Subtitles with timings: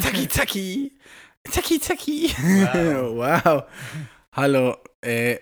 [0.00, 0.92] Zacki, zacki.
[1.50, 2.34] Zacki, zacki.
[3.16, 3.64] Wow.
[4.32, 4.76] Hallo.
[5.00, 5.38] Äh,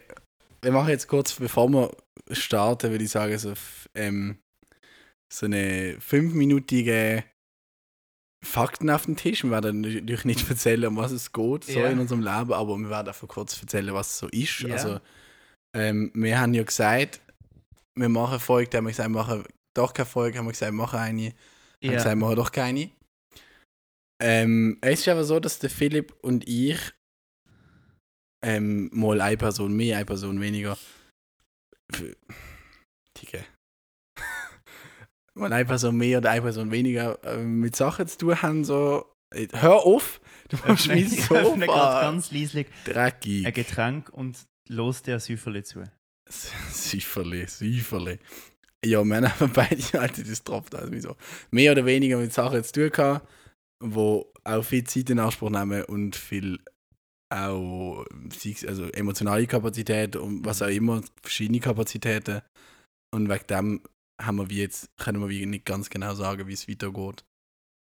[0.63, 1.91] wir machen jetzt kurz, bevor wir
[2.31, 3.55] starten, würde ich sagen, so,
[3.95, 4.39] ähm,
[5.33, 7.25] so eine fünfminütige
[8.45, 9.43] Fakten auf den Tisch.
[9.45, 11.89] Wir werden natürlich nicht erzählen, um was es geht, so Ja.
[11.89, 14.61] in unserem Leben, aber wir werden einfach kurz erzählen, was es so ist.
[14.61, 14.75] Ja.
[14.75, 15.01] Also,
[15.75, 17.21] ähm, wir haben ja gesagt,
[17.97, 19.45] wir machen Folge, dann haben wir gesagt, wir machen
[19.75, 21.27] doch keine Folge, haben wir gesagt, wir machen eine.
[21.29, 21.35] Haben
[21.81, 21.93] Ja.
[21.93, 22.91] gesagt, wir machen doch keine.
[24.27, 26.79] Ähm, es ist aber so, dass der Philipp und ich
[28.43, 30.79] ähm, mal eine Person mehr, eine Person weniger.
[33.21, 33.45] Dicke.
[35.35, 39.15] mal eine Person mehr oder eine Person weniger ähm, mit Sachen zu tun haben, so.
[39.35, 40.23] Äh, Hör auf!
[40.49, 43.47] Du machst mich Ich so öffne ganz leislich dreckig.
[43.47, 44.39] ein Getränk und
[44.71, 45.85] los der Süferle zu.
[46.31, 48.19] Süferli, Süferli.
[48.83, 51.17] Ja, wir haben beide Alter, das tropft also so.
[51.51, 53.29] Mehr oder weniger mit Sachen zu tun gehabt,
[53.87, 56.59] wo auch viel Zeit in Anspruch nehmen und viel
[57.31, 58.05] auch
[58.67, 62.43] also emotionale Kapazität und was auch immer, verschiedene Kapazitäten.
[63.13, 63.81] Und wegen dem
[64.21, 67.25] haben wir wie jetzt, können wir wie nicht ganz genau sagen, wie es weitergeht.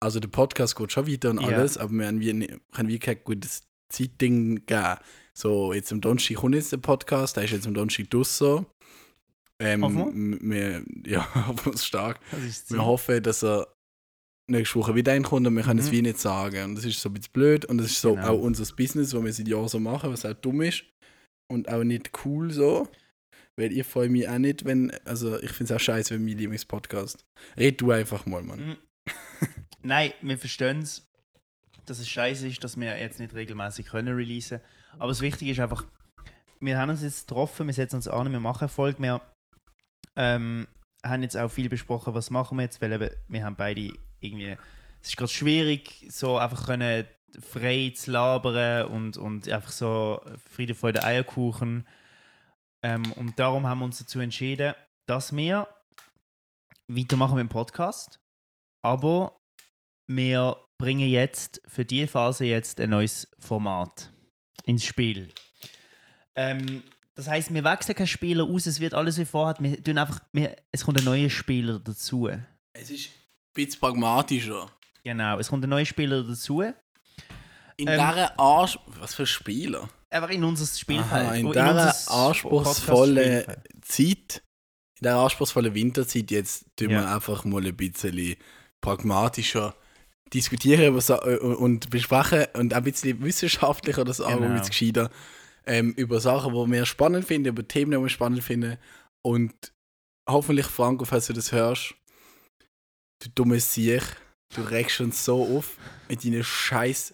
[0.01, 2.99] Also der Podcast geht schon weiter und alles, aber wir haben wie, nicht- können wie
[2.99, 4.95] kein gutes Zeitding geben.
[5.33, 8.65] So, jetzt am Donnerstag kommt jetzt der Podcast, der ist jetzt am Donnerstag draussen.
[9.61, 12.19] Ähm, Hoffen m- wir, ja, hoffen wir es stark.
[12.69, 13.67] Wir hoffen, dass er
[14.50, 15.92] nächste Woche wieder reinkommt und wir können es Mhm.
[15.92, 16.64] wie nicht sagen.
[16.64, 18.28] Und das ist so ein bisschen blöd und das ist so Genau.
[18.30, 20.83] auch unser Business, was wir seit Jahren so machen, was auch dumm ist
[21.52, 22.88] und auch nicht cool so.
[23.55, 26.38] Weil ich freue mich auch nicht, wenn, also ich finde es auch scheiße, wenn mein
[26.38, 27.25] Lieblingspodcast.
[27.58, 28.59] Red du einfach mal, Mann.
[28.70, 28.77] Mhm.
[29.83, 31.08] Nein, wir verstehen es,
[31.86, 34.61] dass es scheiße ist, dass wir jetzt nicht regelmäßig können releasen.
[34.97, 35.86] Aber das Wichtige ist einfach,
[36.61, 39.00] wir haben uns jetzt getroffen, wir setzen uns an, wir machen Erfolg.
[39.00, 39.22] Wir
[40.16, 40.67] ähm,
[41.03, 44.57] haben jetzt auch viel besprochen, was machen wir jetzt, weil eben, wir haben beide irgendwie,
[45.01, 47.07] es ist gerade schwierig, so einfach können
[47.39, 51.87] frei zu labern und, und einfach so Friede, Freude, Eierkuchen.
[52.83, 54.73] Ähm, und darum haben wir uns dazu entschieden,
[55.05, 55.67] dass wir
[56.87, 58.19] weitermachen mit dem Podcast.
[58.81, 59.39] Aber
[60.08, 64.11] wir bringen jetzt für diese Phase jetzt ein neues Format
[64.65, 65.29] ins Spiel.
[66.35, 66.83] Ähm,
[67.15, 69.55] das heißt, wir wechseln keinen Spieler aus, es wird alles wie vorher.
[69.59, 72.29] Wir tun einfach, wir, es kommt ein neuer Spieler dazu.
[72.73, 73.09] Es ist
[73.54, 74.70] bisschen pragmatischer.
[75.04, 76.61] Genau, es kommt ein neuer Spieler dazu.
[76.61, 76.73] In
[77.87, 78.77] Ähm, dieser Arsch...
[78.99, 79.89] Was für Spieler?
[80.10, 81.26] Einfach in unser Spielfeld.
[81.27, 83.45] Aha, in in dieser anspruchsvollen.
[83.82, 84.43] Zeit,
[84.95, 87.02] in dieser anspruchsvollen Winterzeit, jetzt tun Ja.
[87.02, 88.36] wir einfach mal ein bisschen
[88.82, 89.76] pragmatischer
[90.33, 94.30] diskutieren äh, und besprechen und auch ein bisschen wissenschaftlicher, das Genau.
[94.30, 95.09] Argument gescheiter,
[95.65, 98.77] ähm, über Sachen, die wir spannend finden, über Themen, die wir spannend finden
[99.21, 99.54] und
[100.30, 101.95] hoffentlich, Franco, falls du das hörst,
[103.19, 104.03] du dummes Siech,
[104.55, 107.13] du regst uns so auf mit deinen scheiß,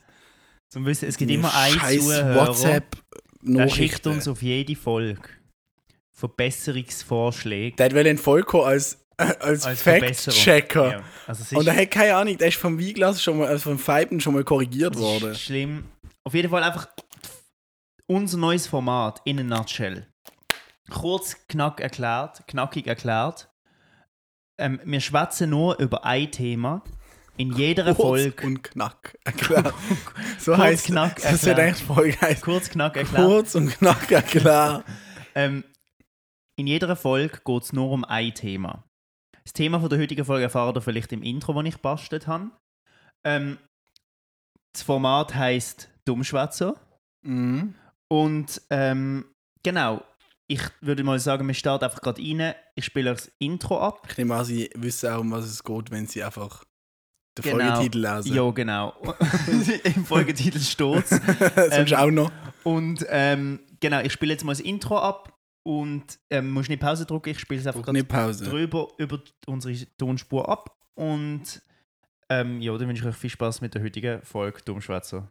[0.69, 2.97] Zum Wissen, es gibt immer einen Zuhörer, WhatsApp
[3.41, 5.21] der schickt uns auf jede Folge
[6.13, 7.75] Verbesserungsvorschläge.
[7.75, 10.91] Der will in Volko als, als, Als Fact-Checker.
[10.91, 13.79] Ja, also Und er hat keine Ahnung, der ist vom Weinglas schon mal, also vom
[13.79, 15.35] Feipen schon mal korrigiert worden.
[15.35, 15.85] schlimm.
[16.23, 16.87] Auf jeden Fall einfach
[18.07, 20.07] unser neues Format in a nutshell.
[20.89, 23.49] Kurz, knack erklärt, knackig erklärt.
[24.57, 26.81] Ähm, wir schwätzen nur über ein Thema
[27.37, 28.47] in jeder Kurz Folge.
[28.47, 29.17] und knack.
[29.25, 29.73] Erklärt.
[30.39, 31.59] So Kurz, heißt knack, Das wird erklärt.
[31.59, 32.41] eigentlich Folge heißt.
[32.43, 33.25] Kurz, knack erklärt.
[33.25, 34.85] Kurz und knack erklärt.
[35.33, 35.63] Ähm,
[36.57, 38.83] in jeder Folge geht es nur um ein Thema.
[39.43, 42.51] Das Thema von der heutigen Folge erfahrt ihr vielleicht im Intro, das ich bastelt habe.
[43.25, 43.57] Ähm,
[44.73, 46.75] das Format heißt Dummschwätzer.
[47.23, 47.75] Mhm.
[48.07, 49.25] Und ähm,
[49.63, 50.03] genau,
[50.47, 52.53] ich würde mal sagen, wir starten einfach gerade rein.
[52.75, 54.07] Ich spiele euch das Intro ab.
[54.09, 56.63] Ich nehme an, sie wissen auch, um was es geht, wenn sie einfach
[57.37, 57.75] den Genau.
[57.75, 58.33] Folgetitel lesen.
[58.33, 58.93] Ja, genau.
[59.83, 62.31] Im Folgetitel steht Sonst ähm, auch noch.
[62.63, 65.31] Und ähm, genau, ich spiele jetzt mal das Intro ab.
[65.67, 68.03] Und ähm, musst nicht Pause drücken, ich spiele es einfach gerade
[68.37, 70.77] drüber über unsere Tonspur ab.
[70.93, 71.59] Und
[72.29, 75.27] ähm, ja, dann wünsche ich euch viel Spaß mit der heutigen Folge Dummschwätzer.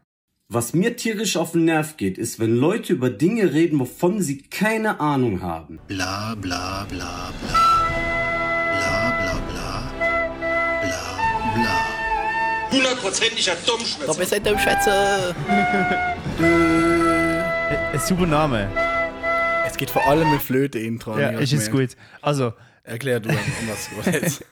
[0.53, 4.43] Was mir tierisch auf den Nerv geht, ist, wenn Leute über Dinge reden, wovon sie
[4.43, 5.81] keine Ahnung haben.
[5.89, 7.91] bla bla bla bla.
[8.71, 9.93] Bla bla bla.
[10.83, 12.71] Bla bla.
[12.71, 14.07] Hundertprozentiger Dummschwätzer.
[14.07, 15.35] Doch, wir sind am Schwätzer.
[16.39, 18.69] Äh, ein super Name.
[19.67, 21.19] Es geht vor allem mit Flöte-Intro.
[21.19, 21.97] Ja, habe ich ist gut.
[22.21, 22.53] Also,
[22.83, 23.37] Erklär du, um
[23.67, 24.47] was es geht.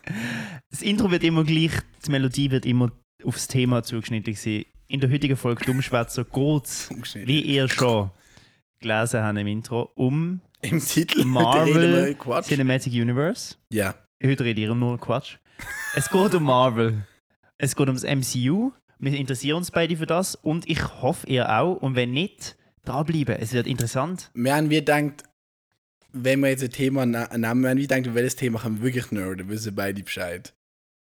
[0.70, 1.72] das Intro wird immer gleich,
[2.06, 2.92] die Melodie wird immer
[3.24, 4.64] aufs Thema zugeschnitten sein.
[4.92, 7.26] In der heutigen Folge Dummschwätzer Zugeschnitten.
[7.26, 8.10] wie ihr schon
[8.78, 12.14] gelesen habt im Intro, um Im Titel Marvel.
[12.42, 13.54] Cinematic Universe.
[13.70, 13.94] Ja.
[14.22, 15.38] Heute rede ich nur Quatsch.
[15.96, 17.06] Es geht um Marvel.
[17.56, 18.72] Es geht ums MCU.
[18.98, 21.76] Wir interessieren uns beide für das und ich hoffe, ihr auch.
[21.76, 23.36] Und wenn nicht, dranbleiben.
[23.36, 24.30] Es wird interessant.
[24.34, 25.24] Wir haben wir gedacht,
[26.12, 29.10] wenn wir jetzt ein Thema nehmen, wir haben wir gedacht, welches Thema können wir wirklich
[29.10, 30.52] nerden, wissen beide Bescheid.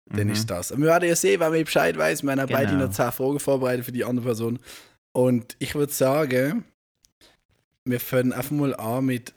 [0.10, 0.34] Dann Mhm.
[0.34, 0.72] ist das.
[0.72, 2.24] Und wir werden ja sehen, wenn wir Bescheid weiß.
[2.24, 2.86] Wir haben auch beide Genau.
[2.86, 4.60] noch 10 Fragen vorbereitet für die andere Person.
[5.14, 6.64] Und ich würde sagen,
[7.86, 9.34] wir fangen einfach mal an mit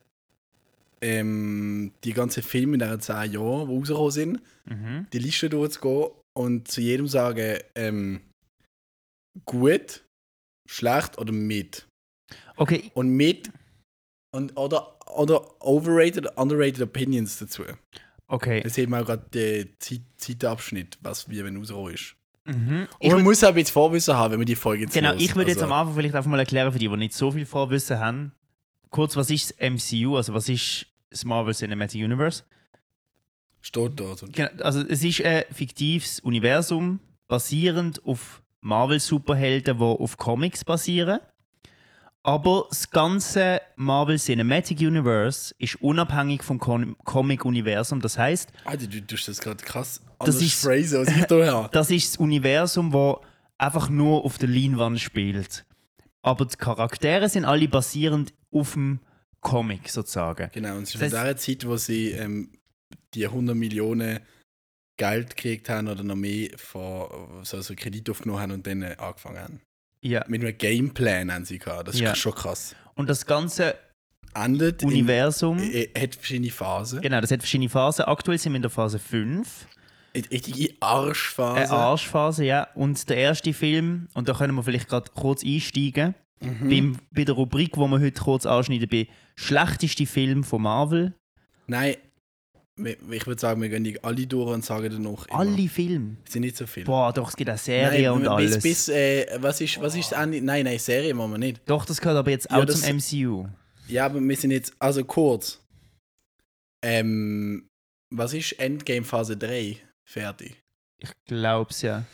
[1.02, 5.06] ähm, die ganzen Filme in diesen 10 Jahren, die rausgekommen sind, Mhm.
[5.12, 8.20] die Liste durchzugehen und zu jedem sagen, ähm,
[9.46, 10.05] gut,
[10.69, 11.87] schlecht oder mit.
[12.56, 13.50] Okay, Und mit
[14.32, 17.64] und oder, oder overrated, underrated Opinions dazu.
[18.31, 18.61] Okay.
[18.62, 22.15] Das sehen wir auch gerade den Zeit, Zeitabschnitt, was wie wenn rausgekommen ist.
[22.47, 22.88] Mhm.
[22.99, 25.21] Und Ich man muss auch bisschen Vorwissen haben, wenn man die Folge jetzt Genau, hört.
[25.21, 27.31] ich würde jetzt Also, am Anfang vielleicht einfach mal erklären für die, die nicht so
[27.31, 28.32] viel Vorwissen haben.
[28.88, 32.43] Kurz, was ist das MCU, also was ist das Marvel Cinematic Universe?
[33.61, 34.17] Steht da.
[34.17, 34.27] So.
[34.32, 36.99] Genau, also es ist ein fiktives Universum,
[37.29, 41.21] basierend auf Marvel-Superhelden, die auf Comics basieren.
[42.22, 48.00] Aber das ganze Marvel Cinematic Universe ist unabhängig vom Com Comic-Universum.
[48.00, 51.69] Das heißt, Alter, du tust das gerade krass Das ist- phrasen, als ich da habe.
[51.72, 53.20] das ist das Universum, wo
[53.56, 55.64] einfach nur auf der Leinwand spielt.
[56.22, 59.00] Aber die Charaktere sind alle basierend auf dem
[59.40, 60.50] Comic sozusagen.
[60.52, 62.52] Genau, und es ist Das in der Zeit, wo sie ähm,
[63.14, 64.20] die 100 Millionen
[64.99, 67.08] Geld gekriegt haben oder noch mehr von
[67.44, 69.61] so also Kredit aufgenommen haben und dann äh, angefangen haben.
[70.02, 70.25] Ja.
[70.29, 71.88] Mit einem Gameplan haben sie gehabt.
[71.88, 72.14] Das ist Ja.
[72.14, 72.75] schon krass.
[72.94, 73.75] Und das ganze
[74.35, 77.00] Endet Universum, in, äh, hat verschiedene Phasen.
[77.00, 78.05] genau, das hat verschiedene Phasen.
[78.05, 79.67] Aktuell sind wir in der Phase 5.
[80.14, 81.56] Eine richtige Arschphase.
[81.61, 82.69] Eine Arschphase, ja.
[82.75, 86.69] Und der erste Film, und da können wir vielleicht gerade kurz einsteigen, Mhm.
[86.70, 91.12] beim, bei der Rubrik, wo wir heute kurz anschneiden, bei schlechteste Film von Marvel.
[91.67, 91.96] Nein,
[93.11, 95.27] ich würde sagen, wir gehen die alle durch und sagen danach.
[95.27, 95.38] immer.
[95.38, 96.17] Alle Filme.
[96.27, 96.87] Es sind nicht so viele.
[96.87, 98.62] Boah, doch, es gibt auch Serien Nein, und bis, alles.
[98.62, 100.41] Bis, äh, was ist, was ist das Ende?
[100.41, 101.61] Nein, nein, Serie machen wir nicht.
[101.67, 103.47] Doch, das gehört aber jetzt Ja, auch das- zum MCU.
[103.88, 105.61] Ja, aber wir sind jetzt, also kurz.
[106.82, 107.69] Ähm,
[108.11, 109.77] was ist Endgame Phase 3?
[110.05, 110.56] Fertig.
[110.99, 112.05] Ich glaub's ja.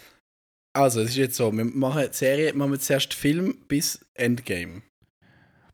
[0.72, 4.82] Also, es ist jetzt so, wir machen Serie, machen wir zuerst Film bis Endgame.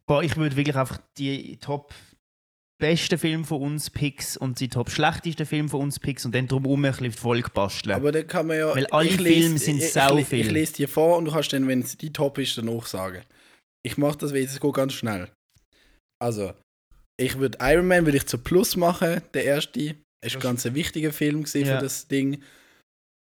[0.06, 1.93] Boah, ich würde wirklich einfach die Top
[2.82, 6.46] besten Filme von uns Picks und die top schlechtesten Filme von uns Picks und dann
[6.49, 7.94] drumherum ein bisschen Folge basteln.
[7.96, 8.75] Aber dann kann man ja.
[8.75, 10.40] Weil alle ich Filme sind ich, sau ich, viel.
[10.40, 13.23] ich lese dir vor und du kannst dann, wenn es die Top ist, danach sagen.
[13.84, 15.29] Ich mache das, weil es geht ganz schnell.
[16.20, 16.52] Also,
[17.19, 19.81] ich würde Iron Man würde ich zu Plus machen, der erste.
[19.81, 21.76] Ist Das- ein ganz ein wichtiger Film gewesen Ja.
[21.79, 22.43] für das Ding.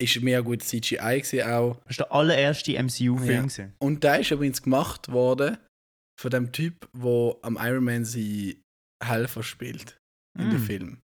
[0.00, 1.76] Ist mehr gut CGI gewesen auch.
[1.86, 3.48] Das war der allererste MCU-Film.
[3.56, 3.68] Ja.
[3.80, 5.58] Und der ist übrigens gemacht worden
[6.20, 8.60] von dem Typ, wo am Iron Man sie
[9.02, 9.98] Helfer spielt
[10.38, 10.64] in dem Mm.
[10.64, 10.98] Film.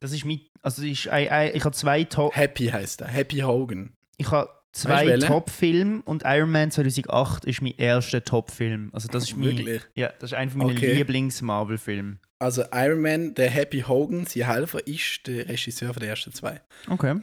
[0.00, 3.94] Das ist mit, also ich, ich, ich habe zwei Top, Happy heißt er, Happy Hogan.
[4.16, 5.18] ich habe zwei?
[5.18, 8.90] Top-Filme und Iron Man 2008 ist mein erster Top-Film.
[8.92, 9.82] Also das ist mein, Wirklich?
[9.96, 10.92] ja, das ist einer meiner Okay.
[10.94, 12.18] Lieblings-Marvel-Filme.
[12.40, 16.60] Also Iron Man, der Happy Hogan, sein Helfer, ist der Regisseur von der ersten zwei.
[16.88, 17.20] Okay.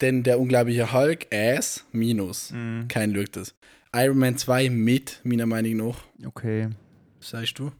[0.00, 2.50] Denn der unglaubliche Hulk, Ass, Minus.
[2.52, 3.54] Mm, Kein schaut das.
[3.94, 5.98] Iron Man 2 mit, meiner Meinung nach.
[6.26, 6.68] okay.
[7.18, 7.70] Was sagst du?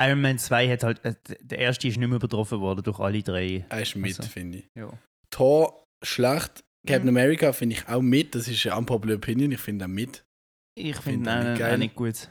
[0.00, 3.22] Iron Man 2 hat halt, äh, der erste ist nicht mehr übertroffen worden durch alle
[3.22, 3.64] drei.
[3.68, 4.28] Er ist mit, Also.
[4.30, 4.64] finde ich.
[4.74, 4.88] Ja.
[5.30, 6.64] Thor, schlecht.
[6.86, 7.16] Captain Mhm.
[7.16, 8.34] America finde ich auch mit.
[8.34, 9.52] Das ist eine unpopular Opinion.
[9.52, 10.24] Ich finde auch mit.
[10.76, 11.78] Ich Find finde nicht auch geil.
[11.78, 12.28] nicht gut.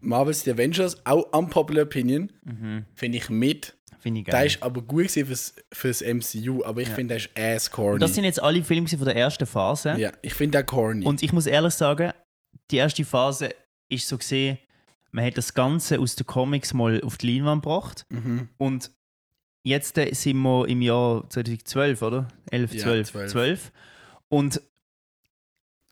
[0.00, 2.30] Marvel's The Avengers, auch unpopular Opinion.
[2.44, 2.84] Mhm.
[2.94, 3.76] Finde ich mit.
[3.98, 4.46] Finde ich Der geil.
[4.46, 6.94] ist aber gut fürs, fürs MCU, aber ich Ja.
[6.94, 7.94] finde, der ist ass corny.
[7.94, 9.94] Und das sind jetzt alle Filme von der ersten Phase.
[9.98, 11.04] ja, ich finde der corny.
[11.04, 12.12] Und ich muss ehrlich sagen,
[12.70, 13.50] die erste Phase
[13.90, 14.58] ist so gesehen,
[15.12, 18.06] man hat das Ganze aus den Comics mal auf die Leinwand gebracht.
[18.10, 18.48] mhm.
[18.58, 18.90] Und
[19.62, 22.28] jetzt äh, sind wir im Jahr 2012, oder?
[22.50, 23.10] 11, Ja, 12.
[23.10, 23.30] 12.
[23.32, 23.72] 12.
[24.28, 24.60] Und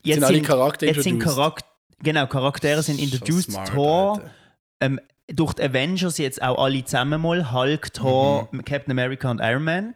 [0.01, 1.35] Jetzt sind sind, Charaktere jetzt sind introduced.
[1.37, 1.65] Charakter,
[2.01, 3.51] genau, Charaktere sind introduced.
[3.51, 5.01] Smart, Alter.
[5.27, 7.51] durch die Avengers jetzt auch alle zusammen mal.
[7.51, 9.95] Hulk, Thor, Captain America und Iron Man.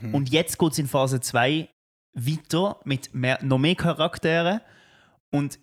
[0.00, 0.14] Mhm.
[0.14, 1.68] Und jetzt geht es in Phase 2
[2.14, 4.60] weiter mit mehr, noch mehr Charakteren.
[5.30, 5.58] Und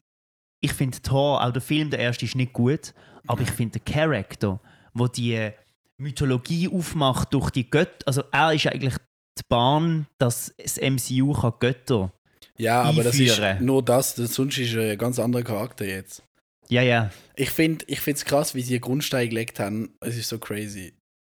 [0.61, 2.93] ich finde Thor, auch der Film, der erste ist nicht gut,
[3.27, 4.59] aber ich finde der Charakter,
[4.93, 5.51] wo die
[5.97, 8.95] Mythologie aufmacht durch die Götter, also er ist eigentlich
[9.37, 12.11] die Bahn, dass das MCU kann Götter.
[12.57, 13.65] Ja, aber das ist einführen.
[13.65, 16.23] nur das, das sonst ist er ein ganz anderer Charakter jetzt.
[16.69, 17.11] Ja, ja.
[17.35, 19.95] Ich finde ich es krass, wie sie einen Grundstein gelegt haben.
[19.99, 20.93] Es ist so crazy.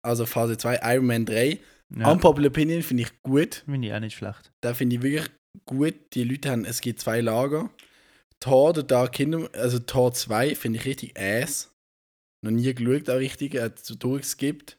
[0.04, 1.58] Also Phase 2, Iron Man 3.
[1.96, 2.10] ja.
[2.10, 3.62] Unpopular Opinion finde ich gut.
[3.64, 4.52] Finde ich auch nicht schlecht.
[4.60, 5.30] Da finde ich wirklich
[5.64, 5.94] gut.
[6.14, 7.70] Die Leute haben, es gibt zwei Lager.
[8.42, 11.72] Thor, der Dark Kingdom, also Thor 2 finde ich richtig ass.
[12.44, 14.78] Noch nie geschaut, auch richtig, hat es so durchgeskippt.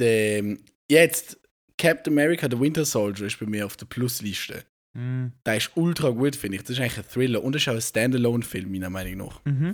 [0.00, 0.56] Der,
[0.90, 1.38] jetzt,
[1.78, 4.64] Captain America, der Winter Soldier, ist bei mir auf der Plusliste.
[4.94, 5.30] Mhm.
[5.46, 6.62] Der ist ultra gut, finde ich.
[6.62, 9.44] Das ist eigentlich ein Thriller und das ist auch ein Standalone-Film, meiner Meinung nach.
[9.44, 9.72] Mhm.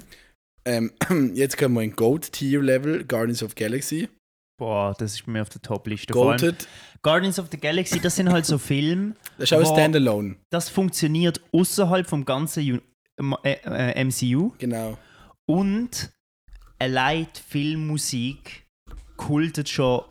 [0.66, 0.92] Ähm,
[1.34, 4.08] jetzt kommen wir in Goat-Tier-Level, Guardians of the Galaxy.
[4.62, 6.12] Boah, das ist bei mir auf der Top-Liste.
[7.02, 10.37] Guardians of the Galaxy, das sind halt so Filme, das ist auch Standalone.
[10.50, 12.78] das funktioniert außerhalb vom ganzen U
[13.16, 14.97] M- äh, äh, MCU Genau.
[15.47, 16.12] und
[16.78, 18.62] allein die Filmmusik
[19.16, 20.02] kultet schon,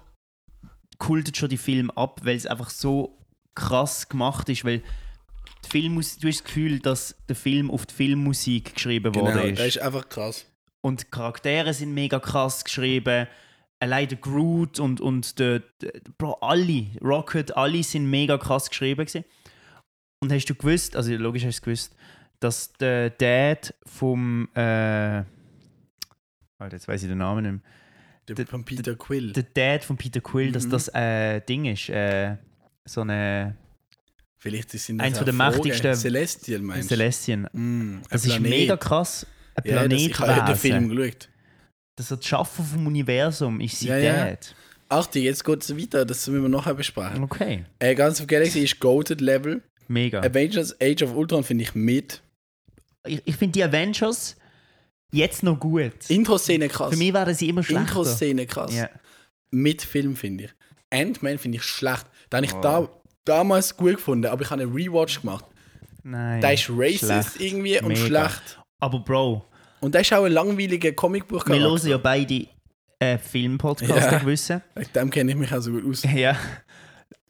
[0.98, 3.17] kultet schon die Filme ab, weil es einfach so
[3.55, 4.84] krass gemacht ist, weil
[5.63, 9.55] die Filmmus du hast das Gefühl, dass der Film auf die Filmmusik geschrieben Genau, worden
[9.55, 9.75] das ist.
[9.77, 10.46] ist einfach krass.
[10.81, 13.27] Und die Charaktere sind mega krass geschrieben.
[13.81, 19.05] Allein der Groot und, und der, der Bro, alle, Rocket, alle sind mega krass geschrieben.
[19.05, 19.25] Gewesen.
[20.19, 21.95] Und hast du gewusst, also logisch hast du gewusst,
[22.39, 24.47] dass der Dad vom.
[24.55, 25.23] Äh,
[26.59, 27.61] Alter, jetzt weiß ich den Namen nicht mehr.
[28.27, 29.33] Der, Der- von Peter Quill.
[29.33, 30.69] Der Dad von Peter Quill, dass Mhm.
[30.69, 31.89] das äh, Ding ist.
[31.89, 32.38] Äh,
[32.85, 33.55] so eine
[34.38, 36.95] Vielleicht sind Eins das von der mächtigsten- Celestial meinst du?
[36.95, 37.47] Celestian.
[37.51, 38.50] Mm, ein Das ist Planet.
[38.50, 39.25] mega krass.
[39.55, 41.29] Ein Ja, das, ich habe den Film geschaut.
[41.98, 44.36] Das das Schaffen vom Universum ist sie Ja, ja.
[44.89, 47.24] Achtung, jetzt geht es weiter, das müssen wir nachher besprechen.
[47.24, 47.65] Okay.
[47.79, 49.62] Äh, Guardians of Galaxy ist Goated Level.
[49.88, 50.19] Mega.
[50.21, 52.21] Avengers Age of Ultron finde ich mit.
[53.05, 54.36] ich, ich finde die Avengers
[55.13, 55.93] jetzt noch gut.
[56.10, 56.91] Intro-Szene krass.
[56.91, 57.81] Für mich waren sie immer schlechter.
[57.88, 58.74] Intro-Szene krass.
[58.74, 58.89] Ja.
[59.51, 60.51] Mit Film finde ich.
[60.89, 62.05] Ant-Man finde ich schlecht.
[62.29, 62.62] Da habe ich Oh.
[62.62, 62.89] da,
[63.25, 65.45] damals gut gefunden, aber ich habe einen Rewatch gemacht.
[66.03, 66.41] Nein.
[66.41, 67.39] Der ist racist schlecht.
[67.39, 68.05] irgendwie und Mega.
[68.29, 68.60] schlecht.
[68.79, 69.45] Aber Bro,
[69.81, 71.45] Und der ist auch ein langweiliger Comicbuch.
[71.47, 72.47] wir hören ja beide
[73.00, 74.11] äh, Filmpodcasts, Ja.
[74.13, 74.25] ja.
[74.25, 74.61] wissen.
[74.75, 76.03] Mit dem kenne ich mich auch so gut aus.
[76.03, 76.38] Ja.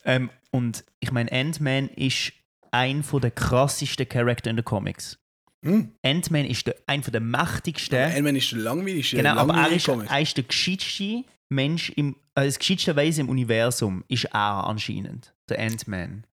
[0.03, 2.33] Ähm, und ich meine, Ant-Man ist
[2.71, 5.17] ein von der krassesten Charakter in den Comics.
[5.63, 5.91] Hm.
[6.03, 7.97] Ant-Man ist der, ein von der mächtigsten.
[7.97, 9.17] Ant-Man ist der langweiligste.
[9.17, 14.03] genau, aber er ist, er ist der gescheitste Mensch, im, äh, das Wesen im Universum
[14.07, 16.25] ist er anscheinend, der Ant-Man.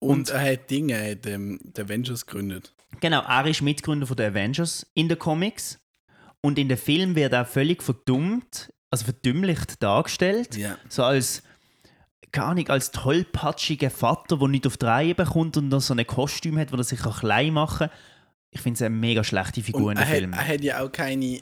[0.00, 2.73] Und er hat Dinge, er hat ähm, die Avengers gegründet.
[3.00, 5.78] Genau, er ist Mitgründer von den Avengers in den Comics.
[6.40, 10.56] Und in den Film wird er völlig verdummt, also verdümmlicht dargestellt.
[10.56, 10.76] Ja.
[10.88, 11.42] So als,
[12.32, 16.06] gar nicht als tollpatschiger Vater, der nicht auf die Reihe bekommt und noch so ein
[16.06, 17.98] Kostüm hat, wo er sich auch klein machen kann.
[18.50, 20.32] Ich finde es eine mega schlechte Figur Und in er dem hat, Film.
[20.32, 21.40] er hat ja auch keine.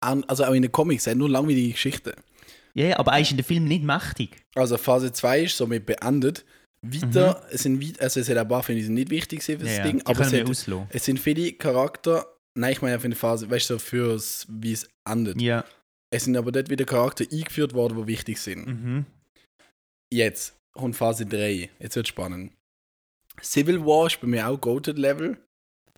[0.00, 2.12] Also auch in den Comics, er hat nur langweilige Geschichten.
[2.74, 4.42] Ja, ja, aber er ist in dem Film nicht mächtig.
[4.56, 6.44] Also Phase 2 ist somit beendet.
[6.82, 9.74] Weiter, es sind also es hat ein paar die sind nicht wichtig für das Mhm.
[9.76, 13.48] Ja, Ding, aber es, hat, es sind viele Charakter, nein, ich meine für eine Phase,
[13.48, 15.40] weißt du, so fürs, wie es endet.
[15.40, 15.64] Ja.
[16.10, 18.66] Es sind aber dort wieder Charakter eingeführt worden, die wichtig sind.
[18.66, 19.06] Mhm.
[20.12, 22.52] Jetzt kommt Phase 3, jetzt wird spannend.
[23.42, 25.38] Civil War ist bei mir auch Goated Level.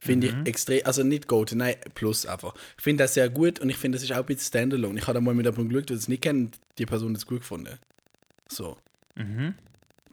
[0.00, 0.43] Finde Mhm.
[0.43, 2.55] ich extrem, also nicht Goated, nein, plus einfach.
[2.76, 4.99] Ich finde das sehr gut und ich finde, das ist auch ein bisschen Standalone.
[4.99, 7.41] Ich habe da mal mit jemandem Glück, der es nicht kennt, die Person das gut
[7.41, 7.79] gefunden.
[8.50, 8.76] So.
[9.17, 9.55] Mhm.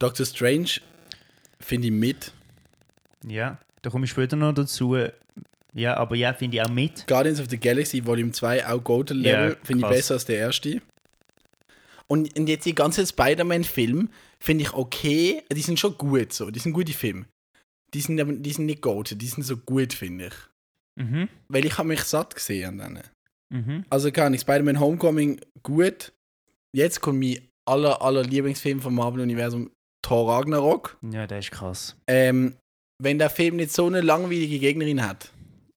[0.01, 0.81] Doctor Strange
[1.59, 2.33] finde ich mit.
[3.27, 4.97] Ja, da komme ich später noch dazu.
[5.73, 7.07] Ja, aber ja, finde ich auch mit.
[7.07, 9.49] Guardians of the Galaxy Volume 2 auch Goated Level.
[9.51, 10.81] Ja, finde ich besser als der erste.
[12.07, 15.43] Und, und jetzt die ganzen Spider-Man-Film finde ich okay.
[15.51, 16.51] Die sind schon gut so.
[16.51, 17.25] Die sind gute Filme.
[17.93, 20.33] Die sind, die sind nicht goated, die sind so gut, finde ich.
[21.01, 21.29] Mhm.
[21.47, 23.03] Weil ich habe mich satt gesehen an denen.
[23.49, 23.85] Mhm.
[23.89, 26.11] Also kann ich Spider-Man Homecoming gut.
[26.73, 30.97] Jetzt kommt mein aller, aller Lieblingsfilm vom Marvel-Universum, Thor Ragnarok.
[31.11, 31.95] Ja, der ist krass.
[32.07, 32.55] Ähm,
[33.01, 35.31] wenn der Film nicht so eine langweilige Gegnerin hat,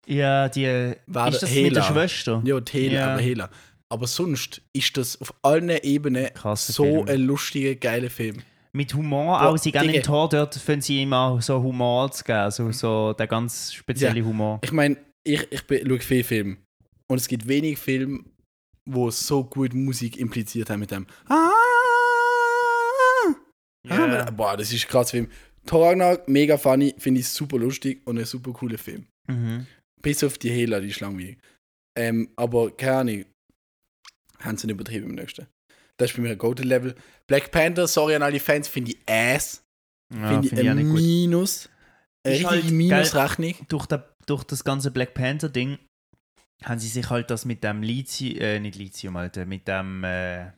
[0.07, 0.95] Ja, die.
[1.07, 1.83] War ist das mit der Hela.
[1.83, 2.43] Schwester?
[2.45, 3.12] ja, die Hela, Ja.
[3.12, 3.50] aber Hela.
[3.90, 7.09] Aber sonst ist das auf allen Ebenen Krasser so Film.
[7.09, 8.43] ein lustiger, geiler Film.
[8.73, 9.57] Mit Humor Boah, auch.
[9.57, 12.50] Sie gehen im Tor dort, fangen sie immer so Humor zu geben.
[12.50, 14.59] So, so der ganz spezielle Humor.
[14.64, 16.57] Ich meine, ich, ich schaue viele Filme.
[17.07, 18.25] Und es gibt wenig Filme,
[18.87, 21.07] wo so gut Musik impliziert haben mit dem.
[21.28, 21.50] Ah,
[23.87, 24.26] Ja.
[24.26, 25.29] Ah, boah, das ist ein krasser Film.
[25.71, 29.07] Ragnarok, mega funny, finde ich super lustig und ein super cooler Film.
[29.26, 29.67] Mhm.
[30.03, 31.38] Bis auf die Hela, die ist langweilig.
[31.97, 33.25] Ähm, aber keine Ahnung,
[34.41, 35.47] haben sie nicht übertrieben im nächsten.
[35.97, 36.95] Das ist bei mir ein Golden Level.
[37.26, 39.62] Black Panther, sorry an alle Fans, finde ich ass.
[40.12, 40.93] Ja, finde ich finde ich ein.
[40.93, 41.69] Minus.
[42.26, 43.55] Richtige halt Minusrechnung.
[43.69, 45.79] Durch, der, durch das ganze Black Panther-Ding
[46.62, 50.50] haben sie sich halt das mit dem Lithium, äh, nicht Lithium, Alter, mit dem, äh,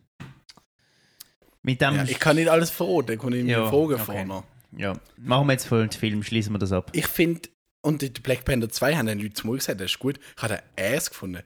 [1.66, 4.42] mit dem, Ja, ich kann nicht alles verraten, ich kann nicht Ja, Fragen okay.
[4.78, 6.90] ja, machen wir jetzt voll den Film, schließen wir das ab.
[6.92, 7.48] Ich finde,
[7.82, 10.18] und die Black Panther 2 haben die Leute zu mir gesagt, das ist gut.
[10.36, 11.42] Ich habe den Ass gefunden.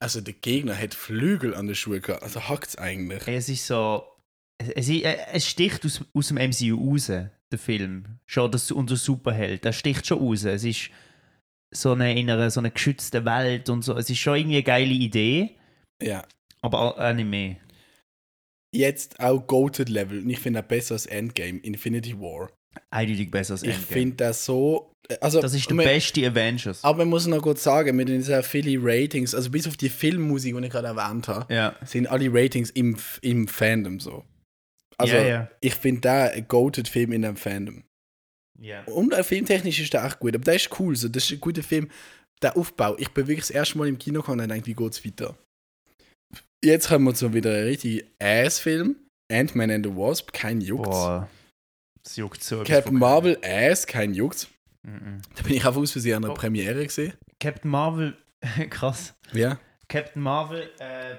[0.00, 2.22] Also der Gegner hat Flügel an der Schuhe gehabt.
[2.24, 3.26] Also hackt es eigentlich.
[3.28, 4.04] Es ist so,
[4.58, 8.18] es, es, sticht aus, aus dem MCU raus, der Film.
[8.26, 10.44] Schon das, unser Superheld, der sticht schon raus.
[10.44, 10.90] Es ist
[11.72, 13.96] so eine, in einer so einer geschützten Welt und so.
[13.96, 15.56] Es ist schon irgendwie eine geile Idee,
[16.02, 16.24] Ja.
[16.60, 17.56] aber auch, auch nicht mehr.
[18.74, 20.18] Jetzt auch Goated Level.
[20.20, 22.50] Und ich finde auch besser als Endgame, Infinity War.
[22.90, 23.86] Eindeutig besser als Ich Endgame.
[23.92, 24.90] finde das so.
[25.20, 26.82] Also, das ist der man- beste Avengers.
[26.82, 29.90] Aber man muss noch kurz sagen, mit den sehr vielen Ratings, also bis auf die
[29.90, 31.76] Filmmusik, die ich gerade erwähnt habe, Ja.
[31.84, 34.24] sind alle Ratings im, im Fandom so.
[34.96, 35.50] Also, Ja, ja.
[35.60, 37.84] ich finde da ein goated Film in einem Fandom.
[38.58, 38.82] ja.
[38.84, 41.08] Und auch filmtechnisch ist der echt gut, aber der ist cool, so.
[41.08, 41.90] das ist ein guter Film.
[42.42, 45.04] Der Aufbau, ich bin wirklich das erste Mal im Kino gekommen und denke, wie geht's
[45.04, 45.36] weiter?
[46.64, 48.96] Jetzt kommen wir zu wieder einem richtig Ass-Film.
[49.30, 50.84] Ant-Man and the Wasp, kein Juckt.
[50.84, 51.28] Boah.
[52.02, 52.62] Das juckt so.
[52.64, 54.48] Captain Marvel, Ass, kein Juckt.
[54.82, 55.20] Mhm.
[55.34, 56.36] Da bin ich einfach aus Versehen an einer Oh.
[56.36, 57.14] Premiere gesehen.
[57.40, 58.16] Captain Marvel,
[58.70, 59.14] krass.
[59.32, 59.58] Ja.
[59.88, 61.16] Captain Marvel äh,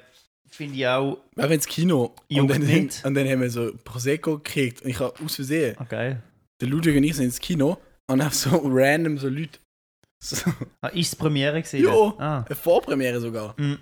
[0.50, 1.20] finde ich auch.
[1.36, 3.02] Waren ins Kino und dann, nicht.
[3.06, 6.22] und dann haben wir so Prosecco gekriegt und ich habe aus Versehen, Ah, geil.
[6.62, 9.60] der Ludwig und ich sind ins Kino und haben so random so Leute,
[10.22, 10.38] so
[10.82, 11.84] Ah, ist Premiere gesehen?
[11.84, 12.14] Jo.
[12.20, 12.44] Ah.
[12.46, 13.60] eine Vorpremiere sogar.
[13.60, 13.76] Mm.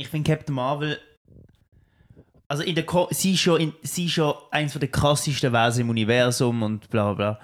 [0.00, 0.98] Ich finde Captain Marvel.
[2.48, 5.82] Also in der Ko sie ist schon in, sie ist schon eins der krassesten Wesen
[5.82, 7.32] im Universum und bla bla.
[7.32, 7.40] bla.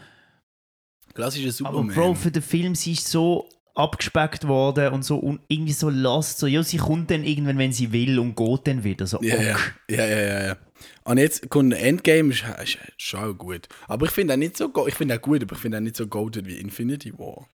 [1.12, 1.94] Klassischer Aber Superman.
[1.94, 6.38] Bro, für den Film, sie ist so abgespeckt worden und so un irgendwie so lost.
[6.38, 9.06] So, ja, sie kommt dann irgendwann, wenn sie will und geht dann wieder.
[9.06, 9.58] So, ja, ja,
[9.90, 10.56] ja, ja, ja.
[11.04, 13.68] Und jetzt kommt ein Endgame, ist, ist schon gut.
[13.86, 15.96] Aber ich finde auch nicht so ich finde auch gut, aber ich finde auch nicht
[15.96, 17.46] so goated wie Infinity War.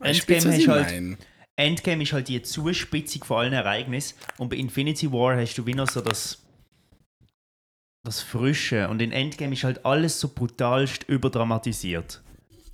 [0.00, 1.18] Endgame ich halt- mein?
[1.56, 5.74] Endgame ist halt die Zuspitzung von allen Ereignissen und bei Infinity War hast du wie
[5.74, 6.42] noch so das
[8.04, 12.22] das Frische und in Endgame ist halt alles so brutalst überdramatisiert.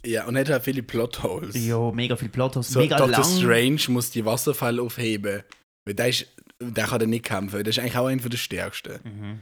[0.04, 1.54] Ja, und hat halt viele Plotholes.
[1.54, 3.38] Ja, mega viel Plot, So, mega Doctor lang.
[3.38, 5.42] Strange muss die Wasserfall aufheben.
[5.84, 6.26] Weil der, ist,
[6.60, 7.62] der kann er nicht kämpfen.
[7.62, 8.98] Der ist eigentlich auch einer der stärksten.
[9.04, 9.40] Mhm.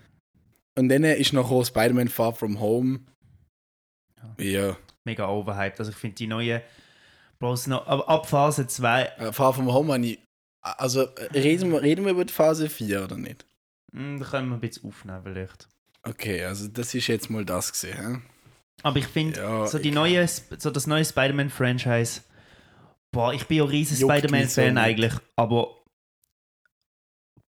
[0.77, 3.01] Und dann ist noch auch Spider-Man Far From Home.
[4.39, 4.77] Ja.
[5.05, 5.81] Mega overhyped.
[5.81, 6.63] Also ich finde die neue
[7.41, 10.19] Bros noch, aber ab Phase 2, Äh, Far From Home habe ich.
[10.63, 13.47] Also, äh, reden wir, reden wir über die Phase 4 oder nicht?
[13.93, 15.69] hm, da können wir ein bisschen aufnehmen vielleicht.
[16.03, 18.23] Okay, also das ist jetzt mal das gesehen.
[18.83, 22.23] Aber ich finde, Ja, so, die neue, so das neue Spider-Man-Franchise,
[23.13, 25.77] boah, ich bin ja ein riesen Spider-Man-Fan so eigentlich, aber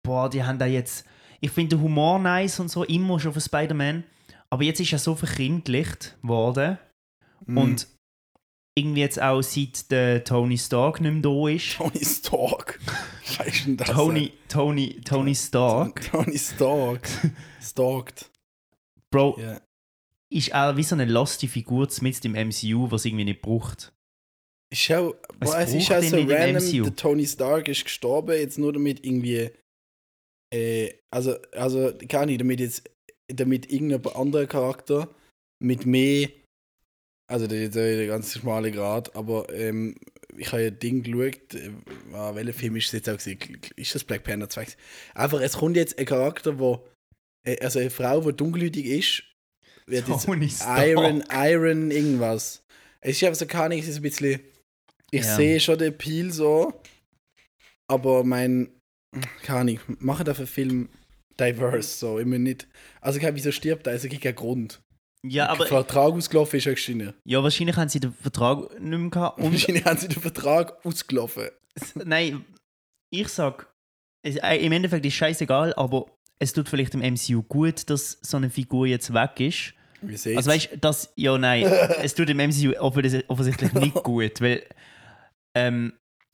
[0.03, 1.05] boah, die haben da jetzt,
[1.39, 4.03] ich finde den Humor nice und so, immer schon für Spider-Man,
[4.49, 6.77] aber jetzt ist er so verkindlicht worden
[7.45, 7.57] Mhm.
[7.57, 7.87] und
[8.75, 11.75] irgendwie jetzt auch seit der Tony Stark nicht mehr da ist.
[11.75, 12.79] Tony Stark.
[13.45, 13.89] Ist denn das?
[13.89, 17.07] Tony, Tony, Tony Stark, Tony Stark.
[17.61, 18.29] Stalked.
[19.11, 19.61] Bro, Ja.
[20.29, 23.93] ist auch wie so eine lustige Figur mit im MCU, was irgendwie nicht braucht.
[24.71, 26.83] Ist auch, boah, es ist auch so random, MCU.
[26.83, 29.51] der Tony Stark ist gestorben, jetzt nur damit irgendwie,
[30.51, 32.89] äh, also, also, gar nicht, damit jetzt,
[33.27, 35.09] damit irgendein anderer Charakter
[35.59, 36.29] mit mehr,
[37.27, 39.95] also der, der, der ganz schmale Grad, aber ähm,
[40.37, 41.71] ich habe ja ein Ding geschaut, äh,
[42.35, 43.39] welcher Film ist es jetzt auch gesehen?
[43.75, 44.67] Ist das Black Panther 2?
[45.15, 46.87] Einfach, es kommt jetzt ein Charakter, wo,
[47.47, 49.23] äh, also eine Frau, die dunkelhäutig ist,
[49.85, 50.87] wird jetzt Tony Stark.
[50.87, 52.63] Iron, Iron irgendwas.
[53.01, 54.39] Es ist einfach so keine Ahnung, es ist ein bisschen.
[55.11, 55.35] Ich Ja.
[55.35, 56.81] sehe schon den Appeal so,
[57.87, 58.69] aber mein.
[59.43, 60.89] Keine Ahnung, machen dafür Film
[61.39, 62.67] diverse, so immer nicht.
[63.01, 63.93] Also, keine, wieso stirbt er?
[63.93, 64.81] Also, gibt keinen Grund.
[65.25, 67.13] Ja, der aber Vertrag ausgelaufen ist ja gestiegen.
[67.23, 69.39] ja, wahrscheinlich haben sie den Vertrag nicht mehr gehabt.
[69.39, 71.47] Und Wahrscheinlich haben sie den Vertrag ausgelaufen.
[72.03, 72.43] nein,
[73.09, 73.67] ich sag,
[74.21, 76.07] es, äh, im Endeffekt ist scheißegal, aber
[76.39, 79.73] es tut vielleicht im MCU gut, dass so eine Figur jetzt weg ist.
[80.01, 80.37] Wie seht's?
[80.37, 81.63] Also weißt du, das, ja, nein,
[82.01, 84.63] es tut im MCU offens- offensichtlich nicht gut, weil,
[85.55, 85.93] ähm,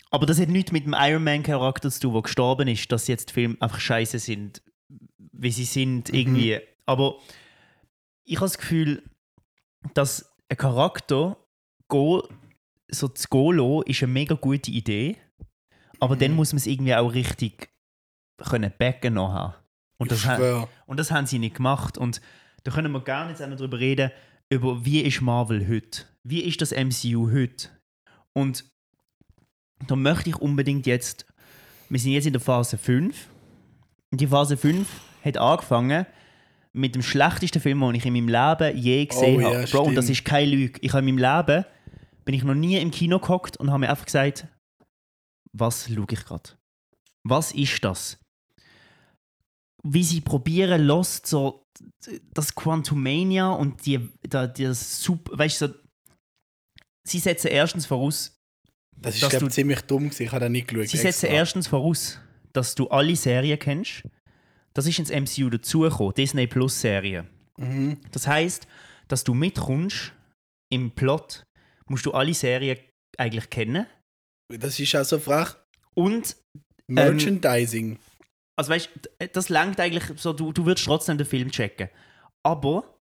[0.09, 3.29] aber das hat nichts mit dem Iron Man-Charakter zu tun, der gestorben ist, dass jetzt
[3.29, 4.63] die Filme einfach scheiße sind,
[5.33, 6.59] wie sie sind, irgendwie.
[6.87, 7.17] Aber
[8.29, 9.03] ich habe das Gefühl,
[9.93, 11.37] dass ein Charakter
[11.87, 12.27] go,
[12.91, 15.17] so zu gehen ist eine mega gute Idee,
[15.99, 17.69] aber dann muss man es irgendwie auch richtig
[18.37, 19.53] können backen noch haben.
[19.97, 20.69] Und das, ich ha- schwör.
[20.85, 21.97] und das haben sie nicht gemacht.
[21.97, 22.21] Und
[22.63, 24.11] da können wir gar nicht darüber reden,
[24.49, 26.05] über wie ist Marvel heute?
[26.23, 27.69] Wie ist das MCU heute?
[28.33, 28.63] Und
[29.87, 31.25] da möchte ich unbedingt jetzt,
[31.89, 33.27] wir sind jetzt in der Phase 5.
[34.11, 34.87] Und die Phase 5
[35.25, 36.05] hat angefangen
[36.75, 39.65] mit dem schlechtesten Film, den ich in meinem Leben je gesehen Oh habe.
[39.67, 40.79] Bro, und das ist keine Lüge.
[40.81, 41.65] Ich habe in meinem Leben,
[42.25, 44.47] bin ich noch nie im Kino gehockt und habe mir einfach gesagt,
[45.51, 46.51] was schaue ich gerade?
[47.23, 48.19] Was ist das?
[49.83, 51.65] Wie sie probieren, Lost so
[52.33, 55.73] das Quantumania und die, da, das Super, weißt du, so,
[57.07, 58.37] sie setzen erstens voraus,
[58.97, 60.23] Das ist, dass glaube du- ich, ziemlich dumm gewesen.
[60.23, 60.89] Ich habe da nicht geschaut.
[60.89, 61.29] Sie setzen extra.
[61.29, 62.19] erstens voraus,
[62.53, 64.03] dass du alle Serien kennst.
[64.73, 67.27] Das ist ins MCU dazugekommen, Disney Plus Serien.
[67.57, 67.97] Mhm.
[68.11, 68.67] Das heißt,
[69.07, 70.13] dass du mitkommst
[70.71, 71.43] im Plot,
[71.87, 72.77] musst du alle Serien
[73.17, 73.87] eigentlich kennen.
[74.49, 75.49] Das ist auch so frech.
[75.95, 76.37] Und,
[76.87, 77.99] Merchandising.
[78.55, 81.89] also weißt du, das langt eigentlich so, du, du würdest trotzdem den Film checken.
[82.43, 82.99] Aber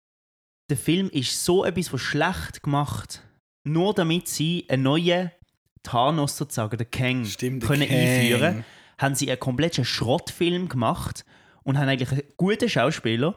[0.70, 3.22] der Film ist so etwas von schlecht gemacht,
[3.64, 5.30] nur damit sie einen neuen
[5.82, 7.96] Thanos sozusagen, den Kang, Stimmt, können Kang.
[7.98, 8.64] einführen
[8.98, 11.24] haben sie einen kompletten Schrottfilm gemacht
[11.64, 13.36] und haben eigentlich einen guten Schauspieler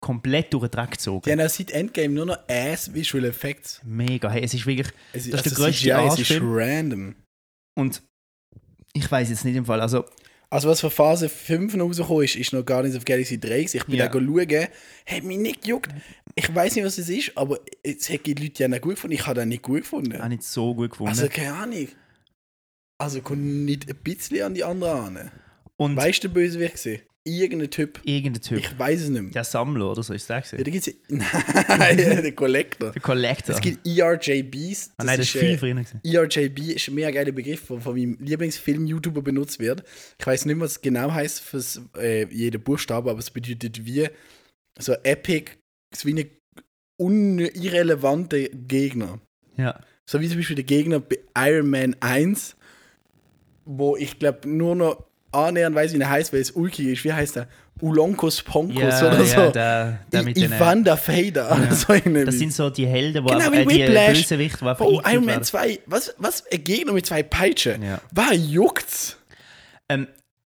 [0.00, 1.22] komplett durch den Dreck gezogen.
[1.24, 3.80] Die haben auch seit Endgame nur noch Ass Visual Effects.
[3.84, 4.28] Mega.
[4.30, 4.88] Hey, es ist wirklich.
[5.12, 7.14] Es, Das ist der also grösste CGI, es ist random.
[7.76, 8.02] Und
[8.92, 9.80] ich weiß jetzt nicht im Fall.
[9.80, 10.04] Also,
[10.50, 13.48] Also was für Phase 5 noch rausgekommen ist, ist noch Guardians of the Galaxy 3
[13.48, 13.76] gewesen.
[13.78, 14.08] Ich bin Ja.
[14.08, 14.66] da schauen,
[15.06, 15.90] hat mich nicht gejuckt.
[16.34, 19.14] Ich weiß nicht, was es ist, aber es hat die Leute ja nicht gut gefunden.
[19.14, 20.20] Ich habe das nicht gut gefunden.
[20.20, 21.10] auch nicht so gut gefunden.
[21.10, 21.88] Also keine Ahnung.
[22.98, 25.30] Also kommt nicht ein bisschen an die anderen an.
[25.76, 27.02] und Weißt du, der Bösewicht gesehen?
[27.24, 28.00] Irgendein Typ.
[28.04, 28.58] irgendein Typ.
[28.58, 29.30] Ich weiß es nicht mehr.
[29.30, 32.90] der Sammler oder so ist der Ja, da gibt's Nein, der Collector.
[32.90, 33.54] Der Collector.
[33.54, 34.90] Es gibt ERJBs.
[34.96, 36.00] ah, nein, das ist äh, viel früher gewesen.
[36.02, 39.84] ERJB ist ein mega geiler Begriff, der von meinem Lieblingsfilm-YouTuber benutzt wird.
[40.18, 41.62] Ich weiß nicht, was es genau heißt für
[41.96, 44.08] äh, jeden Buchstabe, aber es bedeutet wie
[44.80, 45.52] so Epic,
[45.94, 46.26] so wie eine
[46.98, 49.20] un irrelevante Gegner.
[49.56, 49.80] Ja.
[50.10, 52.56] So wie zum Beispiel der Gegner bei Iron Man 1,
[53.64, 57.04] wo ich glaube nur noch annähernd weiß, wie er heißt, weil es ulkig ist.
[57.04, 57.48] Wie heißt der?
[57.80, 59.50] Ulonkos Ponkos Ja, oder ja, so.
[59.50, 60.52] der, der mit I- den.
[60.52, 61.92] Evander Fader oder so.
[62.24, 64.12] Das sind so die Helden, wo Genau wie äh, die.
[64.12, 65.44] Bösewichte, die einfach Oh, Iron Man werden.
[65.44, 65.80] 2.
[65.86, 66.44] Was, was?
[66.52, 67.82] Ein Gegner mit zwei Peitschen?
[67.82, 68.00] Ja.
[68.12, 69.18] Was juckt's?
[69.88, 70.06] Ähm,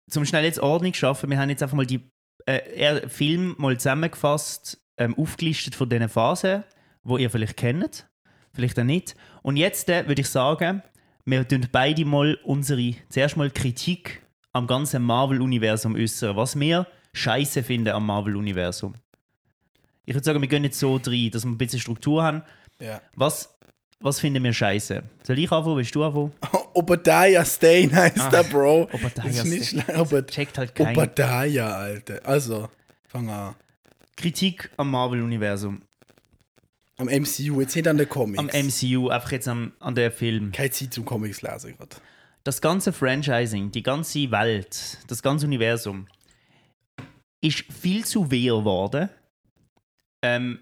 [0.09, 2.01] zum schnell jetzt Ordnung schaffen, wir haben jetzt einfach mal die
[2.45, 6.63] äh, Film mal zusammengefasst, ähm, aufgelistet von diesen Phasen,
[7.03, 8.07] wo ihr vielleicht kennt,
[8.53, 9.15] vielleicht auch nicht.
[9.43, 10.81] Und jetzt äh, würde ich sagen,
[11.23, 14.21] wir tun beide mal unsere, zuerst mal Kritik
[14.53, 18.93] am ganzen Marvel-Universum äußern, was wir scheiße finden am Marvel-Universum.
[20.05, 22.41] Ich würde sagen, wir gehen jetzt so rein, dass wir ein bisschen Struktur haben.
[22.79, 23.01] Ja.
[23.15, 23.55] Was,
[23.99, 25.03] was finden wir scheiße?
[25.23, 25.77] Soll ich anfangen?
[25.77, 26.31] Willst du anfangen?
[26.73, 28.89] Obadiah Stain heißt Ah, der, Bro.
[28.91, 29.83] Obadiah ist nicht Stane.
[29.83, 29.99] schlecht.
[29.99, 30.95] Obad Checkt halt kein.
[30.95, 32.19] Obadiah, Alter.
[32.23, 32.69] Also,
[33.07, 33.55] fang an.
[34.17, 35.81] Kritik am Marvel-Universum.
[36.97, 38.39] Am MCU, jetzt nicht an den Comics.
[38.39, 40.51] Am MCU, einfach jetzt am, an der Film.
[40.51, 41.95] Keine Zeit zum Comics lesen gerade.
[42.43, 46.07] Das ganze Franchising, die ganze Welt, das ganze Universum
[47.43, 49.09] ist viel zu wehr geworden.
[50.23, 50.61] Ähm,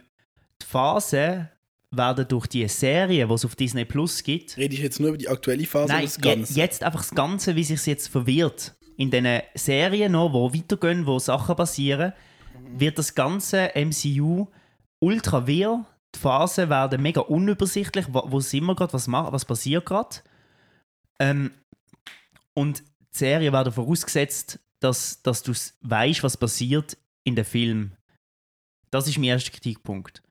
[0.62, 1.50] die Phasen
[1.92, 5.18] werden durch die Serie, die es auf Disney Plus gibt, Rede ich jetzt nur über
[5.18, 6.54] die aktuelle Phase Nein, das je, Ganze?
[6.54, 8.76] jetzt einfach das Ganze, wie sich jetzt verwirrt.
[8.98, 12.13] In diesen Serien noch, wo weitergehen, wo Sachen passieren,
[12.78, 14.48] wird das ganze MCU
[15.00, 15.86] ultra wirr.
[16.13, 18.06] Die Phasen werden mega unübersichtlich.
[18.10, 18.94] Wo, wo sind wir gerade?
[18.94, 20.18] Was, was passiert gerade?
[21.20, 21.52] Ähm,
[22.60, 22.80] und
[23.13, 27.91] die Serien werden vorausgesetzt, dass, dass du weißt, was passiert in dem Film.
[28.91, 30.22] Das ist mein erster Kritikpunkt.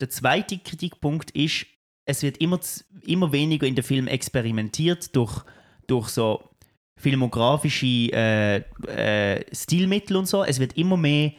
[0.00, 1.66] Der zweite Kritikpunkt ist,
[2.06, 2.58] es wird immer,
[3.02, 5.44] immer weniger in den Film experimentiert durch,
[5.86, 6.50] durch so
[6.96, 8.56] filmografische äh,
[8.86, 10.42] äh, Stilmittel und so.
[10.42, 11.32] Es wird immer mehr,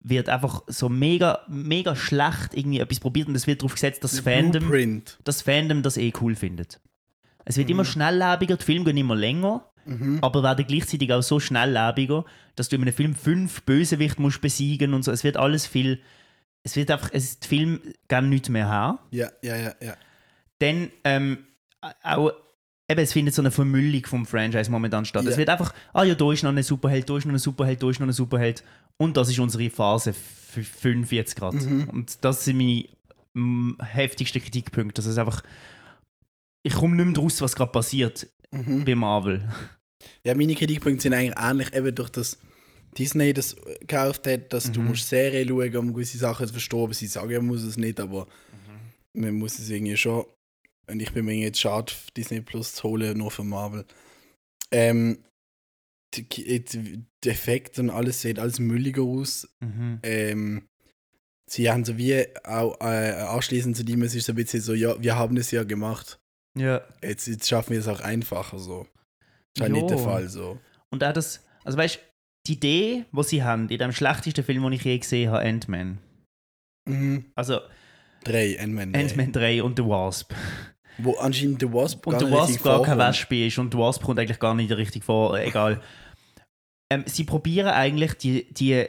[0.00, 4.10] wird einfach so mega, mega schlecht irgendwie etwas probiert und es wird darauf gesetzt, dass
[4.10, 5.18] das Fandom, Blueprint.
[5.24, 6.78] das Fandom das eh cool findet.
[7.46, 9.64] Es wird immer schnelllebiger, die Filme gehen immer länger,
[10.20, 12.24] aber werden gleichzeitig auch so schnelllebiger,
[12.56, 15.12] dass du in einem Film fünf Bösewicht musst besiegen und so.
[15.12, 16.00] Es wird alles viel,
[16.62, 18.98] es wird einfach, es ist, Film geben nichts mehr her.
[19.10, 19.94] Ja, ja, ja, ja.
[20.58, 21.38] Dann ähm,
[22.02, 22.32] auch,
[22.88, 25.24] eben, es findet so eine Vermüllung vom Franchise momentan statt.
[25.24, 25.30] Ja.
[25.30, 27.82] Es wird einfach, ah ja, da ist noch ein Superheld, da ist noch ein Superheld,
[27.82, 28.64] da ist noch ein Superheld.
[28.96, 31.56] Und das ist unsere Phase 5 jetzt gerade.
[31.58, 31.88] Mhm.
[31.88, 35.00] Und das sind meine heftigsten Kritikpunkte.
[35.00, 35.42] Dass es einfach,
[36.62, 38.84] ich komme nicht mehr raus, was gerade passiert Mhm.
[38.84, 39.48] bei Marvel.
[40.24, 42.38] Ja, meine Kritikpunkte sind eigentlich ähnlich, eben durch das
[42.96, 44.88] Disney das gekauft hat, dass du Mhm.
[44.88, 48.00] musst Serien schauen, um gewisse Sachen zu verstehen, aber sie sagen, man muss es nicht,
[48.00, 48.26] aber
[49.14, 49.22] Mhm.
[49.22, 50.24] man muss es irgendwie schon.
[50.90, 53.84] Und ich bin mir jetzt schade, Disney Plus zu holen, nur für Marvel.
[54.70, 55.18] Ähm,
[56.14, 59.46] die, die, die Effekte und alles sieht alles mülliger aus.
[59.60, 59.98] Mhm.
[60.02, 60.68] Ähm,
[61.50, 64.72] sie haben so wie auch äh, anschließend zu dem, es ist so ein bisschen so,
[64.72, 66.18] ja, wir haben es ja gemacht.
[66.56, 66.82] Ja.
[67.02, 68.86] Jetzt, jetzt schaffen wir es auch einfacher so.
[69.58, 69.76] Ist halt Jo.
[69.82, 70.58] nicht der Fall so.
[70.90, 71.98] Und auch das, also weißt
[72.46, 75.98] die Idee, die sie haben, in dem schlechtesten Film, den ich je gesehen habe, Ant-Man.
[76.88, 77.24] Mhm.
[77.34, 77.60] Also
[78.24, 78.92] Drei, Ant-Man.
[78.92, 79.00] drei.
[79.02, 80.32] Ant-Man 3 und The Wasp.
[80.98, 82.98] Wo anscheinend The Wasp Und gar The Wasp gar kein.
[82.98, 85.80] Wespe ist und The Wasp kommt eigentlich gar nicht richtig vor, egal.
[86.92, 88.86] ähm, sie probieren eigentlich die, die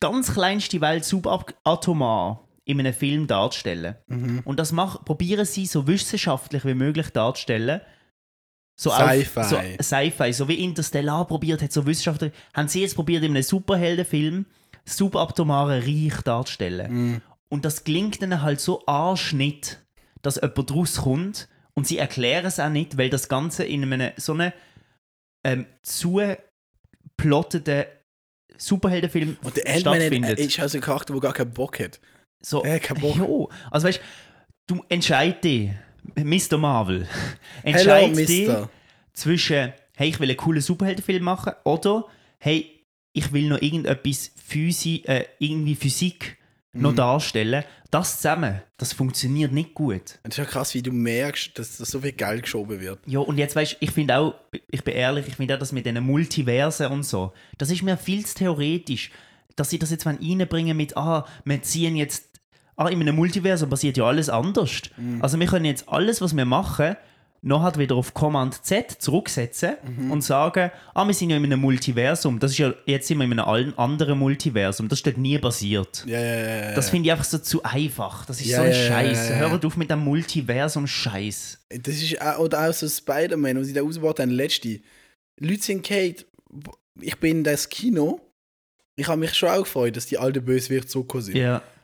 [0.00, 3.96] ganz kleinste Welt subatomar in einem Film darzustellen.
[4.06, 4.40] Mhm.
[4.44, 7.80] Und das mach, probieren sie so wissenschaftlich wie möglich darzustellen.
[8.80, 9.44] So Sci-Fi.
[9.44, 13.42] So Sci-Fi, so wie Interstellar probiert hat, so wissenschaftlich, haben sie jetzt probiert, in einem
[13.42, 14.46] Superheldenfilm
[14.86, 16.92] subatomare Reich darzustellen.
[16.92, 17.20] Mhm.
[17.50, 19.82] Und das klingt dann halt so arschnitt,
[20.22, 24.32] dass jemand rauskommt und sie erklären es auch nicht, weil das Ganze in einem so
[24.32, 24.52] einem
[25.44, 27.84] ähm, zugeplotteten
[28.56, 30.38] Superheldenfilm Und der stattfindet.
[30.38, 32.00] ist also ein Charakter, der gar keinen Bock hat.
[32.42, 33.16] So, Äh, kein Bock.
[33.16, 33.26] Ja,
[33.70, 34.00] also weißt
[34.66, 35.70] du, entscheid dich,
[36.16, 36.58] Mr.
[36.58, 37.06] Marvel,
[37.62, 38.48] Hello, entscheid dich
[39.12, 42.06] zwischen, hey, ich will einen coolen Superheldenfilm machen oder,
[42.38, 46.38] hey, ich will noch irgendetwas Physi äh, irgendwie Physik
[46.72, 46.82] Mhm.
[46.82, 47.64] noch darstellen.
[47.90, 50.20] Das zusammen, das funktioniert nicht gut.
[50.22, 53.00] Es ist ja krass, wie du merkst, dass da so viel Geld geschoben wird.
[53.06, 54.34] Ja, und jetzt weißt ich finde auch,
[54.70, 57.96] ich bin ehrlich, ich finde auch das mit diesen Multiversen und so, das ist mir
[57.96, 59.10] viel zu theoretisch,
[59.56, 62.29] dass sie das jetzt reinbringen mit, ah, wir ziehen jetzt,
[62.88, 64.82] in einem Multiversum passiert ja alles anders.
[65.20, 66.96] Also wir können jetzt alles, was wir machen,
[67.42, 69.76] noch halt wieder auf Command Z zurücksetzen
[70.10, 73.24] und sagen, ah, wir sind ja in einem Multiversum, das ist ja, jetzt sind wir
[73.24, 76.04] in einem anderen Multiversum, das ist dort nie passiert.
[76.06, 76.74] Ja, ja, ja.
[76.74, 78.26] Das finde ich einfach so zu einfach.
[78.26, 79.30] Das ist so ein Scheiß.
[79.36, 81.66] Hört auf mit dem Multiversum-Scheiß.
[81.82, 84.80] Das ist auch, oder auch so Spider-Man, wo sie da ausgebaut haben, letzte.
[85.38, 86.26] Leute sind Kate,
[87.00, 88.20] ich bin in das Kino,
[88.96, 91.36] ich habe mich schon auch gefreut, dass die alten Bösewichte zurückgekommen sind.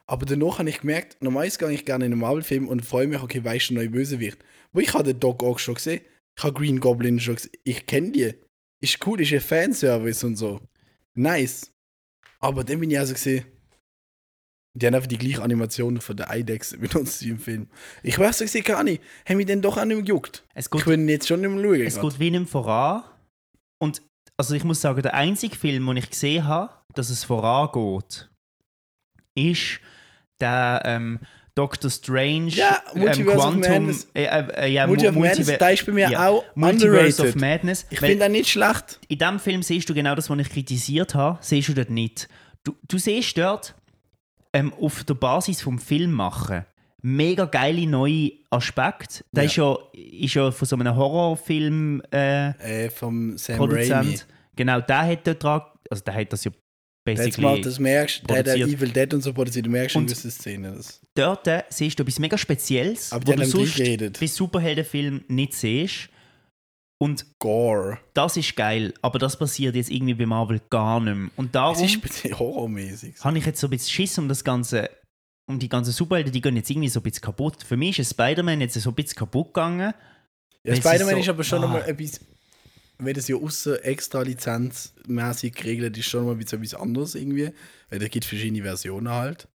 [0.08, 3.20] Aber danach habe ich gemerkt, normalerweise gehe ich gerne in einen Marvel-Film und freue mich,
[3.20, 4.38] okay, weißt du, neue Bösewicht.
[4.72, 6.02] Wo ich habe den Doc Ock schon gesehen,
[6.36, 8.34] ich habe Green Goblin schon gesehen, ich kenne die.
[8.80, 10.60] Ist cool, ist ein Fanservice und so.
[11.14, 11.72] Nice.
[12.38, 13.46] Aber dann bin ich also gesehen,
[14.74, 17.68] die haben einfach die gleiche Animation von der Eidechse benutzt im Film.
[18.02, 20.44] Ich weiß gesehen gar nicht, haben mich dann doch auch nicht mehr gejuckt.
[20.54, 21.80] Es Ich geht, will ihn jetzt schon nicht mehr schauen.
[21.80, 22.10] es grad.
[22.10, 23.02] geht wie nicht voran.
[23.78, 24.02] Und
[24.36, 28.30] also ich muss sagen, der einzige Film, den ich gesehen habe, dass es vorangeht,
[29.34, 29.80] ist
[30.40, 31.20] der ähm,
[31.54, 34.08] Doctor Strange Ja, Multiverse of Madness.
[34.14, 37.40] Äh, äh, ja, Multi of Madness, der ist bei mir ja, auch Multiverse of underrated.
[37.40, 37.86] Madness.
[37.90, 39.00] Ich finde das nicht schlecht.
[39.08, 42.28] in diesem Film siehst du genau das, was ich kritisiert habe, siehst du dort nicht.
[42.64, 43.74] Du, du siehst dort
[44.52, 46.64] ähm, auf der Basis vom Film machen
[47.02, 49.22] mega geile neue Aspekte.
[49.30, 49.48] Der Ja.
[49.48, 52.48] ist, ja, ist ja von so einem Horrorfilm äh,
[52.86, 53.68] Äh, vom Sam Raimi.
[53.68, 54.26] Produzent.
[54.56, 56.50] Genau, der hat dort dran, also der hat das ja
[57.14, 57.42] basically.
[57.46, 58.68] mal, das merkst du, der produziert.
[58.70, 60.76] Evil Dead und so produziert, du merkst schon Und- gewisse Szenen.
[60.76, 61.00] Das.
[61.14, 64.20] dort äh, siehst du etwas mega Spezielles, Aber haben du sonst reingeredet.
[64.20, 66.08] bei Superheldenfilmen nicht siehst.
[66.98, 67.98] Und Gore.
[68.14, 71.30] das ist geil, aber das passiert jetzt irgendwie bei Marvel gar nicht mehr.
[71.36, 73.16] Und darum Es ist ein bisschen horrormäßig.
[73.22, 74.88] habe ich jetzt so ein bisschen Schiss um das Ganze,
[75.46, 77.62] um die ganzen Superhelden, die gehen jetzt irgendwie so ein bisschen kaputt.
[77.64, 79.92] Für mich ist Spider-Man jetzt so ein bisschen kaputt gegangen.
[80.64, 81.62] Ja, Spider-Man so- ist aber schon Ah.
[81.62, 82.18] nochmal etwas,
[82.98, 87.50] wenn das ja außer extra lizenzmäßig geregelt ist, schon mal bisschen etwas anderes irgendwie.
[87.90, 89.48] Weil da gibt es verschiedene Versionen halt.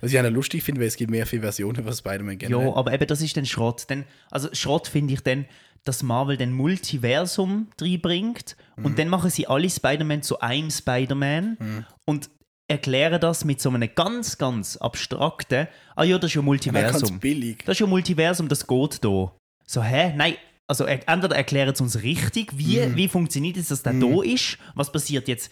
[0.00, 2.48] Was ich auch noch lustig finde, weil es gibt mehr viele Versionen von Spider-Man Ja,
[2.48, 2.72] generell.
[2.74, 3.88] aber eben das ist dann Schrott.
[3.88, 5.46] Denn, also Schrott finde ich dann,
[5.84, 8.84] dass Marvel den Multiversum reinbringt Mhm.
[8.84, 12.30] und dann machen sie alle Spider-Man zu einem Spider-Man und
[12.68, 16.68] erklären das mit so einem ganz, ganz abstrakten, ah ja, das ist ja Man kann
[16.68, 17.20] es Multiversum.
[17.20, 17.58] billig.
[17.66, 19.32] Das ist ja Multiversum, das geht da.
[19.66, 20.14] So, hä?
[20.16, 22.96] Nein, also er- entweder erklären sie uns richtig, wie, Mhm.
[22.96, 25.50] wie funktioniert es, dass der da ist, was passiert jetzt,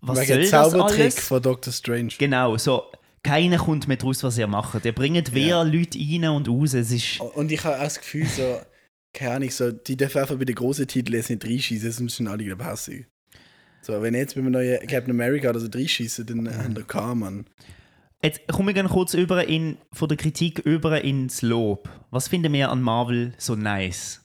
[0.00, 1.20] was Wegen soll dem das Zaubertrick alles?
[1.20, 2.12] von Doctor Strange.
[2.18, 2.84] Genau, so,
[3.22, 4.84] keiner kommt mehr draus, was ihr macht.
[4.84, 5.62] Ihr bringt wer Ja.
[5.62, 7.20] Leute rein und raus, es ist...
[7.20, 8.60] Und ich habe auch das Gefühl, so,
[9.12, 12.28] keine Ahnung, so, die dürfen einfach bei den großen Titeln jetzt nicht reinschießen, sonst sind
[12.28, 13.06] alle wieder passiv.
[13.80, 17.18] So, wenn jetzt mit einem neuen Captain America oder so reinschießen, dann haben wir keinen,
[17.18, 17.46] Mann.
[18.22, 21.90] Jetzt komme ich kurz über in, von der Kritik über ins Lob.
[22.10, 24.23] Was finden wir an Marvel so nice?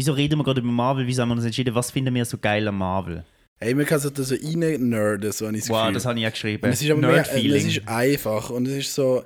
[0.00, 1.06] Wieso reden wir gerade über Marvel?
[1.06, 3.22] Wieso haben wir uns entschieden, was finden wir so geil an Marvel?
[3.58, 5.92] Hey, man kann sich da so rein-nerden, so habe ich das Wow, Gefühl.
[5.92, 6.64] das habe ich ja geschrieben.
[6.64, 9.22] Und es ist aber mehr, äh, es ist einfach und es ist so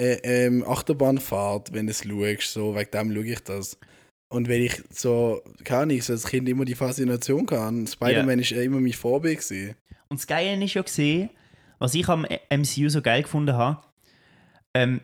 [0.00, 3.78] äh, ähm, Achterbahnfahrt, wenn du es schaust, so, wegen dem schaue ich das.
[4.28, 8.50] Und wenn ich so, keine Ahnung, so als Kind immer die Faszination kann, Spider-Man ist
[8.50, 9.76] ja immer mein Vorbild gewesen.
[10.08, 11.30] Und das Geile ist ja gesehen,
[11.78, 13.80] was ich am MCU so geil gefunden habe,
[14.74, 15.02] ähm,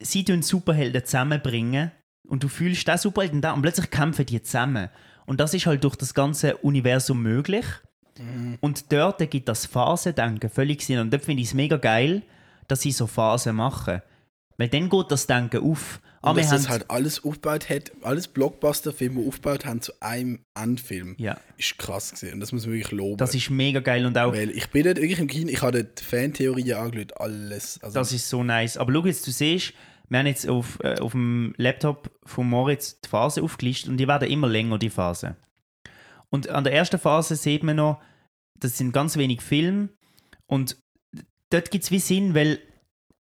[0.00, 1.92] sie tun Superhelden zusammenbringen
[2.28, 4.88] und du fühlst den Superhelden da und plötzlich kämpfen die zusammen.
[5.26, 7.66] Und das ist halt durch das ganze Universum möglich.
[8.60, 10.98] Und dort gibt das Phasendenken völlig Sinn.
[10.98, 12.22] Und dort finde ich es mega geil,
[12.68, 14.02] dass sie so Phasen machen.
[14.58, 16.00] Weil dann geht das Denken auf.
[16.20, 21.16] Ah, Und dass das halt alles aufgebaut hat, alles Blockbuster-Filme, aufgebaut haben zu einem Endfilm,
[21.18, 22.34] ja, ist krass gewesen.
[22.34, 23.16] Und das muss man wirklich loben.
[23.16, 25.82] das ist mega geil und auch Weil ich bin dort wirklich im Kino, ich habe
[25.82, 27.80] dort Fantheorien angeschaut, alles.
[27.82, 28.76] Also, Das ist so nice.
[28.76, 29.72] Aber schau jetzt, du siehst,
[30.08, 34.08] wir haben jetzt auf, äh, auf dem Laptop von Moritz die Phase aufgelistet und die
[34.08, 35.36] werden immer länger, die Phase.
[36.30, 38.00] Und an der ersten Phase sieht man noch,
[38.58, 39.88] das sind ganz wenig Filme
[40.46, 40.78] und
[41.50, 42.60] dort gibt es wie Sinn, weil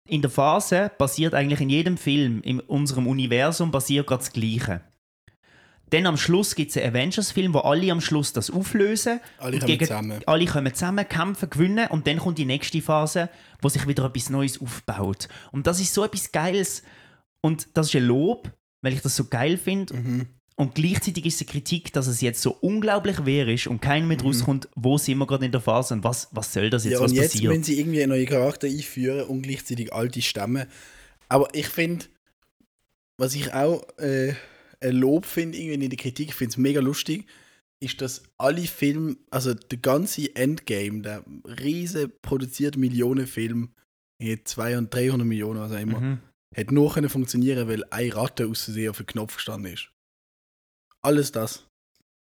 [0.09, 4.83] in der Phase passiert eigentlich in jedem Film, in unserem Universum, passiert gerade das Gleiche.
[5.91, 9.21] Dann am Schluss gibt es einen Avengers-Film, wo alle am Schluss das auflösen.
[9.39, 10.21] Alle kommen gegen- zusammen.
[10.27, 13.29] Alle kommen zusammen, kämpfen, gewinnen und dann kommt die nächste Phase,
[13.63, 15.29] wo sich wieder etwas Neues aufbaut.
[15.53, 16.83] Und das ist so etwas Geiles.
[17.41, 18.51] Und das ist ein Lob,
[18.83, 19.95] weil ich das so geil finde.
[19.95, 20.27] Mhm.
[20.57, 24.19] Und gleichzeitig ist die Kritik, dass es jetzt so unglaublich wehr ist und kein mehr
[24.21, 26.99] rauskommt, wo sind wir gerade in der Phase und was, was soll das jetzt, Mhm.
[26.99, 27.51] Ja, was und jetzt passiert?
[27.53, 30.67] müssen sie irgendwie einen neuen Charakter einführen und gleichzeitig alte Stämme.
[31.29, 32.07] Aber ich finde,
[33.19, 34.35] was ich auch äh,
[34.83, 37.27] Lob finde, irgendwie in der Kritik, ich finde es mega lustig,
[37.83, 43.75] ist, dass alle Filme, also der ganze Endgame, der riesen produzierte Millionenfilm,
[44.23, 46.19] hier 200 und 300 Millionen, was auch immer, Mhm.
[46.55, 49.91] hätte nur können funktionieren, weil eine Ratte aus Versehen auf den Knopf gestanden ist.
[51.03, 51.67] Alles das.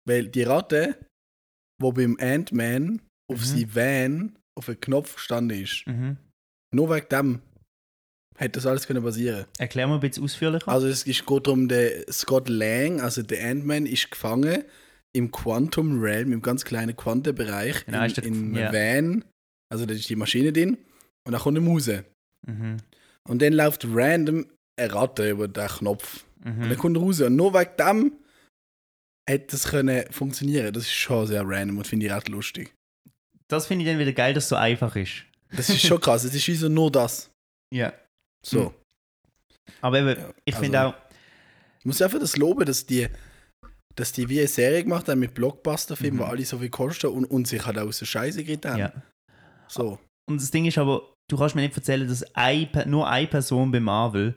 [0.06, 0.98] Weil die Ratte,
[1.80, 3.44] wo beim Ant-Man auf Mhm.
[3.44, 6.16] sie Van auf den Knopf gestanden ist, Mhm.
[6.74, 7.42] nur wegen dem
[8.38, 9.46] hätte das alles können passieren.
[9.58, 10.68] Erklär mal ein bisschen ausführlicher.
[10.68, 14.64] Also es geht darum, der Scott Lang, also der Ant-Man, ist gefangen
[15.14, 18.72] im Quantum Realm, im ganz kleinen Quantenbereich, Genau, in, der- in ja.
[18.72, 19.24] Van,
[19.72, 20.76] also da ist die Maschine drin,
[21.26, 22.04] und dann kommt eine Muse.
[22.46, 22.76] mhm.
[23.28, 24.46] Und dann läuft random
[24.78, 26.24] eine Ratte über den Knopf.
[26.44, 26.68] Und Mhm.
[26.68, 27.20] dann kommt raus.
[27.22, 28.12] Und nur wegen dem
[29.28, 30.72] hätte das können funktionieren.
[30.72, 32.72] Das ist schon sehr random und finde ich recht lustig.
[33.48, 35.24] Das finde ich dann wieder geil, dass es so einfach ist.
[35.56, 36.22] Das ist schon krass.
[36.24, 37.30] Es ist wie so nur das.
[37.74, 37.92] Ja.
[38.44, 38.64] So.
[38.70, 38.74] Mhm.
[39.80, 40.94] Aber eben, ich also- finde auch,
[41.80, 43.06] Ich muss einfach das loben, dass die,
[43.94, 46.20] dass die wie eine Serie gemacht haben mit Blockbuster-Filmen, Mhm.
[46.20, 48.78] wo alle so viel kosten und, und sich halt aus der Scheiße geredet haben.
[48.78, 48.92] ja.
[49.68, 49.98] So.
[50.28, 53.70] Und das Ding ist aber, du kannst mir nicht erzählen, dass ein, nur eine Person
[53.70, 54.34] bei Marvel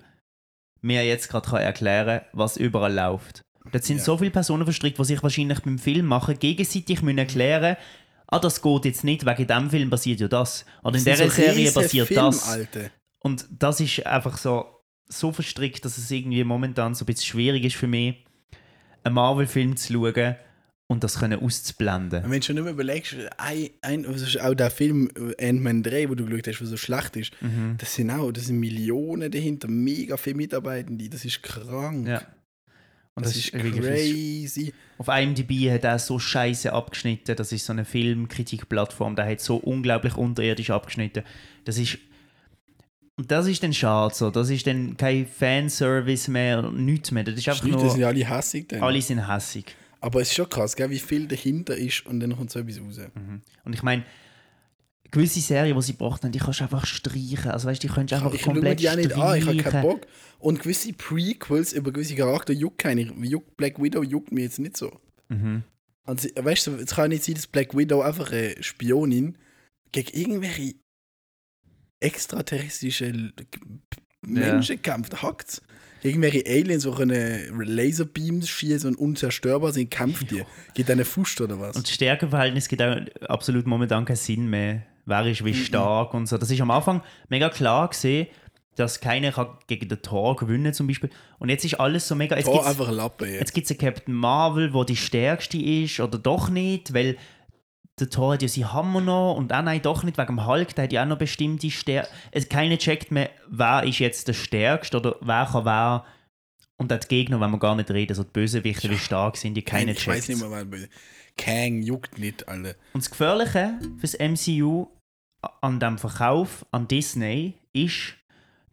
[0.82, 3.42] mir jetzt gerade kann erklären was überall läuft.
[3.72, 4.04] Dort sind Ja.
[4.04, 7.78] so viele Personen verstrickt, die sich wahrscheinlich beim Film machen, gegenseitig müssen erklären
[8.32, 10.64] ah, das geht jetzt nicht, wegen dem Film passiert ja das.
[10.84, 12.48] Oder in dieser so Serie passiert Filme, das.
[12.48, 12.92] Alter.
[13.20, 14.66] Und das ist einfach so,
[15.08, 18.16] so verstrickt, dass es irgendwie momentan so ein bisschen schwierig ist für mich,
[19.04, 20.36] einen Marvel-Film zu schauen
[20.88, 22.24] und das können auszublenden.
[22.24, 25.84] Und wenn du schon nicht mehr überlegst, ein, ein, ist auch der Film äh, Ant-Man
[25.84, 27.76] 3, wo du geschaut hast, der so schlecht ist, Mhm.
[27.78, 32.08] das sind auch, das sind Millionen dahinter, mega viele Mitarbeitende, das ist krank.
[32.08, 32.22] Ja.
[33.16, 34.74] Und das, ist wirklich- crazy.
[34.98, 37.36] Auf IMDb hat er so scheiße abgeschnitten.
[37.36, 39.16] Das ist so eine Filmkritikplattform.
[39.18, 41.24] Der hat so unglaublich unterirdisch abgeschnitten.
[41.66, 41.98] Das ist.
[43.20, 44.16] Und das ist dann schade.
[44.16, 44.30] So.
[44.30, 47.26] Das ist dann kein Fanservice mehr, nichts mehr.
[47.26, 48.08] Das ist einfach Die Leute sind nur.
[48.08, 48.82] alle hässig dann.
[48.82, 49.66] Alle sind hässig.
[50.00, 52.80] Aber es ist schon krass, gell, wie viel dahinter ist und dann kommt so etwas
[52.80, 52.98] raus.
[53.66, 54.06] Und ich meine,
[55.12, 57.52] gewisse Serien, die sie gebracht haben, die kannst du einfach streichen.
[57.52, 59.46] Also weißt du, die könntest du einfach Ich schaue komplett die auch nicht an, ich
[59.46, 59.82] habe keinen streichen.
[59.82, 60.08] Bock.
[60.40, 63.02] Und gewisse Prequels über gewisse Charakter juckt keine.
[63.02, 64.98] Juckt Black Widow juckt mir jetzt nicht so.
[65.28, 65.64] Mhm.
[66.06, 69.38] Also, weißt du, es kann nicht sein, dass Black Widow einfach eine Spionin
[69.92, 70.76] gegen irgendwelche
[72.00, 73.34] extraterrestrische L-
[74.22, 75.14] Menschen kämpft.
[75.14, 75.62] Da hackt's.
[76.02, 80.44] Irgendwelche Aliens, die können Laserbeams schießen und unzerstörbar sind, kämpft die.
[80.74, 81.76] Geht eine Fuß oder was?
[81.76, 82.96] Und das Stärkeverhältnis gibt auch
[83.28, 84.84] absolut momentan keinen Sinn mehr.
[85.06, 85.46] Wer ist Mhm.
[85.48, 86.38] wie stark und so.
[86.38, 88.28] Das ist am Anfang mega klar gesehen,
[88.76, 91.10] dass keiner kann gegen den Thor gewinnen zum Beispiel.
[91.38, 92.38] Und jetzt ist alles so mega.
[92.38, 93.40] Jetzt Tor einfach ein Lappen jetzt.
[93.42, 97.18] jetzt gibt's einen Captain Marvel, wo die stärkste ist oder doch nicht, weil
[98.00, 100.76] der Thor hat ja seinen Hammer noch und auch nein, doch nicht, wegen dem Hulk,
[100.76, 102.10] der hat ja auch noch bestimmte Stärke.
[102.50, 106.06] Keiner checkt mehr, wer ist jetzt der Stärkste oder wer kann wer.
[106.78, 109.56] Und auch die Gegner, wenn wir gar nicht reden, so die Bösewichte, wie stark sind,
[109.56, 110.30] die keiner ich weiß checkt.
[110.30, 110.90] nicht mehr, wer böse.
[111.38, 112.76] Kang juckt nicht, Alter.
[112.94, 114.88] Und das Gefährliche fürs MCU
[115.62, 118.16] an dem Verkauf an Disney ist,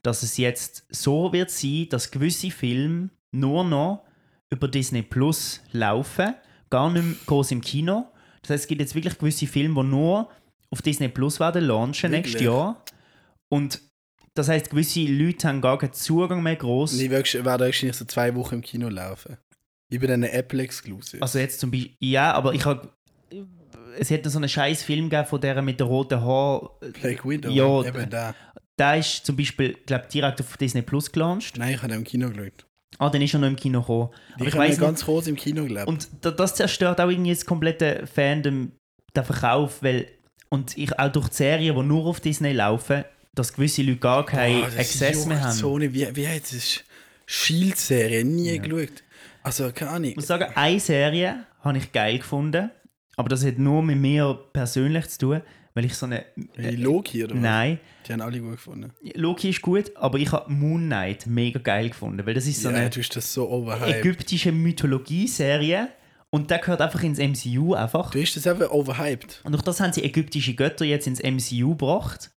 [0.03, 4.05] dass es jetzt so wird sein, dass gewisse Filme nur noch
[4.51, 6.35] über Disney Plus laufen,
[6.71, 8.07] gar nicht mehr groß im Kino.
[8.47, 10.31] Das heißt, es gibt jetzt wirklich gewisse Filme, die nur
[10.71, 12.35] auf Disney Plus werden launchen Wirklich?
[12.35, 12.85] nächstes Jahr.
[13.49, 13.81] Und
[14.35, 17.01] das heißt, gewisse Leute haben gar keinen Zugang mehr groß.
[17.01, 19.37] Ich werde wahrscheinlich so zwei Wochen im Kino laufen.
[19.89, 21.23] Ich bin eine Apple Exclusive.
[21.23, 22.93] Also jetzt zum Beispiel, ja, aber ich habe
[23.99, 26.71] es hätte so einen scheiß Film gegeben von der mit der roten Haar.
[27.01, 28.35] Black Widow, Ja, eben da.
[28.79, 31.57] Der ist zum Beispiel, glaube direkt auf Disney Plus gelauncht.
[31.57, 32.66] Nein, ich habe den im Kino geschaut.
[32.99, 34.09] Ah, dann ist er noch im Kino gekommen.
[34.35, 35.87] Aber Ich, habe weiß ihn ganz kurz im Kino gelebt.
[35.87, 38.73] und da- das zerstört auch irgendwie das komplette Fandom,
[39.15, 40.09] der Verkauf, weil
[40.49, 43.05] und ich auch durch die Serien, die nur auf Disney laufen,
[43.35, 45.53] dass gewisse Leute gar keinen das Access mehr haben.
[45.53, 46.85] So eine, wie, wie heißt das?
[47.27, 49.03] Shield-Serie, nie geschaut.
[49.43, 50.11] Also, keine Ahnung.
[50.11, 52.71] Ich muss sagen, eine Serie habe ich geil gefunden,
[53.17, 55.41] aber das hat nur mit mir persönlich zu tun,
[55.77, 56.25] weil ich so eine.
[56.57, 57.43] Die Loki oder was?
[57.43, 58.93] Nein, Die haben alle gut gefunden.
[59.15, 62.71] Loki ist gut, aber ich habe Moon Knight mega geil gefunden, weil das ist so
[62.71, 65.91] ja, eine du hast das so ägyptische Mythologie-Serie
[66.31, 68.11] und der gehört einfach ins MCU einfach.
[68.11, 69.43] Du hast das einfach overhyped.
[69.45, 72.31] Und durch das haben sie ägyptische Götter jetzt ins MCU gebracht.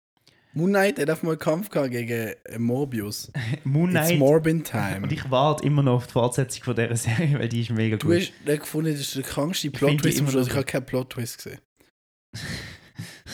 [0.55, 3.31] Moon Knight hat einfach mal einen Kampf gegen äh, Morbius.
[3.65, 4.19] Moon It's Knight.
[4.19, 5.01] Morbin Time.
[5.03, 7.99] Und ich warte immer noch auf die Fortsetzung von dieser Serie, weil die ist mega
[7.99, 8.17] Du gut.
[8.17, 11.59] hast den gefunden, das ist der krankste Ich Plot-Twist noch Ich habe keinen Plot-Twist gesehen.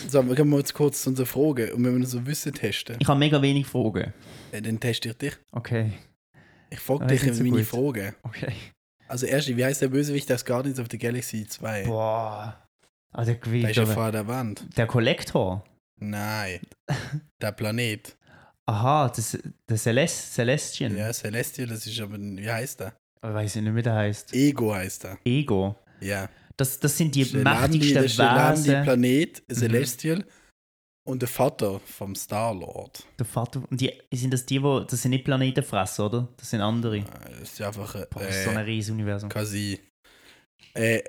[0.08, 3.06] so, wir können mal jetzt kurz unsere Fragen und wenn wir so Wissen testen, Ich
[3.08, 4.12] habe mega wenig Fragen.
[4.52, 5.34] äh, dann teste ich dich.
[5.52, 5.92] Okay,
[6.70, 7.66] Ich frage dich so meine gut.
[7.66, 8.14] Fragen.
[8.22, 8.52] okay.
[9.08, 11.84] Also erst, wie heißt der Bösewicht aus Guardians of the Galaxy 2?
[11.84, 12.58] Boah.
[13.14, 14.64] Ah, der Da Gewicht, ist ja aber- vor der Wand.
[14.76, 15.62] Der Kollektor.
[16.00, 16.60] Nein.
[17.42, 18.16] Der Planet.
[18.66, 19.36] Aha, das,
[19.68, 20.96] der Celest, Celestian.
[20.96, 22.94] Ja, Celestial, das ist aber, wie heißt der?
[23.16, 24.32] Ich weiß nicht, wie der heißt.
[24.34, 25.18] Ego heißt er.
[25.24, 25.76] Ego.
[26.00, 26.28] Ja.
[26.62, 28.82] Das, das sind die mächtigsten ist der Wesen.
[28.84, 30.24] Planet, Celestial
[31.04, 33.04] und der Vater vom Star-Lord.
[33.18, 33.62] Der Vater.
[33.68, 34.80] Und die, sind das die, wo.
[34.80, 36.28] Das sind nicht Planetenfresser, oder?
[36.36, 36.98] Das sind andere.
[36.98, 37.04] Äh,
[37.40, 39.28] Das ist einfach Boah, das ist so ein äh, riesiges Universum.
[39.28, 39.80] quasi.
[40.74, 41.02] Äh,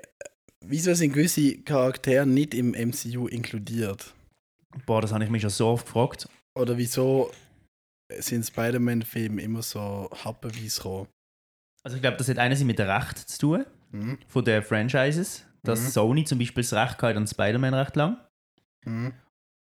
[0.66, 4.12] wieso sind gewisse Charaktere nicht im MCU inkludiert?
[4.86, 6.28] Boah, das habe ich mich schon so oft gefragt.
[6.58, 7.30] Oder wieso
[8.18, 11.08] sind Spider-Man-Filme immer so happenweise gekommen?
[11.84, 13.66] Also ich glaube, das hat einerseits mit der Recht zu tun,
[14.28, 15.44] Von den Franchises.
[15.62, 15.88] Dass Mhm.
[15.88, 18.18] Sony zum Beispiel das Recht hat an Spider-Man recht lang.
[18.84, 19.14] Hm?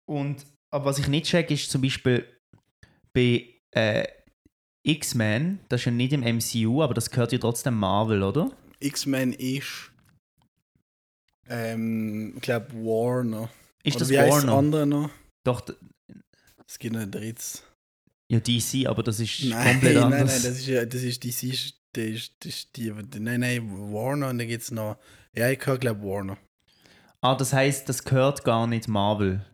[0.07, 2.25] Und aber was ich nicht check, ist zum Beispiel
[3.13, 4.05] bei äh,
[4.83, 8.51] X-Men, das ist ja nicht im MCU, aber das gehört ja trotzdem Marvel, oder?
[8.79, 9.91] X-Men ist.
[11.47, 13.49] Ähm, ich glaube Warner.
[13.83, 14.57] Ist Oder das wie heißt das Warner?
[14.57, 15.09] andere noch?
[15.43, 15.61] Doch,
[16.67, 17.63] Es gibt noch ein drittes.
[18.31, 20.33] ja DC, aber das ist Nein, komplett nein, anders.
[20.33, 21.31] nein, das ist ja, das ist die,
[21.97, 24.97] das ist, das ist, das die, nein, nein, Warner und dann gibt es noch,
[25.35, 26.37] ja, ich höre glaube Warner.
[27.21, 29.45] ah, das heißt, das gehört gar nicht Marvel.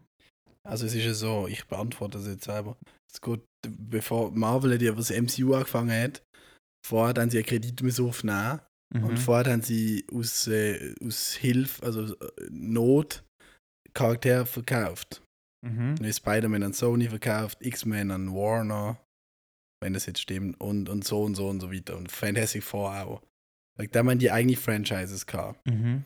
[0.64, 2.78] Also es ist ja so, ich beantworte das jetzt selber.
[3.12, 6.22] Es geht, bevor Marvel ja was MCU angefangen hat,
[6.86, 8.60] vorher haben sie einen Kredit müssen aufnehmen
[8.94, 9.06] Mhm.
[9.06, 12.14] und vorher haben sie aus, äh, aus Hilfe, also
[12.50, 13.24] Not,
[13.94, 15.22] Charaktere verkauft.
[15.66, 15.96] Mhm.
[16.12, 19.00] Spider-Man an Sony verkauft, X-Men an Warner,
[19.82, 21.98] wenn das jetzt stimmt, und, und so und so und so weiter.
[21.98, 23.22] Und Fantastic Four auch.
[23.78, 25.66] Weil Da haben die eigene Franchises gehabt.
[25.66, 26.04] Mhm.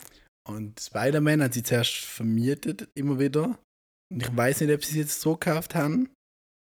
[0.48, 3.60] Und Spider-Man hat sie zuerst vermietet, immer wieder.
[4.12, 6.10] Und ich weiß nicht, ob sie es jetzt so gekauft haben,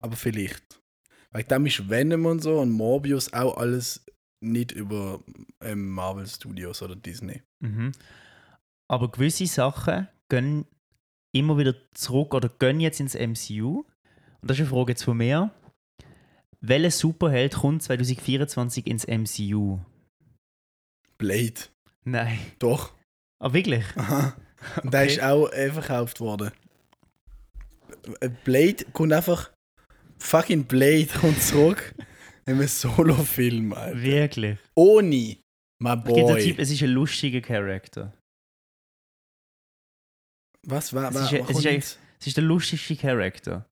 [0.02, 0.80] aber vielleicht.
[1.32, 4.04] Weil dann ist Venom und so und Morbius auch alles
[4.42, 5.22] nicht über
[5.60, 7.42] ähm, Marvel Studios oder Disney.
[7.60, 7.92] Mhm.
[8.90, 10.66] Aber gewisse Sachen gehen
[11.32, 13.84] immer wieder zurück oder gehen jetzt ins MCU.
[14.40, 15.52] Und das ist eine Frage jetzt von mir.
[16.62, 19.78] Welcher Superheld kommt 2024 ins MCU?
[21.18, 21.54] Blade.
[22.04, 22.38] Nein.
[22.58, 22.92] Doch.
[23.38, 23.84] Ah, wirklich?
[23.96, 24.36] Aha.
[24.82, 25.12] Und der Okay.
[25.12, 26.50] ist auch äh, verkauft worden.
[28.44, 29.50] Blade kommt einfach.
[30.18, 31.94] Fucking Blade kommt zurück.
[32.46, 34.00] in einem Solo-Film, Alter.
[34.02, 34.58] Wirklich?
[34.74, 35.38] Ohne.
[35.82, 36.42] My Ich boy.
[36.42, 38.12] Tipp, es ist ein lustiger Charakter.
[40.66, 41.98] Was war Es ist es ist?
[42.20, 43.66] Es ist der lustigste Charakter.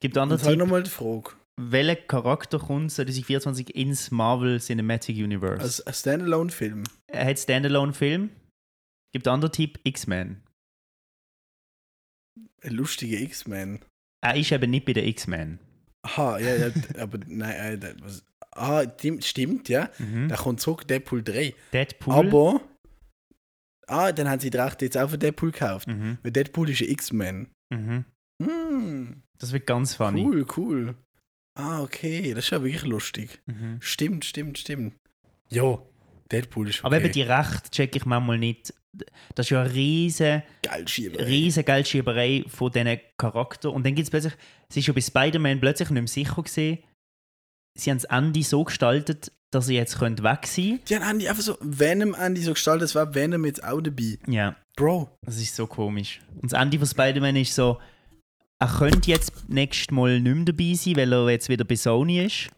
[0.00, 1.32] Gibt andere Sag Tipp, nochmal die Frage.
[1.58, 5.84] Welcher Charakter kommt 2024 ins Marvel Cinematic Universe?
[5.86, 6.84] Als Standalone-Film.
[7.08, 8.30] er hat Standalone-Film.
[9.12, 10.42] Gibt andere Tipp, X-Men.
[12.62, 13.80] Ein lustiger X-Men.
[14.24, 15.58] Er ist eben nicht bei den X-Men.
[16.02, 18.84] Aha, ja, ja, aber nein, äh, was, ah,
[19.20, 19.90] stimmt, ja.
[19.98, 20.28] Mhm.
[20.28, 21.54] Da kommt zurück Deadpool 3.
[21.72, 22.14] Deadpool.
[22.14, 22.60] Aber,
[23.86, 25.88] ah, dann haben sie die Rechte jetzt auch für Deadpool gekauft.
[25.88, 26.18] Mhm.
[26.22, 27.48] Weil Deadpool ist ein X-Men.
[27.70, 28.04] Mhm.
[28.42, 30.22] Hm, Das wird ganz funny.
[30.24, 30.94] cool, cool.
[31.58, 33.40] Ah, okay, das ist ja wirklich lustig.
[33.46, 33.78] Mhm.
[33.80, 34.94] Stimmt, stimmt, stimmt.
[35.50, 35.90] Jo,
[36.30, 36.86] Deadpool ist okay.
[36.86, 38.72] Aber eben die Rechte check ich manchmal nicht.
[39.34, 41.26] Das ist ja eine riesen, Geil, Schieber.
[41.26, 43.74] riesen Geldschieberei von diesen Charakteren.
[43.74, 44.34] Und dann gibt es plötzlich,
[44.68, 46.78] es ist schon bei Spider-Man plötzlich nicht mehr sicher gesehen.
[47.76, 51.28] Sie haben das Ende so gestaltet, dass er jetzt könnte weg sein Die haben Andy
[51.28, 54.18] einfach so Venom Andy so gestaltet, das war Venom jetzt auch dabei.
[54.26, 56.20] Ja, Bro, das ist so komisch.
[56.40, 57.78] Und das Ende von Spider-Man ist so,
[58.60, 62.24] er könnte jetzt nächstes Mal nicht mehr dabei sein, weil er jetzt wieder bei Sony
[62.24, 62.50] ist.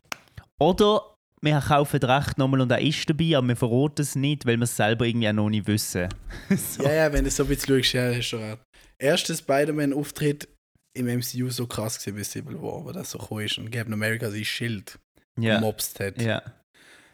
[0.59, 4.46] Oder wir kaufen das Recht nochmal und er ist dabei, aber wir verraten es nicht,
[4.46, 6.09] weil wir es selber irgendwie auch noch nicht wissen.
[6.51, 6.82] so.
[6.82, 8.62] ja, ja, wenn du so ein bisschen schaust, ja, hast du recht.
[8.98, 10.48] Erster Spider-Man-Auftritt
[10.94, 13.94] im MCU so krass gewesen bei Civil War, wo das so cool ist und Captain
[13.94, 14.98] America sein Schild
[15.38, 15.57] ja.
[15.57, 16.20] gemobst hat.
[16.20, 16.42] ja.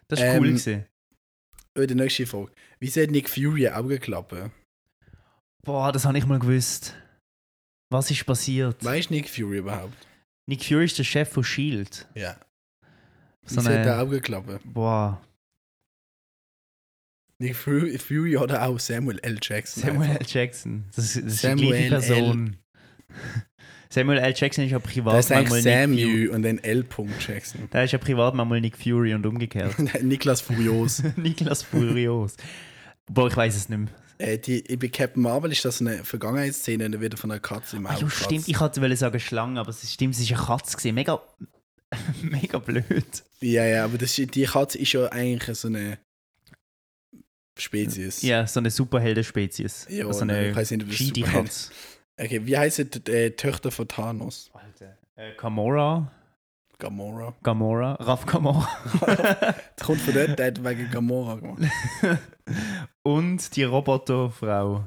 [0.09, 0.35] Das war cool.
[0.35, 0.87] Ähm, gewesen.
[1.77, 2.53] Oh, die nächste Frage.
[2.79, 4.51] Wieso hat Nick Fury Augenklappe?
[5.65, 6.95] Boah, das habe ich mal gewusst.
[7.91, 8.85] Was ist passiert?
[8.85, 10.07] Weißt Nick Fury überhaupt?
[10.47, 12.07] Nick Fury ist der Chef von Shield.
[12.15, 12.37] Ja.
[13.45, 14.61] So Wieso hat er eine, Augenklappe?
[14.65, 15.21] boah,
[17.39, 19.39] Nick Fury, Fury oder auch Samuel L.
[19.43, 19.83] Jackson?
[19.83, 20.21] Samuel einfach.
[20.21, 20.27] L.
[20.27, 20.85] Jackson.
[20.95, 22.57] Das, das ist Samuel die gleiche Person.
[23.91, 24.35] Samuel L.
[24.37, 26.07] Jackson ist ja privat Das ist eigentlich manchmal Nick Fury.
[26.07, 26.85] Samuel und dann L.
[27.27, 27.69] Jackson.
[27.71, 29.75] Da ist ja privat manchmal Nick Fury und umgekehrt.
[30.03, 31.03] Niklas Furios.
[31.17, 32.37] Niklas Furios.
[33.11, 33.89] Boah, ich weiß es nicht mehr.
[34.19, 37.87] Äh, die, bei Captain Marvel ist das eine Vergangenheitsszene dann wieder von einer Katze im
[37.87, 38.03] Ah, Auge.
[38.03, 38.49] ja, stimmt.
[38.49, 40.95] Ich wollte sagen Schlange, aber es stimmt, es ist eine Katze gewesen.
[40.95, 41.21] Mega,
[42.23, 43.23] mega blöd.
[43.41, 45.99] Ja, ja, aber das, die Katze ist ja eigentlich so eine
[47.59, 48.23] Spezies.
[48.23, 49.87] Ja, so eine Superhelden-Spezies.
[49.91, 51.71] Ja, so ne, eine ich weiß nicht, Katze.
[52.19, 54.51] Okay, wie heißt die äh, Töchter von Thanos?
[54.53, 54.97] Alter.
[55.17, 56.11] Äh, Gamora.
[56.79, 57.35] Gamora.
[57.43, 58.69] Gamora, Raf Gamora.
[59.77, 61.63] Das kommt von dort, der hat wegen Gamora gemacht.
[63.03, 64.85] Und die Roboterfrau.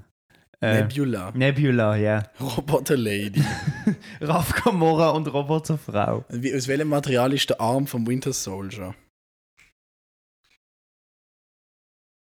[0.62, 1.32] Äh, Nebula.
[1.34, 2.24] Nebula, ja.
[2.40, 3.42] Roboter Lady.
[4.22, 6.26] Raf Gamora und Roboterfrau.
[6.30, 8.94] Wie, aus welchem Material ist der Arm vom Winter Soldier?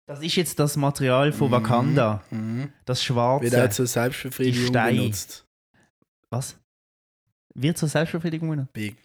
[0.07, 1.51] Das ist jetzt das Material von Mhm.
[1.51, 2.23] Wakanda.
[2.31, 2.71] Mhm.
[2.85, 3.65] Das Wird Schwarze.
[3.65, 5.45] auch zur Selbstbefriedigung benutzt.
[6.29, 6.55] Was?
[7.55, 8.73] Wird zur Selbstbefriedigung benutzt?
[8.73, 8.95] Bei,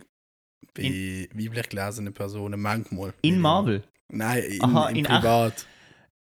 [0.74, 3.14] bei weiblich gelesenen Personen manchmal.
[3.22, 3.82] In Marvel.
[4.10, 5.66] Nein, in, Aha, in in privat.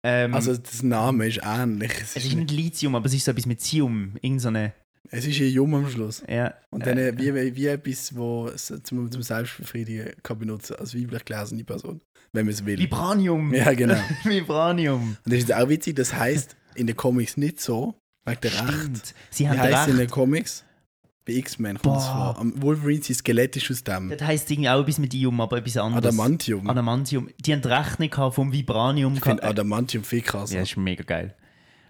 [0.04, 1.92] Ähm, Also das Name ist ähnlich.
[2.02, 4.14] Es es ist, nicht Lithium, aber es ist so etwas mit Zium.
[4.22, 4.74] Irgend so eine.
[5.10, 6.24] es ist ein Jung am Schluss.
[6.28, 8.12] Ja, Und dann äh, äh, wie, wie etwas,
[8.54, 12.02] es zum, zum Selbstbefriedigen kann benutzen als weiblich gelesene Person,
[12.34, 12.80] wenn man es will.
[12.80, 13.54] Vibranium.
[13.54, 13.98] Ja, genau.
[14.24, 15.18] Vibranium.
[15.24, 17.96] Und das ist auch witzig, das heißt in den Comics nicht so,
[18.26, 19.14] wegen der Recht.
[19.30, 20.10] Sie Wie haben heißt es in den.
[20.10, 20.64] Comics?
[21.26, 22.36] Bei X-Men kommt es vor.
[22.40, 24.10] Am Wolverine sein Skelett ist aus dem.
[24.10, 26.04] Das heisst irgendwie auch etwas mit Ium, aber etwas anderes.
[26.06, 26.68] Adamantium.
[26.70, 27.30] Adamantium.
[27.40, 29.14] Die haben die Rechnung vom Vibranium.
[29.14, 29.52] ich finde gehabt.
[29.60, 30.56] Adamantium viel krasser.
[30.56, 31.36] ja, ist mega geil.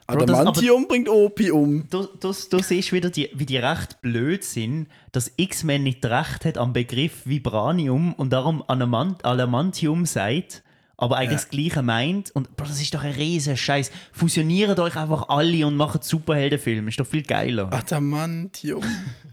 [0.08, 1.86] Bro, das- Adamantium bringt Opium.
[1.90, 6.44] Du, du, du siehst wieder, die, wie die recht blöd sind, dass X-Men nicht recht
[6.44, 10.64] hat am Begriff Vibranium und darum Adamant, Adamantium sagt,
[11.02, 12.32] aber eigentlich das Gleiche meint.
[12.32, 13.92] Und Bro, das ist doch ein riesen Scheiß.
[14.14, 16.90] Fusioniert euch einfach alle und macht Superheldenfilme.
[16.90, 17.74] Ist doch viel geiler.
[17.74, 18.84] Adamantium.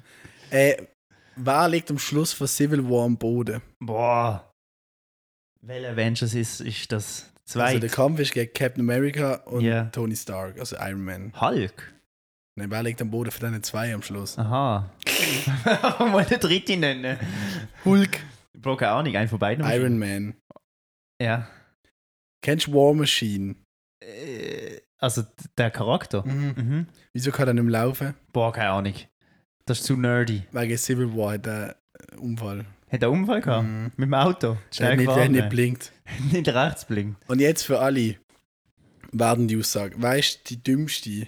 [0.50, 0.76] äh,
[1.36, 3.60] wer liegt am Schluss von Civil War am Boden?
[3.80, 4.50] Boah.
[5.60, 7.24] Welcher Avengers ist, ist das?
[7.24, 7.82] Also Zweit?
[7.82, 9.84] der Kampf ist gegen Captain America und Ja.
[9.84, 11.32] Tony Stark, also Iron Man.
[11.38, 11.94] Hulk?
[12.56, 14.38] Nein, wer liegt am Boden von diesen zwei am Schluss?
[14.38, 14.90] Aha.
[15.98, 17.18] Mal den dritten nennen.
[17.84, 18.20] Hulk,
[18.56, 19.64] Bro, keine Ahnung, einen von beiden.
[19.66, 20.34] Iron Man.
[21.20, 21.46] Ja.
[22.42, 23.56] Kennst du War Machine?
[24.02, 25.24] Äh, Also
[25.56, 26.24] der Charakter.
[26.26, 26.54] Mhm.
[26.56, 26.86] Mhm.
[27.12, 28.14] Wieso kann er nicht mehr laufen?
[28.32, 28.94] Boah, keine Ahnung.
[29.66, 30.44] Das ist zu nerdy.
[30.52, 31.76] Wegen Civil War hat er
[32.12, 32.64] einen Unfall.
[32.90, 33.66] Hat er einen Unfall gehabt?
[33.68, 33.92] Mhm.
[33.96, 34.46] Mit dem Auto?
[34.46, 35.92] Er hat Schnell nicht, hat nicht blinkt.
[36.32, 37.28] nicht rechts blinkt.
[37.28, 38.16] Und jetzt für alle
[39.12, 40.00] werden die Aussage.
[40.00, 41.26] Weißt du, die dümmste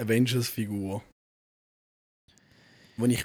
[0.00, 1.02] Avengers-Figur,
[2.96, 3.24] die ich,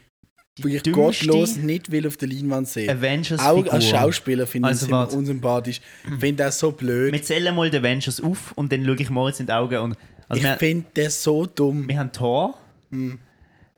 [0.59, 2.89] wo ich gottlos nicht will auf der Leinwand sehen.
[2.89, 3.73] Avengers Auch Figur.
[3.73, 5.81] als Schauspieler finde Also ich es unsympathisch.
[6.05, 7.13] Ich finde das so blöd.
[7.13, 9.77] Wir zählen mal die Avengers auf und dann schaue ich Moritz in die Augen.
[9.79, 9.97] Und,
[10.27, 11.87] also ich finde das so dumm.
[11.87, 12.57] wir haben Thor,
[12.89, 13.15] Mm,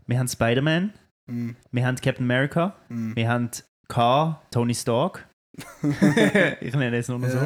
[0.05, 0.93] wir haben Spider-Man,
[1.25, 3.15] mm, wir haben Captain America, mm.
[3.15, 3.49] wir haben
[3.87, 5.27] K, Tony Stark.
[6.61, 7.45] ich nenne es nur noch Ja.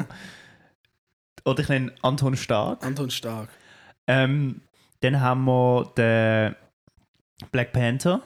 [1.46, 1.50] so.
[1.52, 2.86] Oder ich nenne Anton Stark.
[2.86, 3.50] Anton Stark.
[4.08, 4.62] Ähm,
[5.00, 6.56] dann haben wir den
[7.52, 8.22] Black Panther,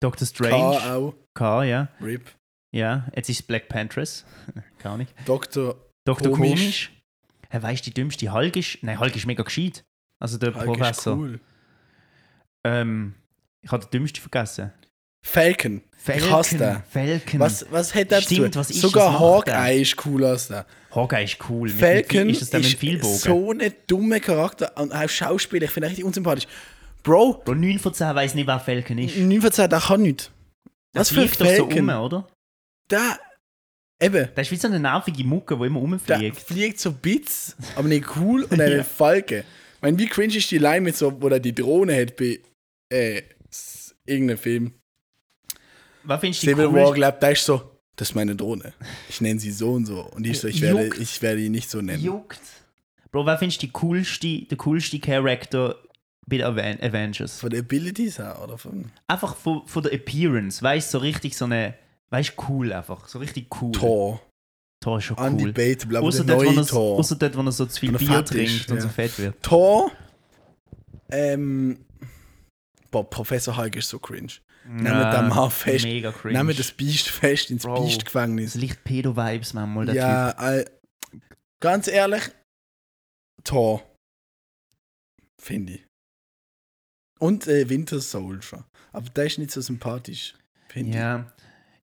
[0.00, 0.92] Doctor K Strange.
[0.94, 1.14] auch.
[1.34, 1.88] K, ja.
[2.02, 2.30] RIP.
[2.72, 4.24] Ja, jetzt ist Black Panthers.
[4.82, 5.12] Gar nicht.
[5.26, 5.76] Dr.
[6.04, 6.32] Dr.
[6.32, 6.50] Komisch.
[6.60, 6.90] Komisch.
[7.50, 8.78] Hey, weißt du, die dümmste Hulk ist.
[8.82, 9.84] Nein, Hulk ist mega gescheit.
[10.18, 11.16] Also der Hulk ist Professor.
[11.16, 11.40] cool.
[12.64, 13.14] Ähm,
[13.62, 14.72] ich habe den dümmsten vergessen.
[15.22, 15.82] Falcon.
[16.06, 16.82] Ich hasse den.
[16.88, 17.40] Falcon.
[17.40, 19.20] Was, was hat der Stimmt, was ist Sogar das?
[19.20, 20.64] Hawkeye ist cool als der.
[20.94, 21.68] Hawkeye ist cool.
[21.68, 23.18] Mit Falcon ist das dann mit ist dem Vielbogen?
[23.18, 25.64] so ein dummer Charakter und auch Schauspieler.
[25.64, 26.46] Ich finde ihn richtig unsympathisch.
[27.02, 29.16] Bro, Bro, 9 von 10 weiß nicht, wer Falcon ist.
[29.16, 30.30] 9 von 10, der kann nicht.
[30.94, 31.90] Der Was für fliegt doch so Falcon?
[31.90, 32.28] um, oder?
[32.90, 33.18] Der,
[34.02, 35.88] eben, Der ist wie so eine nervige Mucke, die immer der
[36.18, 36.38] rumfliegt.
[36.40, 38.84] fliegt so Bits, aber nicht cool und eine Ja.
[38.84, 39.44] Falke.
[39.76, 42.40] Ich meine, wie cringe ist die Line mit so, wo er die Drohne hat bei
[42.92, 44.74] äh, s- irgendeinem Film.
[46.02, 46.74] Was findest du Civil cool?
[46.74, 48.72] War, glaubt, der ist so, das ist meine Drohne.
[49.08, 50.00] Ich nenne sie so und so.
[50.02, 50.98] Und ich so, ich werde, Juckt.
[50.98, 52.02] ich werde ihn nicht so nennen.
[52.02, 52.40] Juckt.
[53.10, 55.76] Bro, wer findest du die coolste, der coolste Charakter
[56.30, 57.38] bei den Aven Avengers?
[57.40, 61.36] Von den Abilities her, oder von Einfach von, von der Appearance, weißt du, so richtig
[61.36, 61.74] so eine,
[62.08, 63.72] weißt du, cool einfach, so richtig cool.
[63.72, 64.22] Thor.
[64.82, 65.26] Thor ist schon cool.
[65.26, 66.98] Undebatable, aber Außer der dort, neue er- Thor.
[66.98, 68.82] außer dort, wo er so zu viel er Bier trinkt und ja.
[68.82, 69.42] so fett wird.
[69.42, 69.90] Thor.
[71.10, 71.84] Ähm.
[72.90, 74.32] Boah, Professor Hulk ist so cringe.
[74.64, 75.84] Nehmen wir den mal fest.
[75.84, 76.36] Mega cringe.
[76.36, 77.84] Nehmen wir das Biest fest ins Bro.
[77.84, 78.52] Biestgefängnis.
[78.54, 80.64] Das liegt Pedo-Vibes manchmal, der Ja, äh,
[81.60, 82.22] ganz ehrlich,
[83.44, 83.82] Thor.
[85.38, 85.86] Finde ich.
[87.20, 88.64] Und äh, Winter Soldier.
[88.92, 90.34] Aber der ist nicht so sympathisch.
[90.68, 90.96] Finde ich.
[90.96, 91.24] Ja.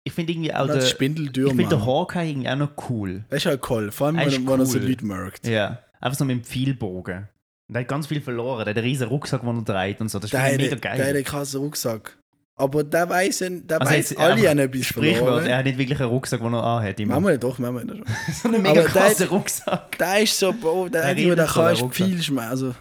[0.03, 1.49] Ich finde irgendwie auch der, als ich Spindeldürmer.
[1.55, 3.23] finde der Hawkeye irgendwie auch noch cool.
[3.29, 3.91] Das ist halt cool.
[3.91, 4.85] Vor allem, wenn, ist er- wenn er so cool.
[4.87, 5.47] Leute merkt.
[5.47, 5.79] Ja.
[6.01, 7.27] Einfach so mit dem Pfeilbogen.
[7.69, 8.59] Und er hat ganz viel verloren.
[8.65, 10.19] Der hat einen riesen Rucksack, den er trägt und so.
[10.19, 11.15] Das Der ich mega der hat geil.
[11.15, 12.17] einen krassen Rucksack.
[12.59, 15.45] Aber der weiß, der Also weiß alle haben etwas Sprichwort, verloren.
[15.45, 16.99] er hat nicht wirklich einen Rucksack, den er anhat.
[16.99, 17.21] Immer.
[17.21, 18.33] Wir doch, machen wir das schon.
[18.33, 19.97] so einen mega der krassen Rucksack.
[19.99, 21.93] Der ist so, Bro, der Der der der ist Rucksack.
[21.95, 22.47] viel schmecken.
[22.47, 22.73] Also.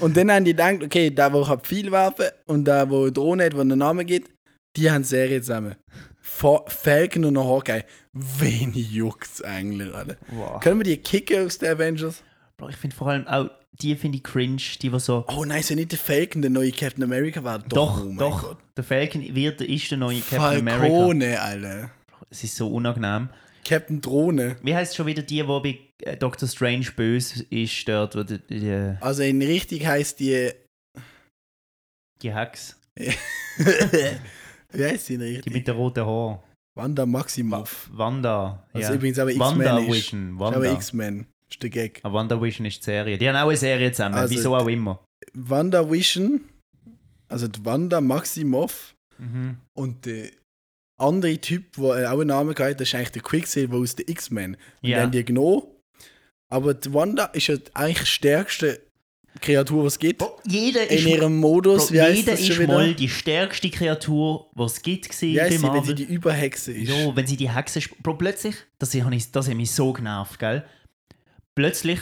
[0.00, 3.44] Und dann haben die gedacht, okay, der, der kann viel werfen und der eine Drohne
[3.44, 4.30] hat, der einen Namen gibt,
[4.76, 5.76] die haben Serie zusammen.
[6.20, 7.84] Fa- Falcon und Hawkeye.
[8.12, 10.16] Wen juckt's eigentlich, Alter?
[10.28, 10.60] Wow.
[10.60, 12.22] Können wir die kicken aus den Avengers?
[12.56, 13.50] Bro, ich finde vor allem auch
[13.80, 15.24] die finde ich cringe, die, die so.
[15.36, 17.58] Oh nein, so nicht der Falcon, der neue Captain America war.
[17.58, 18.56] Doch, oh mein doch.
[18.76, 20.86] Der Falcon wird, ist der neue Captain America.
[20.86, 21.90] Falcone, Alter.
[22.30, 23.28] Es ist so unangenehm.
[23.64, 24.56] Captain Drohne.
[24.62, 28.38] Wie heißt schon wieder die, die bei äh, Doctor Strange böse ist, dort, wo die,
[28.38, 30.50] die, Also in richtig heißt die.
[32.22, 35.52] die Hex, Wie heißt die in die richtig?
[35.52, 36.38] mit den roten Haaren.
[36.76, 37.88] Wanda Maximoff.
[37.92, 38.66] Wanda.
[38.72, 38.94] Was ja.
[38.94, 39.94] übrigens aber Wanda X-Men ist.
[39.96, 40.34] Vision.
[40.34, 40.72] Ist aber Wanda.
[40.72, 41.26] X-Men.
[41.48, 42.00] Ist der Gag.
[42.02, 43.16] Ah, Wanda Vision ist die Serie.
[43.18, 45.04] Die haben auch eine Serie zusammen, Also, wieso auch immer.
[45.34, 46.40] Wanda Vision.
[47.28, 48.94] Also die Wanda Maximoff.
[49.18, 49.58] Mhm.
[49.76, 50.30] Und der
[50.96, 54.56] andere Typ, der auch einen Namen hat, das ist eigentlich der Quicksilver aus den X-Men.
[54.82, 55.00] Die Ja.
[55.02, 55.62] haben die genommen.
[56.48, 58.80] Aber die Wanda ist ja eigentlich die stärkste
[59.40, 60.22] Kreatur, was es gibt.
[60.46, 62.74] Jeder In ist, ihrem Modus, Bro, wie heißt jeder das ist schon wieder?
[62.74, 66.88] mal die stärkste Kreatur, die es gibt bei sie, wenn sie die Überhexe ist?
[66.88, 67.80] Ja, wenn sie die Hexe...
[67.82, 70.64] sp- Bro, plötzlich, das hat mich so genervt, gell?
[71.56, 71.98] Plötzlich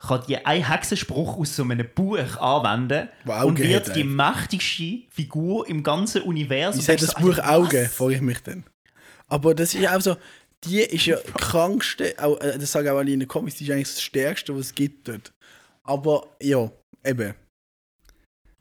[0.00, 4.02] kann die einen Hexenspruch aus so einem Buch anwenden Wo Augen und wird hat die
[4.02, 4.38] einfach.
[4.38, 6.80] mächtigste Figur im ganzen Universum.
[6.80, 8.64] Wieso hat das so, Buch Augen, frage ich mich dann.
[9.28, 10.16] Aber das ist ja auch so,
[10.64, 13.70] die ist ja krankste, auch, äh, das sagen auch alle in den Comics, die ist
[13.70, 15.32] eigentlich das Stärkste, was es gibt dort.
[15.82, 16.70] Aber ja,
[17.04, 17.34] eben.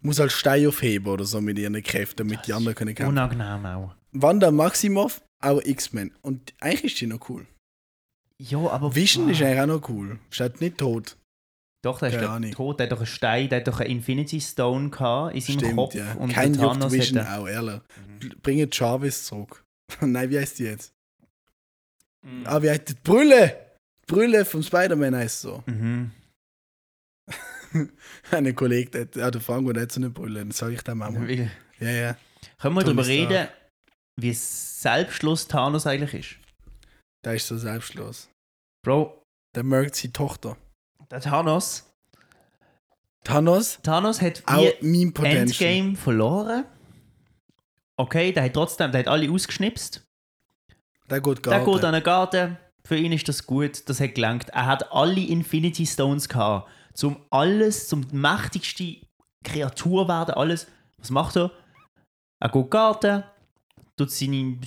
[0.02, 3.12] Muss halt Stein aufheben oder so mit ihren Kräften, damit die anderen können kämpfen.
[3.12, 3.96] Unangenehm auch.
[4.12, 6.12] Wanda Maximoff, auch X-Men.
[6.22, 7.46] Und eigentlich ist die noch cool.
[8.42, 8.96] Ja, aber...
[8.96, 9.32] Vision Ah.
[9.32, 10.20] ist eigentlich auch noch cool.
[10.32, 11.18] Ist halt nicht tot.
[11.82, 12.80] Doch, der ist doch tot.
[12.80, 15.76] Der hat doch einen Stein, der hat doch einen Infinity Stone gehabt in seinem Stimmt,
[15.76, 15.96] Kopf.
[15.96, 16.14] ja.
[16.16, 17.82] Und Kein Thanos Vision hätte- auch, ehrlich.
[18.42, 19.64] Bringe Jarvis zurück.
[20.02, 20.92] Nein, wie heißt die jetzt?
[22.26, 22.44] Mhm.
[22.46, 22.94] Ah, wie heißt die?
[22.96, 23.66] Brille!
[24.02, 25.64] Die Brille vom Spider-Man heißt so.
[25.68, 26.12] Mhm.
[28.32, 30.82] Ein Kollege, der, hat- ja, der Franco, der hat so eine Brille, das sage ich
[30.82, 31.30] dem auch mal.
[31.80, 32.18] Ja, ja.
[32.60, 33.48] Können wir darüber reden,
[34.20, 36.40] wie selbstlos Thanos eigentlich ist?
[37.24, 38.30] Der ist so selbstlos.
[38.86, 39.24] Bro,
[39.56, 40.58] Der merkt seine Tochter.
[41.12, 41.86] Der Thanos,
[43.24, 45.70] Thanos, Thanos hat auch mein Potential.
[45.70, 46.66] Endgame verloren.
[47.98, 50.06] Okay, der hat trotzdem, der hat alle ausgeschnipst.
[51.10, 52.58] Der geht Der gar geht an den Garten.
[52.86, 54.50] Für ihn ist das gut, das hat gelangt.
[54.50, 56.70] Er hat alle Infinity Stones gehabt.
[56.94, 58.98] Zum alles, zum mächtigste
[59.44, 60.68] Kreatur werden, alles.
[60.98, 61.52] Was macht er?
[62.40, 63.24] Er geht Garten,
[63.98, 64.60] tut, seine,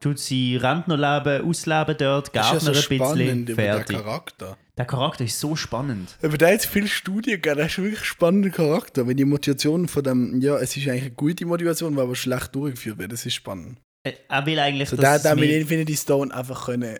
[0.00, 3.98] tut sein Rentnerleben ausleben dort, Gärtner so ein bisschen, fertig.
[3.98, 4.56] Charakter.
[4.76, 6.16] Der Charakter ist so spannend.
[6.20, 9.06] Über den hat viel Studien gegeben, der ist wirklich ein spannender Charakter.
[9.06, 12.54] Wenn die Motivation von dem, ja, es ist eigentlich eine gute Motivation, die aber schlecht
[12.54, 13.80] durchgeführt wird, das ist spannend.
[14.04, 16.98] Er- Er will eigentlich, So, dass der auch mit Infinity Stone einfach können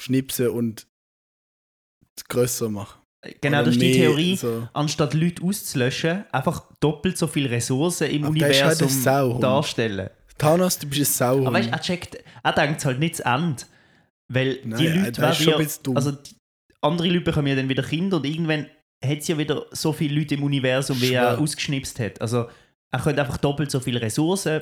[0.00, 0.86] schnipsen und
[2.16, 3.00] es grösser machen.
[3.40, 4.36] Genau, Oder das ist die Theorie.
[4.36, 4.68] So.
[4.72, 9.42] Anstatt Leute auszulöschen, einfach doppelt so viele Ressourcen im Aber der halt Universum Sauhund.
[9.42, 10.10] darstellen.
[10.38, 11.38] Thanos, du bist ein Sau.
[11.46, 13.62] Aber weißt, er checkt, er denkt halt nicht zu Ende.
[14.28, 15.94] Weil die Nein, Leute der ein bisschen dumm.
[15.94, 16.34] ja, also die,
[16.82, 18.66] andere Leute bekommen ja dann wieder Kinder und irgendwann
[19.04, 21.40] hat es ja wieder so viele Leute im Universum, wie er Schwör.
[21.40, 22.20] ausgeschnipst hat.
[22.20, 22.48] Also
[22.92, 24.60] er könnte einfach doppelt so viele Ressourcen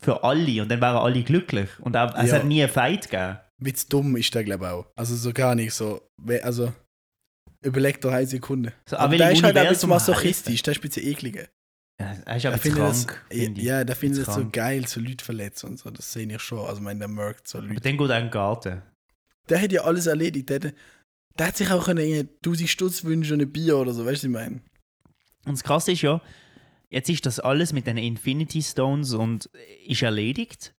[0.00, 1.68] für alle und dann wären alle glücklich.
[1.80, 2.36] Und auch, es Ja.
[2.38, 3.38] hat nie einen Fight gegeben.
[3.58, 4.86] Wie dumm ist der, glaube ich, auch.
[4.96, 6.00] Also so gar nicht so.
[6.42, 6.72] Also,
[7.64, 8.72] überleg doch eine Sekunde.
[8.88, 11.44] So, Aber der ist halt ein bisschen masochistisch, der ist ein bisschen ekliger.
[12.00, 13.66] Ja, er ist aber das, krank, ja, finde ich.
[13.66, 15.90] ja, der findet Jetzt das so geil, so Leute verletzen und so.
[15.90, 16.58] Das sehe ich schon.
[16.60, 17.80] Also, ich meine, der merkt so Aber Leute.
[17.80, 18.82] dann geht er in den Garten.
[19.48, 20.48] Der hat ja alles erledigt.
[20.50, 20.74] Der, hat-
[21.38, 24.24] der hat sich auch können, irgendwie 1000 Stutz wünschen und ein Bier oder so, weißt
[24.24, 24.60] du, was ich meine?
[25.44, 26.20] Und das Krasse ist ja,
[26.90, 29.50] jetzt ist das alles mit den Infinity Stones und
[29.86, 30.74] ist erledigt.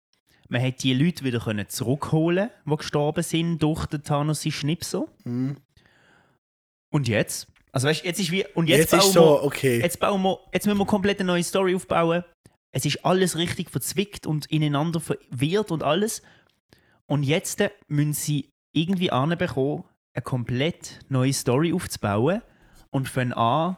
[0.48, 5.06] Man hat die Leute wieder können zurückholen, die gestorben sind durch den Thanos Schnipsel.
[5.24, 5.56] Hm.
[6.90, 7.48] Und jetzt?
[7.72, 9.80] Also weißt, jetzt ist wie und jetzt, Jetzt, bauen so, wir, okay.
[9.80, 12.22] jetzt bauen wir, jetzt müssen wir komplett eine neue Story aufbauen.
[12.70, 16.22] Es ist alles richtig verzwickt und ineinander verwirrt und alles.
[17.06, 19.84] Und jetzt äh, müssen sie irgendwie anbekommen,
[20.14, 22.42] eine komplett neue Story aufzubauen
[22.90, 23.76] und fangen an,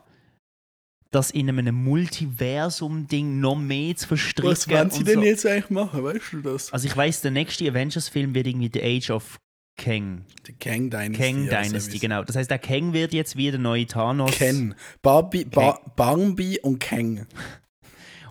[1.10, 4.50] das in einem Multiversum-Ding noch mehr zu verstricken.
[4.50, 5.24] Was wollen sie und denn so.
[5.24, 6.72] jetzt eigentlich machen, weißt du das?
[6.72, 9.38] Also ich weiß, der nächste Avengers-Film wird irgendwie The Age of
[9.76, 10.24] Kang.
[10.46, 11.16] Die Kang Dynasty.
[11.16, 12.24] Kang so Dynasty, genau.
[12.24, 14.32] Das heißt, der Kang wird jetzt wieder neu Thanos.
[14.32, 14.74] Ken.
[15.02, 17.26] Barbie, ba Bambi und Kang.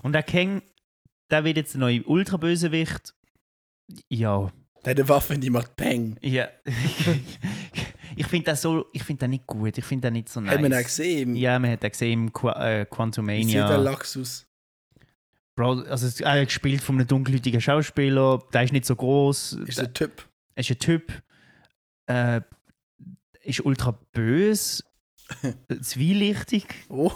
[0.02, 0.62] Und der Kang,
[1.32, 3.14] der wird jetzt der neue Ultrabösewicht.
[4.10, 4.52] Ja,
[4.86, 6.18] Der hat eine Waffe, die macht Peng.
[6.22, 6.50] ja.
[8.16, 9.78] ich finde das so, ich finde das nicht gut.
[9.78, 10.54] Ich finde das nicht so nice.
[10.56, 11.36] Hat man auch gesehen?
[11.36, 13.76] Ja, man hat das gesehen im Qu äh, Wie sieht der Quantumania.
[13.78, 14.46] Lachs aus?
[15.56, 18.42] Bro, also es- er gespielt von einem dunkelhäutigen Schauspieler.
[18.54, 19.54] Der ist nicht so groß.
[19.68, 20.28] Ist der Typ.
[20.56, 21.12] Er ist ein Typ.
[22.08, 22.42] Äh,
[23.44, 24.84] ist ultra böse.
[25.82, 26.66] zwielichtig.
[26.90, 27.12] Oh,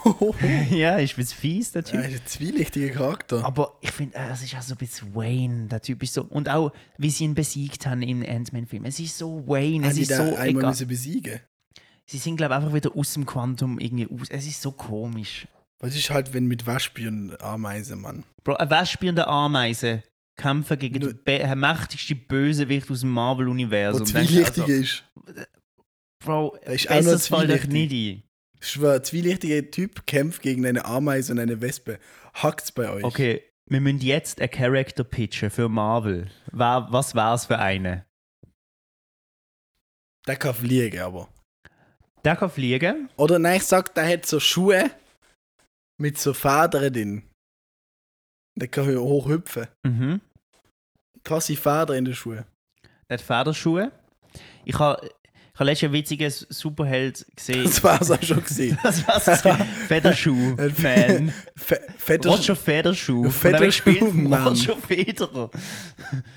[0.71, 1.99] ja, ist ein bisschen fies, der er Typ.
[2.01, 3.43] ist ein zwielichtiger Charakter.
[3.45, 5.67] Aber ich finde, äh, es ist auch so ein bisschen Wayne.
[5.67, 6.23] Der Typ ist so.
[6.23, 8.87] Und auch, wie sie ihn besiegt haben in Ant-Man-Filmen.
[8.87, 9.85] Es ist so Wayne.
[9.85, 10.69] Haben Es ist so einmal egal.
[10.69, 11.39] müssen besiegen
[12.09, 14.29] sie sind, glaube ich, einfach wieder aus dem Quantum irgendwie aus.
[14.29, 15.45] Es ist so komisch.
[15.79, 18.23] Was ist halt, wenn mit Waschbär und Ameisen, Mann?
[18.45, 18.69] Bro, eine
[19.09, 20.03] eine Ameise
[20.37, 24.05] kämpfen gegen Nur- den be- mächtigste Bösewicht aus dem Marvel-Universum.
[24.05, 25.03] zwielichtig Also, ist.
[26.19, 28.23] Bro, Da ist besseres nicht ein.
[28.59, 31.99] Ich schwör, ein zwielichtiger Typ kämpft gegen eine Ameise und eine Wespe.
[32.33, 33.03] Hackt's bei euch?
[33.03, 36.29] Okay, wir müssen jetzt einen Character pitchen für Marvel.
[36.51, 38.05] Was wär's für eine?
[40.25, 41.29] Der kann fliegen, aber.
[42.25, 43.09] Der kann fliegen.
[43.15, 44.91] Oder nein, ich sag, der hat so Schuhe
[45.97, 47.23] mit so Federn drin.
[48.55, 49.67] Der kann hoch hüpfen.
[49.83, 50.19] Mhm.
[51.23, 52.43] Krasse Federn in den Schuhen.
[53.09, 53.91] Der hat Federschuhe.
[54.65, 55.09] Ich habe
[55.57, 57.63] ich hab letztens einen witzigen Superheld gesehen.
[57.63, 58.77] Das war's auch schon gesehen.
[58.83, 59.25] Das war's.
[59.43, 59.65] gewesen.
[59.87, 61.33] Federschuh-Fan.
[61.55, 63.23] Fe Fetter Roger Federschuh.
[63.23, 64.47] Und Federschuh, er gespielt von Mann.
[64.47, 65.49] Roger Federer.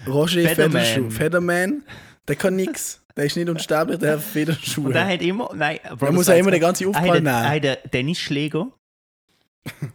[0.06, 0.82] Roger Federman.
[0.82, 1.10] Federschuh.
[1.10, 1.82] Federman,
[2.28, 3.02] der kann nix.
[3.16, 4.86] Der ist nicht unsterblich, der hat Federschuhe.
[4.86, 5.50] Und er hat immer.
[5.54, 7.26] Nein, Bro, Der muss war auch jetzt immer den ganzen Er Aufprall nehmen.
[7.26, 8.68] er hat einen Tennisschläger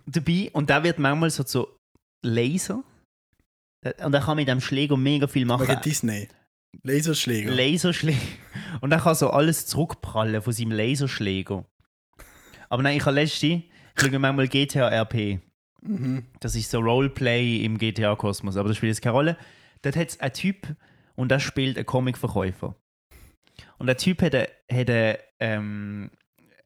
[0.06, 1.68] dabei und der wird manchmal so zu
[2.22, 2.84] Laser.
[4.04, 5.68] Und er kann mit dem Schläger mega viel machen.
[5.68, 6.28] Wegen Disney.
[6.84, 7.52] Laserschläger.
[7.52, 8.20] Laserschläger.
[8.82, 11.66] Und er kann so alles zurückprallen von seinem Laserschläger.
[12.70, 15.40] Aber nein, ich habe letzte, ich manchmal GTA RP.
[15.82, 16.26] mhm.
[16.40, 19.38] Das ist so Roleplay im GTA-Kosmos, aber das spielt jetzt keine Rolle.
[19.82, 20.76] Dort hat es einen Typ
[21.16, 22.76] und der spielt einen Comic-Verkäufer.
[23.78, 26.12] Und der Typ hat, einen- hat einen, ähm,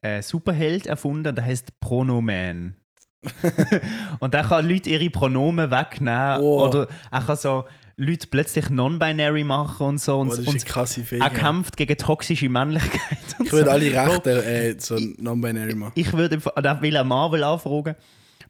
[0.02, 2.76] einen Superheld erfunden, der heißt Pronoman.
[4.20, 6.66] und der kann Leute ihre Pronomen wegnehmen Oh.
[6.66, 7.64] oder er kann so
[8.00, 10.18] Leute plötzlich non-binary machen und so.
[10.20, 13.18] Und, Oh, und er kämpft gegen toxische Männlichkeit.
[13.44, 13.70] Ich würde so.
[13.72, 15.92] alle Rechte äh, so non-binary machen.
[15.96, 17.96] Ich würde, da will er Marvel anfragen.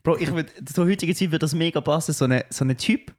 [0.05, 2.13] Bro, ich würde, zur heutigen Zeit würde das mega passen.
[2.13, 3.13] So eine, so eine Typ,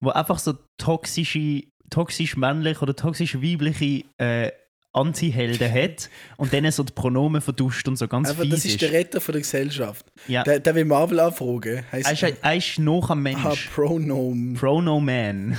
[0.00, 4.52] wo einfach so toxische, toxisch männlich oder toxisch weibliche äh,
[4.96, 8.80] Anti-Helden hat und denen so die Pronomen verduscht und so ganz Aber fies das ist
[8.82, 10.06] der Retter von der Gesellschaft.
[10.26, 10.42] ja.
[10.42, 11.84] Der, der will Marvel anfragen.
[11.92, 13.68] Heißt, er, ist, er ist noch ein Mensch.
[13.74, 14.54] Pronomen.
[14.54, 15.58] Pronoman.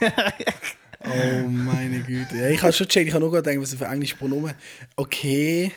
[1.04, 2.50] Oh meine Güte.
[2.50, 4.52] Ich habe schon gecheckt, ich habe nur gerade gedacht, was für englische Pronomen.
[4.96, 5.72] Okay.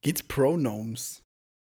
[0.00, 1.22] Gibt's Pronoms?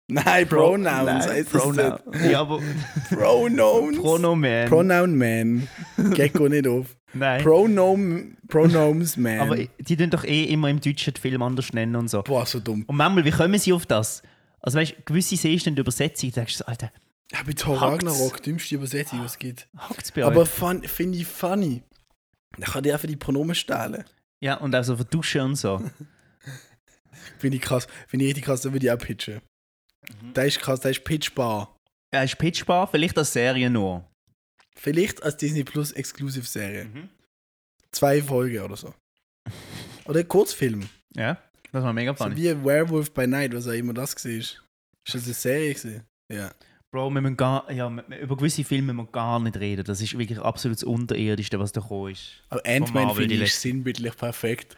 [0.09, 1.99] Nein, Pronouns Nein, heißt Pronoun.
[2.13, 2.31] nicht.
[2.31, 2.61] Ja, aber
[3.11, 3.99] Pronouns.
[3.99, 4.69] Pronoman.
[4.69, 5.69] Pronoun Man.
[6.15, 6.97] Gecko nicht auf.
[7.13, 7.43] Nein.
[7.43, 9.41] Pronom, Pronoms Man.
[9.41, 12.23] aber die tun doch eh immer im Deutschen die Film anders nennen und so.
[12.23, 12.85] Boah, so dumm.
[12.87, 14.23] Und manchmal, wie kommen sie auf das?
[14.61, 16.93] Also weißt du, gewisse siehst du in der Übersetzung, denkst du Alter,
[17.33, 17.81] Ja, bei Thor.
[17.81, 19.69] Ragnarok, dümmste Übersetzung, was es gibt.
[19.77, 20.49] hackt's bei Aber euch?
[20.49, 21.83] fun, finde ich funny.
[22.59, 24.05] Da kann der einfach die Pronomen stehlen.
[24.41, 25.83] Ja, und auch so verduschen und so.
[27.39, 27.87] Finde ich krass.
[28.07, 29.41] Finde ich richtig krass, da würde ich auch pitchen.
[30.23, 30.35] Mhm.
[30.35, 31.75] Der ist krass, der ist pitchbar.
[32.13, 34.05] Er ist pitchbar, vielleicht als Serie nur.
[34.75, 36.85] Vielleicht als Disney Plus Exclusive-Serie.
[36.85, 37.09] Mhm.
[37.93, 38.95] Zwei Folgen oder so.
[40.05, 40.89] Oder Kurzfilm.
[41.15, 41.37] Ja,
[41.73, 42.37] das war mega So funny.
[42.37, 44.31] wie Werewolf by Night, was auch immer das war.
[44.31, 44.63] Ist
[45.13, 46.03] das eine Serie gewesen?
[46.33, 46.53] Ja.
[46.93, 47.89] Bro, wir müssen gar, ja,
[48.21, 49.85] über gewisse Filme müssen wir gar nicht reden.
[49.85, 52.43] Das ist wirklich absolut das Unterirdischste, was da gekommen ist.
[52.49, 54.77] Aber Ant-Man finde ich sinnbildlich perfekt.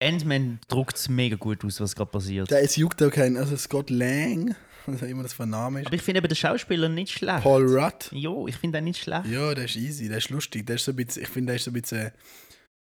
[0.00, 2.50] Ant-Man druckt es mega gut aus, was gerade passiert.
[2.50, 4.54] Der ist juckt auch keinen, also Scott Lang,
[4.86, 5.86] was auch immer das für ein Name ist.
[5.86, 7.42] Aber ich finde eben den Schauspieler nicht schlecht.
[7.42, 8.10] Paul Rudd.
[8.12, 9.26] Jo, ich finde den nicht schlecht.
[9.26, 10.66] Ja, der ist easy, der ist lustig.
[10.66, 12.12] Der ist so ein bisschen, ich finde, der ist so ein bisschen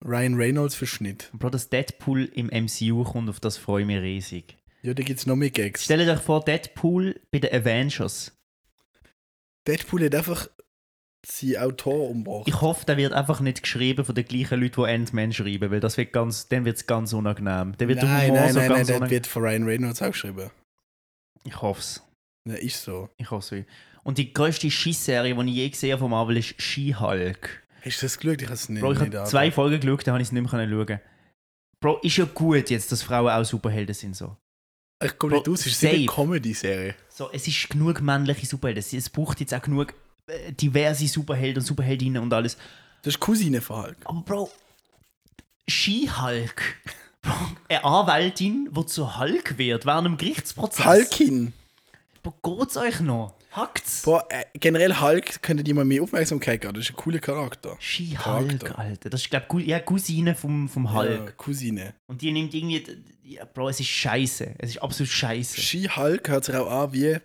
[0.04, 1.30] Ryan Reynolds Verschnitt.
[1.32, 4.56] Bro, dass Deadpool im MCU kommt, auf das freue ich mich riesig.
[4.82, 5.84] Ja, da gibt es noch mehr Gags.
[5.84, 8.32] Stellt euch vor, Deadpool bei den Avengers.
[9.66, 10.48] Deadpool hat einfach
[11.26, 12.44] seinen Autor umgebracht.
[12.48, 15.80] Ich hoffe, der wird einfach nicht geschrieben von den gleichen Leuten, die Ant-Man schreiben, weil
[15.80, 17.74] das wird ganz, dann wird es ganz unangenehm.
[17.76, 19.10] Dann wird der nein, Humor nein, so nein, nein, ganz das unangenehm.
[19.10, 20.50] wird von Ryan Reynolds auch geschrieben.
[21.44, 22.02] Ich hoffe es.
[22.48, 23.08] Ja, ist so.
[23.16, 23.64] Ich hoffe es.
[24.02, 27.62] Und die grösste Schissserie, die ich je gesehen habe von Marvel, ist She-Hulk.
[27.84, 28.40] Hast du das geschaut?
[28.40, 28.80] Ich habe es nicht.
[28.82, 29.50] Bro, ich habe zwei.
[29.50, 31.00] Folgen geschaut, da habe ich es nicht mehr schauen.
[31.80, 34.16] Bro, ist ja gut jetzt, dass Frauen auch Superhelden sind.
[34.16, 34.36] So.
[35.02, 36.06] Ich komme nicht aus, es ist eine.
[36.06, 36.94] Comedy-Serie.
[37.08, 37.30] so.
[37.32, 38.82] Es ist genug männliche Superhelden.
[38.82, 39.92] Es- braucht jetzt auch genug
[40.60, 42.56] diverse Superhelden und Superheldinnen und alles.
[43.02, 43.96] Das ist Cousine von Hulk.
[44.04, 44.50] Aber Bro,
[45.68, 46.62] She-Hulk.
[47.68, 50.84] Eine Anwältin, die zu Hulk wird während einem Gerichtsprozess.
[50.84, 51.52] Hulkin.
[52.22, 53.34] Bro, geht's euch noch?
[53.52, 54.02] Hackt's?
[54.02, 56.74] Boah, äh, generell Hulk könnte die mal mehr Aufmerksamkeit geben.
[56.74, 57.76] Das ist ein cooler Charakter.
[57.78, 58.78] She-Hulk.
[58.78, 59.10] Alter.
[59.10, 61.26] Das ist, glaube ich, ja, Cousine vom, vom Hulk.
[61.26, 61.94] Ja, Cousine.
[62.06, 62.84] Und die nimmt irgendwie.
[63.22, 64.56] Ja, Bro, es ist scheiße.
[64.58, 65.60] Es ist absolut scheiße.
[65.60, 67.18] She-Hulk hört sich auch an wie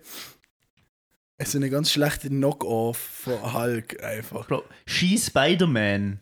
[1.46, 4.48] so eine ganz schlechte Knock-Off von Hulk einfach.
[4.48, 6.20] Bro, She Spider-Man.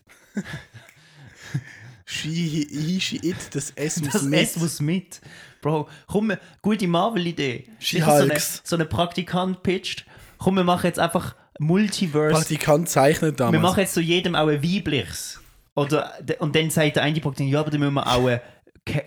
[2.10, 2.30] She,
[2.72, 4.40] he, she, it, das S muss Das mit.
[4.40, 5.20] S muss mit.
[5.62, 7.66] Bro, komm, gute Marvel-Idee.
[7.80, 10.06] She Sicher so eine, so eine Praktikant pitcht.
[10.38, 12.36] Komm, wir machen jetzt einfach Multiverse.
[12.36, 13.54] Praktikant zeichnet damals.
[13.54, 15.42] wir machen jetzt zu jedem auch ein weibliches.
[15.76, 18.40] Oder, und dann sagt der eine Praktikant, ja, aber dann müssen wir auch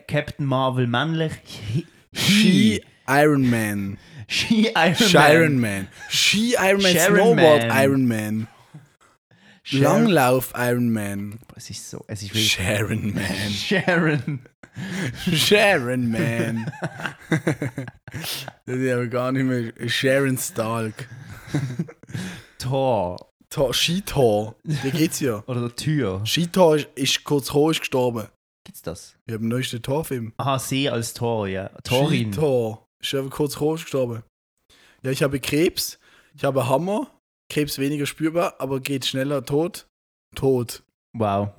[0.07, 1.33] Captain Marvel männlich.
[1.45, 3.97] He, She Iron Man.
[4.31, 5.61] She Iron Sharon Man.
[5.61, 5.89] Man.
[6.09, 6.95] She Iron Man.
[6.95, 7.71] Sharon Snowboard Man.
[7.85, 8.47] Iron Man.
[9.65, 11.41] Sharon- Langlauf Iron Man.
[11.57, 12.53] Es ist so, es ist wirklich.
[12.53, 13.51] Sharon Man.
[13.51, 14.41] Sharon.
[15.35, 16.71] Sharon Man.
[18.67, 21.09] das ist aber gar nicht mehr Sharon Stark.
[22.59, 23.17] Tor.
[23.51, 24.55] Tor, Skitor.
[24.63, 25.43] Der geht's ja.
[25.49, 26.23] Oder der Tür.
[26.25, 28.29] Skitor ist, ist kurz ist gestorben.
[28.65, 29.17] Gibt's das?
[29.27, 30.33] Ich habe den neuesten Torfilm.
[30.37, 31.69] Aha, See als Tor, ja.
[31.83, 32.33] Torin.
[32.33, 32.87] Skitor.
[33.01, 34.23] Ist einfach kurz ist gestorben.
[35.03, 35.99] Ja, ich habe Krebs.
[36.35, 37.09] Ich habe Hammer.
[37.49, 39.87] Krebs weniger spürbar, aber geht schneller tot.
[40.37, 40.83] Tot.
[41.15, 41.51] Wow.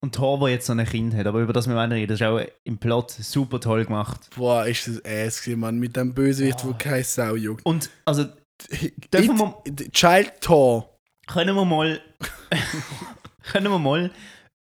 [0.00, 2.26] Und Tor, wo jetzt so ein Kind hat, aber über das wir reden, das ist
[2.26, 4.28] auch im Plot super toll gemacht.
[4.36, 5.78] Boah, ist das Ass gewesen, Mann.
[5.78, 6.76] Mit dem Bösewicht, wo Ah.
[6.78, 7.64] keine Sau juckt.
[7.66, 8.24] Und also
[9.12, 10.94] Dürfen wir- It- Child Tor.
[11.26, 12.00] können wir mal
[13.52, 14.10] können wir mal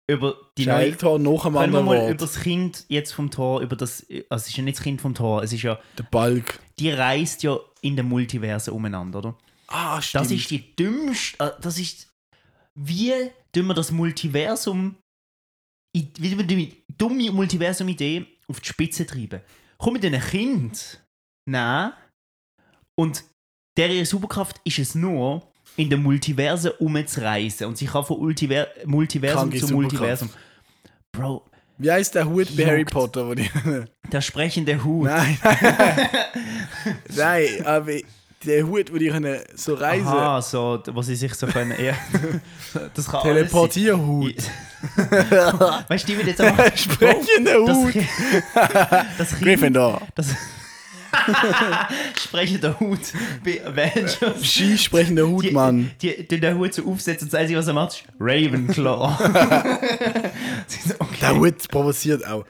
[0.09, 3.61] über die neue Tor noch am können wir mal über das Kind jetzt vom Tor,
[3.61, 6.03] über das, also es ist ja nicht das Kind vom Tor, es ist ja, Der
[6.03, 6.59] Balk.
[6.79, 9.37] die reist ja in den Multiversen umeinander, oder?
[9.67, 10.25] Ah, stimmt.
[10.25, 12.09] Das ist die dümmste, äh, das ist,
[12.75, 13.13] wie
[13.53, 14.97] tun wir das Multiversum,
[15.95, 19.41] wie tun wir die dumme Multiversum-Idee auf die Spitze treiben?
[19.77, 21.01] Komm mit einem Kind
[21.49, 21.93] nehmen
[22.99, 23.23] und
[23.77, 28.67] der ihre Superkraft ist es nur, in den Multiversen umzureisen und sie kann von Ultiver
[28.85, 29.73] Multiversum Kranke zu.
[29.73, 30.29] Multiversum.
[31.11, 31.43] Bro,
[31.77, 32.85] Wie heißt der Hut bei Harry.
[32.85, 33.27] Potter?
[33.27, 33.49] Wo die
[34.11, 35.05] der sprechende Hut.
[35.07, 35.37] nein,
[37.15, 37.91] nein, aber
[38.45, 40.05] der Hut, wo die können so reisen.
[40.07, 41.73] Aha, so, wo sie sich so können.
[41.81, 41.93] Ja.
[42.95, 44.35] Das kann Teleportierhut.
[45.87, 46.75] Weißt du, die wird jetzt einfach.
[46.75, 47.93] Sprechender Das, Hut.
[49.17, 50.01] das Kind, Gryffindor.
[50.15, 50.27] das
[52.19, 52.99] sprechender Hut
[53.43, 54.43] bei Avengers.
[54.43, 55.91] Ski sprechender Hut, Mann.
[56.01, 59.17] Die, die den Hut so aufsetzt und das Einzige, was er macht, ist Ravenclaw.
[60.99, 61.17] Okay.
[61.21, 62.45] Der Hut provoziert auch.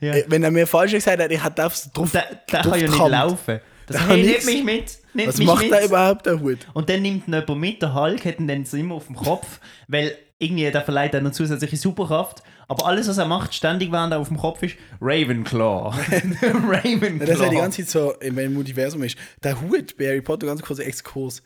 [0.00, 0.14] Ja.
[0.14, 2.10] Äh, Wenn er mir falsch gesagt hat, ich hätte aufs drauf.
[2.12, 3.60] Der, der kann ja nicht laufen.
[3.86, 4.98] Das Der hey, nimm mich mit.
[5.14, 5.72] Nimm Was mich macht mit.
[5.72, 6.58] der überhaupt, der Hut?
[6.74, 9.60] Und dann nimmt jemand mit, der Hulk hat ihn dann so immer auf dem Kopf,
[9.86, 12.42] weil irgendwie der verleiht eine zusätzliche Superkraft.
[12.70, 15.90] Aber alles, was er macht, ständig während er auf dem Kopf ist, Ravenclaw.
[16.42, 17.18] Ravenclaw.
[17.26, 19.16] Das ist ja die ganze Zeit so, in welchem Multiversum ist.
[19.42, 21.42] Der Hut bei Harry Potter, ganz kurzer Exkurs.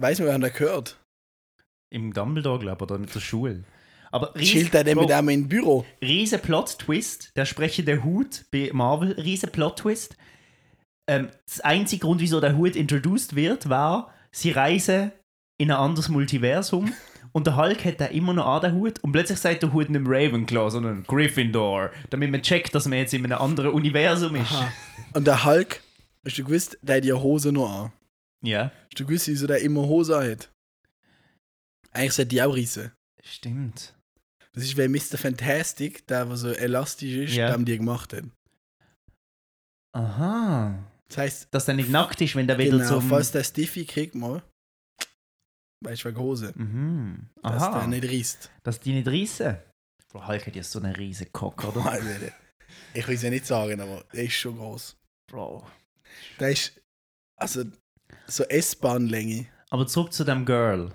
[0.00, 0.98] Weiß man, wer der gehört?
[1.92, 3.64] Im Dumbledore, glaube ich, oder mit der Schule.
[4.10, 5.84] Aber Chillt der denn mit einem im Büro?
[6.00, 10.16] riesen Plot-Twist, der sprechende Hut bei Marvel, riesen Plot-Twist.
[11.08, 15.12] Ähm, das einzige Grund, wieso der Hut introduced wird, war, sie reisen
[15.58, 16.92] in ein anderes Multiversum
[17.36, 19.90] und der Hulk hat da immer noch an den Hut und plötzlich sagt der Hut
[19.90, 24.54] nicht Ravenclaw, sondern Gryffindor, damit man checkt, dass man jetzt in einem anderen Universum ist.
[25.12, 25.82] Und der Hulk,
[26.24, 27.92] hast du gewusst, der hat die Hose noch an.
[28.42, 30.50] Ja, Hast du gewusst, wieso der immer Hose hat?
[31.92, 32.92] Eigentlich sollte die auch reissen.
[33.22, 33.92] stimmt.
[34.54, 35.18] Das ist, weil Mr.
[35.18, 37.46] Fantastic, der, der so elastisch ist, Ja.
[37.48, 38.24] der haben die gemacht hat.
[39.92, 40.78] Aha.
[41.08, 43.02] Das heißt, Dass der nicht nackt ist, wenn der wieder genau, zum...
[43.10, 44.42] falls der Stiffy kriegt mal,
[45.86, 47.28] weißt du, wegen Hose, Mhm.
[47.42, 47.78] dass Aha.
[47.80, 48.50] der nicht reißt.
[48.62, 49.56] Dass die nicht reissen.
[50.12, 51.86] Bro, Hulk hat ja so einen riesen Cock, oder?
[51.86, 52.32] Alter,
[52.94, 54.96] Ich will es ja nicht sagen, aber der ist schon groß.
[55.30, 55.66] Bro.
[56.40, 56.80] Der ist,
[57.38, 57.64] also,
[58.26, 59.46] so S-Bahn-Länge.
[59.70, 60.92] Aber zurück zu dem Girl.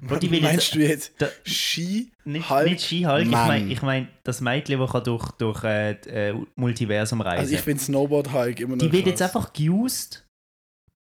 [0.00, 2.10] Bro, die will Meinst jetzt, du jetzt Da- Ski?
[2.24, 3.46] nicht, Hulk, nicht Ski-Hulk, ich Mann.
[3.48, 5.92] meine ich mein, das Mädchen, das kann durch, durch äh,
[6.30, 10.26] äh, Multiversum reisen Also ich finde Snowboard Hulk immer noch Die wird jetzt einfach geused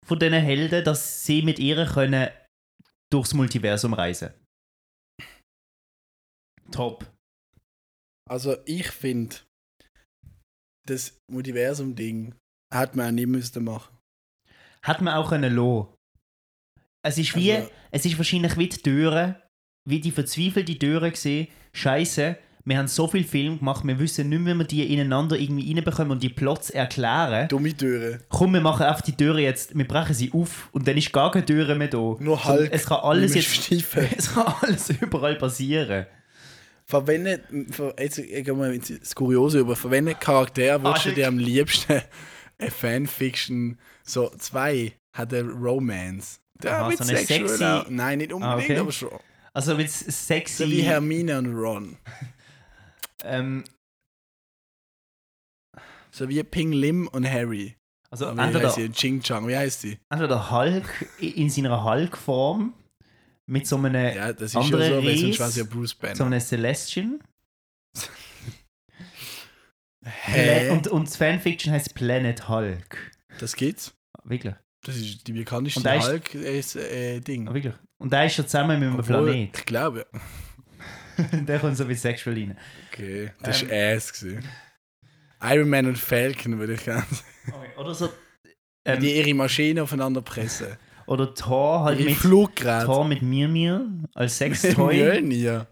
[0.07, 2.29] von diesen Helden, dass sie mit ihr können
[3.15, 4.31] durchs Multiversum reisen.
[6.73, 7.11] Top.
[8.29, 9.37] Also ich finde,
[10.87, 12.35] das Multiversum-Ding
[12.73, 13.97] hat man auch nicht müssen machen.
[14.83, 15.95] Hat man auch können lassen.
[17.07, 19.37] Es ist wie, Also- es ist wahrscheinlich wie die Türen,
[19.89, 21.49] wie die verzweifelte Türen gesehen.
[21.77, 25.37] Scheiße, wir haben so viel Film gemacht, wir wissen nicht mehr, wie wir die ineinander
[25.39, 27.47] irgendwie reinbekommen und die Plots erklären.
[27.49, 28.21] Dumme Türen.
[28.31, 31.31] Komm, wir machen einfach die Türen jetzt, wir brechen sie auf und dann ist gar
[31.31, 31.99] keine Türe mehr da.
[32.19, 32.71] Nur Hulk.
[32.73, 34.09] Es kann alles jetzt, Stiefel.
[34.17, 36.07] es kann alles überall passieren.
[36.87, 41.29] Verwendet, ver- jetzt ich geh mal ins Kuriose über, verwendet Charakter, würdest du Ah, dir
[41.29, 42.03] am liebsten
[42.59, 46.41] eine Fanfiction, so zwei, hat eine Romance.
[46.63, 48.79] Der Aha, mit so eine sexy- Nein, nicht unbedingt, Ah, okay.
[48.79, 49.09] aber schon.
[49.55, 50.65] Also mit sexy.
[50.65, 51.97] So wie Hermine und Ron.
[53.25, 53.65] Ähm,
[56.11, 57.77] So wie Ping Lim und Harry.
[58.11, 58.91] also Wie entweder, heißt sie?
[58.93, 59.99] Ching Chang, wie heißt sie?
[60.11, 62.75] entweder der Hulk in seiner Hulk-Form
[63.47, 65.95] mit so einem, Ja, das ist schon Andere so, weil sonst war es ja Bruce
[65.95, 66.17] Banner.
[66.17, 67.21] so einem Celestian.
[70.05, 70.71] Hä?
[70.71, 73.13] Und, und das Fanfiction heißt Planet Hulk.
[73.41, 73.95] das geht's?
[74.25, 74.55] Wirklich.
[74.83, 77.53] Das ist die bekannteste Und da ist- Hulk ist, äh, Ding.
[77.53, 77.75] Wirklich.
[77.99, 79.59] Und der ist schon zusammen mit einem Obwohl, Planet.
[79.59, 80.07] Ich glaube.
[81.33, 82.59] der kommt so wie Sexual rein.
[82.93, 83.71] Okay, das Ähm.
[83.71, 84.13] war Ass.
[84.13, 84.45] Gewesen.
[85.43, 87.05] Iron Man und Falcon würde ich gerne.
[87.77, 88.07] Oder so.
[88.87, 90.77] die Ähm, ihre Maschine aufeinander pressen.
[91.07, 92.87] oder Thor halt Ihre mit, Fluggeräte.
[92.87, 94.95] Thor mit Mir Mir als Sextoy.
[94.97, 95.67] Mjölnir.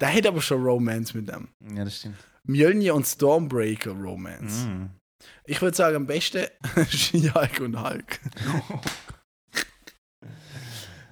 [0.00, 1.48] Der hat aber schon Romance mit dem.
[1.74, 2.16] ja, das stimmt.
[2.44, 4.66] Mjölnir und Stormbreaker Romance.
[4.66, 4.90] Mm.
[5.46, 6.46] Ich würde sagen, am besten
[6.90, 8.20] She-Hulk und Hulk.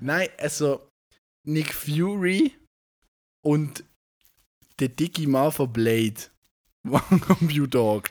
[0.01, 0.89] Nein, also
[1.47, 2.53] Nick Fury
[3.45, 3.85] und
[4.81, 6.15] der dicke Mann von Blade.
[6.89, 8.03] One Computer.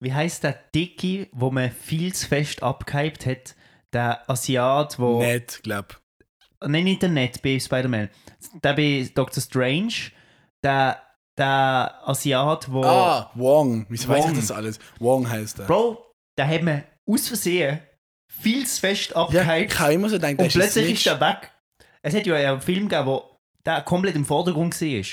[0.00, 3.54] Wie heißt der Dickie, wo man viel zu fest abgehypt hat?
[3.92, 5.20] Der Asiat, wo.
[5.20, 6.00] Nett, glaub.
[6.60, 8.08] Nein, nicht der Net bei Spider-Man.
[8.62, 10.10] Der bei Doctor Strange.
[10.62, 11.00] Der,
[11.36, 12.82] der Asiat, wo.
[12.84, 13.86] Ah, Wong.
[13.88, 14.32] Wieso weiß Wong.
[14.32, 14.78] ich das alles?
[14.98, 15.66] Wong heißt er.
[15.66, 16.04] Bro,
[16.36, 17.80] da hat man aus Versehen
[18.26, 19.72] viel zu fest ja, abgehypt.
[19.72, 21.50] ich habe immer so gedacht, und ist plötzlich ein ist er weg.
[22.02, 23.31] Es hat ja einen Film gegeben, wo
[23.66, 25.04] der komplett im Vordergrund war.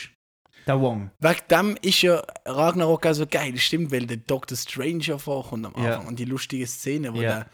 [0.67, 1.09] Der Wong.
[1.19, 3.53] Wegen dem ist ja Ragnarok auch so geil.
[3.53, 5.93] Das stimmt, weil der Doctor Strange ja vorkommt am Ja.
[5.95, 6.07] Anfang.
[6.07, 7.29] Und die lustige Szene, wo, Ja.
[7.39, 7.45] der,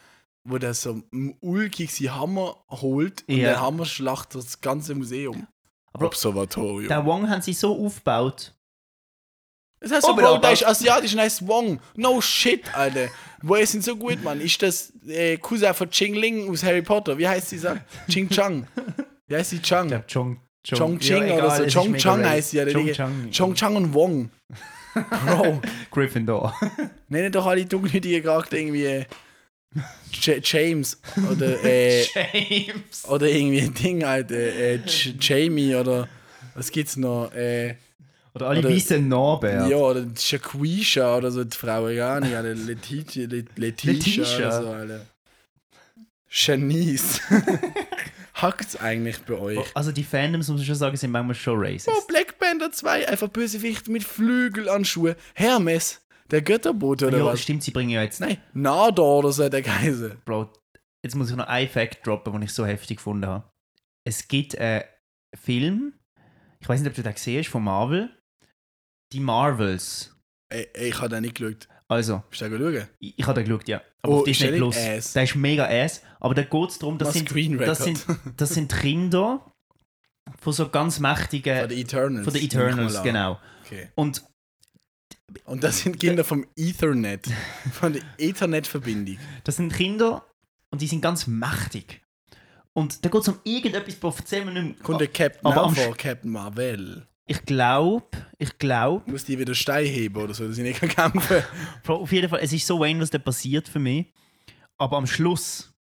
[0.43, 1.01] wo der so
[1.41, 3.49] ulkig seinen Hammer holt und Ja.
[3.51, 5.47] der Hammer schlachtet das ganze Museum.
[5.93, 6.89] Aber Observatorium.
[6.89, 8.53] Der Wong haben sie so aufgebaut.
[9.79, 11.79] das heißt so, Aber Bro, der ist asiatisch und heißt Wong.
[11.95, 13.07] No shit, Alter.
[13.41, 14.41] Woher sind so gut, Mann?
[14.41, 17.17] Ist das äh, Cousin von Ching Ling aus Harry Potter?
[17.17, 17.61] Wie heißt sie?
[18.09, 18.67] Ching Chang.
[19.27, 19.61] Wie heißt sie?
[19.61, 19.85] Chang?
[19.85, 20.39] Ich glaube, Chong.
[20.66, 21.80] Chong Ching oder so.
[21.80, 22.66] Chong Chang heißt sie ja.
[22.66, 22.95] der Chong Dicke.
[22.97, 23.32] Chang.
[23.32, 24.30] Chong Chang und Wong.
[25.26, 25.61] Bro.
[25.91, 26.53] Gryffindor.
[27.09, 29.05] Nennen doch alle dunkelhäutigen Charakter irgendwie äh,
[30.22, 30.99] J James
[31.32, 33.05] oder äh, James.
[33.07, 34.80] oder irgendwie ein Ding halt äh, äh,
[35.20, 36.07] Jamie oder
[36.53, 37.76] was gibt's noch äh,
[38.34, 39.70] Oder alle weißen Norbert.
[39.70, 43.91] ja oder Shaquisha oder so die Frau ja nicht alle Letitia Le- Letitia
[44.24, 44.38] Letitia.
[44.38, 45.05] oder so alle
[48.36, 51.59] Shanice hackt's eigentlich bei euch Also die Fandoms, muss ich schon sagen, sind manchmal schon
[51.59, 51.89] racist.
[51.89, 57.25] oh, Black Panther 2 einfach Bösewicht mit Flügel an Schuhe Hermes der Götterbote oder ja,
[57.25, 58.19] was stimmt, sie bringen ja jetzt...
[58.19, 60.51] nein Nador oder so der Geise Bro,
[61.03, 63.43] jetzt muss ich noch einen Fact droppen, den ich so heftig gefunden habe.
[64.07, 64.83] Es gibt einen
[65.36, 65.93] Film,
[66.59, 68.09] ich weiß nicht, ob du den gesehen hast, von Marvel.
[69.13, 70.15] Die Marvels.
[70.49, 73.39] ey, ey, ich habe den nicht geschaut Also, bist du da schauen ich, ich habe
[73.41, 73.81] den geschaut, ja.
[74.06, 74.78] Aber Oh, Disney Plus.
[74.78, 75.14] ass?
[75.14, 76.01] Der ist mega ass.
[76.20, 77.30] Aber da geht es darum, das sind,
[77.62, 78.06] das, sind,
[78.38, 79.51] das sind Kinder
[80.39, 81.60] von so ganz mächtigen...
[81.60, 82.24] Von den Eternals.
[82.24, 83.39] von den Eternals, genau.
[83.66, 83.89] Okay.
[83.95, 84.24] Und
[85.45, 87.28] Und das sind Kinder vom Ethernet.
[87.74, 89.18] Von der Ethernet-Verbindung.
[89.43, 90.24] das sind Kinder
[90.72, 92.01] und die sind ganz mächtig.
[92.74, 94.84] Und da geht es um irgendetwas, Bro, erzähl mir nicht mehr.
[94.84, 97.08] Kommt der Captain Aber vor, Captain Marvel.
[97.28, 98.05] Ich glaube,
[98.38, 101.43] ich glaube, Muss die wieder Stein heben oder so, dass ich nicht kann kämpfen
[101.84, 104.13] Bro, auf jeden Fall, es ist so Wayne, was da passiert für mich.
[104.78, 105.73] Aber am Schluss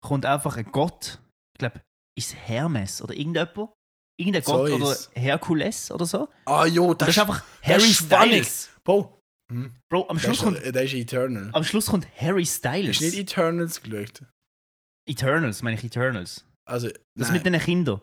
[0.00, 1.18] kommt einfach ein Gott,
[1.54, 1.82] ich glaube,
[2.16, 3.70] ist es Hermes oder irgendjemand?
[4.18, 5.10] Irgendein Gott oder Zeus.
[5.14, 6.28] Herkules oder so.
[6.46, 8.32] Ah, jo, Das, das, ist einfach Harry ist spannend.
[8.32, 8.70] Styles.
[8.82, 9.20] Bro,
[9.90, 11.50] Bro, am Schluss, ist, kommt, ist Eternal.
[11.52, 13.00] am Schluss kommt Harry Styles.
[13.00, 14.22] Ist nicht Eternals geschaut.
[15.06, 16.46] Eternals, meine ich Eternals.
[16.64, 17.32] Also, Das nein.
[17.34, 18.00] mit den Kindern.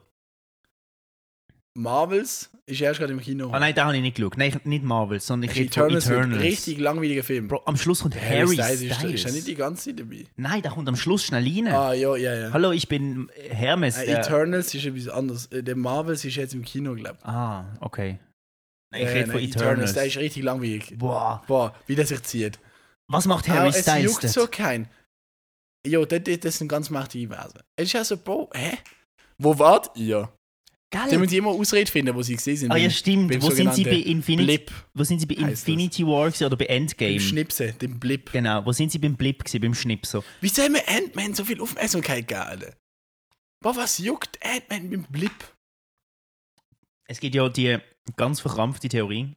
[1.76, 3.50] Marvels ist erst gerade im Kino.
[3.52, 4.38] Ah nein, da habe ich nicht geschaut.
[4.38, 6.44] Nein, nicht Marvel, sondern ich rede von Eternals, ein Eternals.
[6.44, 7.48] richtig langweiliger Film.
[7.48, 9.14] Bro, am Schluss kommt Harry, Harry, Styles, Styles.
[9.16, 10.26] Ist, ist nicht die ganze Zeit dabei?
[10.36, 11.68] Nein, da kommt am Schluss schnell rein.
[11.74, 12.54] Ah, ja, ja, ja.
[12.54, 13.98] Hallo, ich bin Hermes.
[13.98, 15.48] Äh, der- Eternals ist etwas anderes.
[15.48, 17.26] Äh, Der Marvels ist jetzt im Kino, glaube ich.
[17.26, 18.20] ah, okay.
[18.92, 19.94] Nein, ich Äh, rede von nein, Eternals.
[19.94, 20.94] Der ist richtig langweilig.
[20.98, 22.60] Boah, Boah, wie der sich zieht.
[23.08, 24.34] was macht Harry es Styles juckt dort?
[24.34, 24.88] so kein.
[25.86, 27.60] Jo, das, das, das sind ganz mächtige Wesen.
[27.76, 28.78] Es ist ja so, Bro, hä?
[29.40, 30.30] Wo wart ihr?
[30.94, 31.10] Geil.
[31.10, 32.72] Sie müssen immer Ausrede finden, wo sie gesehen sind.
[32.72, 33.32] Ah ja, beim- stimmt.
[33.32, 34.72] beim Wo sind sie bei Infinity, Blip.
[34.94, 35.34] wo sind sie bei.
[35.34, 37.20] Infinity War oder bei Beim Endgame?
[37.20, 38.32] Schnipsen, dem Blip.
[38.32, 40.22] Genau, wo sind sie beim Blip gewesen, beim Schnipsen?
[40.42, 42.76] Wie soll mir Ant-Man so viel Aufmerksamkeit geben, Alter?
[43.60, 45.32] Boah, was juckt Ant-Man beim Blip?
[47.08, 47.80] Es gibt ja die
[48.16, 49.34] ganz verkrampfte Theorie,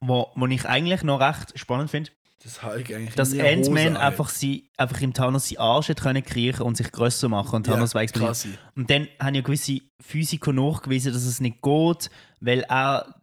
[0.00, 2.10] wo, wo ich eigentlich noch recht spannend finde,
[2.46, 6.62] Das Hulk eigentlich dass Ant-Man einfach, sie, einfach im Thanos seinen Arsch hat können kriechen
[6.62, 8.46] und sich grösser machen und Thanos ja, ja, krass.
[8.76, 12.08] Und dann haben ja gewisse Physiker nachgewiesen, dass es nicht geht,
[12.40, 13.16] weil er,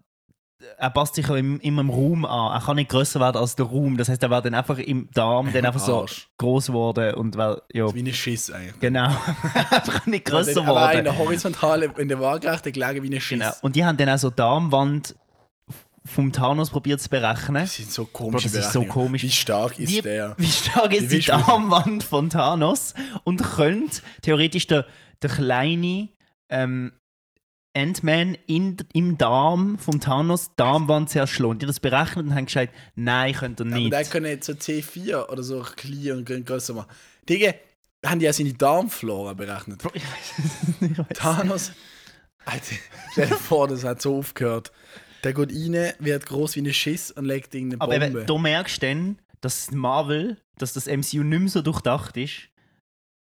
[0.78, 2.54] er passt sich ja im, immer im Raum an.
[2.54, 3.96] Er kann nicht grösser werden als der Raum.
[3.96, 6.06] Das heißt, er war dann einfach im Darm dann einfach so
[6.38, 8.78] groß geworden und weil, ja, Wie ein Schiss eigentlich.
[8.82, 9.06] genau,
[9.54, 11.04] einfach nicht grösser Aber auch in geworden.
[11.06, 13.40] der Horizontale, in der Waagerechte gelegen wie ein Schiss.
[13.40, 13.54] Genau.
[13.62, 15.16] Und die haben dann auch so Darmwand
[16.06, 17.64] vom Thanos probiert zu berechnen.
[17.64, 19.24] Das sind so komische Bro, das ist so komisch.
[19.24, 20.36] Wie stark ist Wie, der?
[20.38, 22.94] wie stark ist die willst du- Darmwand von Thanos
[23.24, 24.86] und könnte theoretisch der,
[25.22, 26.10] der kleine
[26.50, 26.92] ähm,
[27.76, 31.58] Ant-Man im Darm vom Thanos die Darmwand zerschlagen.
[31.60, 33.92] Die haben das berechnet und haben gesagt, nein, könnt ihr Aber nicht.
[33.94, 36.90] der können jetzt so C4 oder so klein und gr- größer machen.
[37.28, 37.54] Digga,
[38.06, 39.82] haben die ja seine Darmflora berechnet.
[39.82, 40.46] Bro, ich weiß
[40.82, 41.02] es nicht.
[41.16, 41.72] Thanos.
[42.46, 42.76] Alter,
[43.14, 44.72] stell dir vor, das hat so aufgehört.
[45.24, 48.20] Der geht rein, wird groß wie ein Schiss und legt irgendeine Aber Bombe.
[48.20, 52.50] eben, du merkst dann, dass Marvel, dass das MCU nicht mehr so durchdacht ist,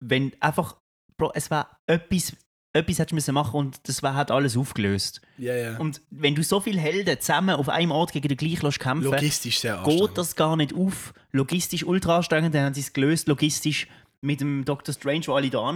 [0.01, 0.77] wenn einfach,
[1.17, 2.37] Bro, es war etwas,
[2.75, 5.21] etwas hättest du müssen machen und das war, hat alles aufgelöst.
[5.39, 5.77] ja, ja.
[5.79, 9.61] Und wenn du so viele Helden zusammen auf einem Ort gegen den gleichen kämpfen Logistisch
[9.61, 11.13] sehr geht das gar nicht auf.
[11.33, 13.89] Logistisch ultra anstrengend, dann haben sie es gelöst, logistisch
[14.21, 15.73] mit dem Doctor Strange, wo alle da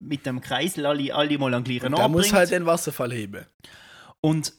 [0.00, 3.12] mit dem Kreisel alle, alle mal an den gleichen Und Ort muss halt den Wasserfall
[3.12, 3.46] heben.
[4.20, 4.52] Und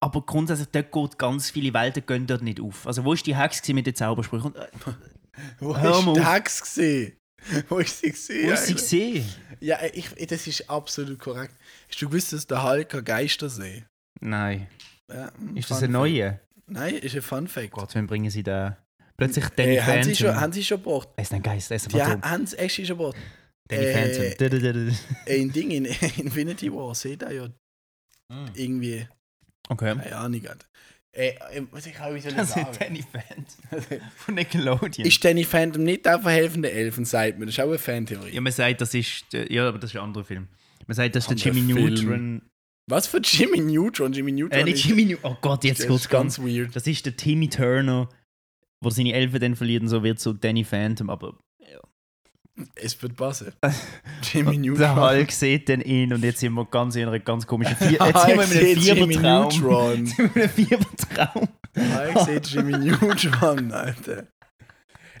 [0.00, 2.86] aber grundsätzlich, dort geht ganz viele Welten gehen dort nicht auf.
[2.86, 4.52] Also wo ist die Hex mit den Zaubersprüchen?
[4.52, 4.66] Und, äh,
[5.60, 6.32] Wo der auf.
[6.34, 6.78] Hex?
[7.68, 8.48] Wo ist sie gesehen?
[8.48, 9.28] wo ist sie gesehen?
[9.60, 11.54] Ja, ich, das ist absolut korrekt.
[11.90, 13.84] Hast du gewusst, dass der Hulk ein Geistersee?
[14.20, 14.68] Nein.
[15.12, 16.30] Ja, hm, Ist das ein neuer?
[16.32, 16.40] Fact.
[16.68, 17.72] Nein, ist ein Fun Fact.
[17.72, 18.78] Gott, wann bringen sie da?
[19.18, 20.40] Plötzlich Danny Äh, haben, sie schon, Phantom.
[20.42, 21.08] haben sie schon gebracht?
[21.16, 22.30] Er ist ein Geist, er ist ein Ja, Phantom.
[22.30, 23.16] haben sie echt schon gebracht.
[23.68, 24.96] Danny äh, Phantom.
[25.28, 25.84] Ein Ding in
[26.16, 27.48] Infinity War, seht ihr ja
[28.32, 28.46] Hm.
[28.54, 29.06] irgendwie,
[29.68, 29.94] Okay.
[29.96, 30.40] keine Ahnung.
[31.12, 32.68] Äh, äh, was ich auch wieder Das sagen.
[32.72, 34.00] ist Danny Phantom.
[34.16, 35.06] Von Nickelodeon.
[35.06, 37.46] Ist Danny Phantom nicht der verhelfende Elfen, sagt man.
[37.46, 38.30] Das ist auch eine Fantheorie.
[38.34, 39.24] ja, man sagt, das ist.
[39.32, 40.48] der- Ja, aber das ist ein anderer Film.
[40.86, 41.94] Man sagt, das ist der Jimmy Film.
[41.94, 42.42] Neutron.
[42.90, 44.12] Was für Jimmy Neutron?
[44.12, 45.32] Jimmy Neutron Äh, nicht Jimmy Neutron.
[45.32, 46.36] Oh Gott, jetzt das ist ganz.
[46.36, 46.74] ganz weird.
[46.76, 48.08] Das ist der Timmy Turner,
[48.82, 51.38] wo seine Elfen dann verliert und so wird so Danny Phantom, aber
[52.76, 53.52] Es wird passen.
[54.22, 54.78] Jimmy Neutron.
[54.78, 57.90] der Hulk sieht dann ihn und jetzt sind wir ganz in einer ganz komischen Vier
[58.06, 59.48] Jetzt sind wir in einem sieht Jimmy Fiebertraum.
[59.48, 60.06] Neutron.
[60.06, 61.48] Jetzt sind wir in einem Fiebertraum.
[61.76, 64.26] Hulk sieht Jimmy Neutron, Alter.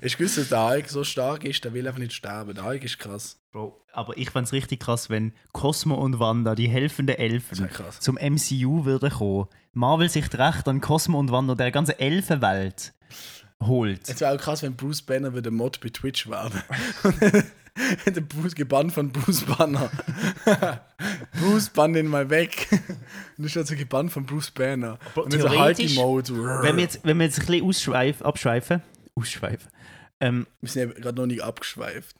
[0.02, 2.54] Hast du gewusst, dass der Hulk so stark ist, der will einfach nicht sterben.
[2.54, 3.40] Der Hulk ist krass.
[3.50, 7.68] Bro, aber ich fand's richtig krass, wenn Cosmo und Wanda, die helfenden Elfen,
[8.00, 9.46] zum MCU würden kommen.
[9.72, 12.92] Marvel sich recht an Cosmo und Wanda der ganzen Elfenwelt
[13.66, 14.08] holt.
[14.08, 16.50] Es wäre auch krass, wenn Bruce Banner wieder Mod bei Twitch wäre.
[18.06, 19.90] der Bruce gebannt von Bruce Banner.
[21.40, 22.68] Bruce bann den mal weg.
[23.36, 24.98] Und du schaust so gebannt von Bruce Banner.
[25.12, 26.62] Aber Und halt theoretisch, die Mode.
[26.62, 28.82] Wenn wir jetzt, wenn wir jetzt ein bisschen ausschweif, abschweifen,
[29.16, 29.68] ausschweifen,
[30.20, 32.16] ähm, Wir sind ja gerade noch nicht abgeschweift.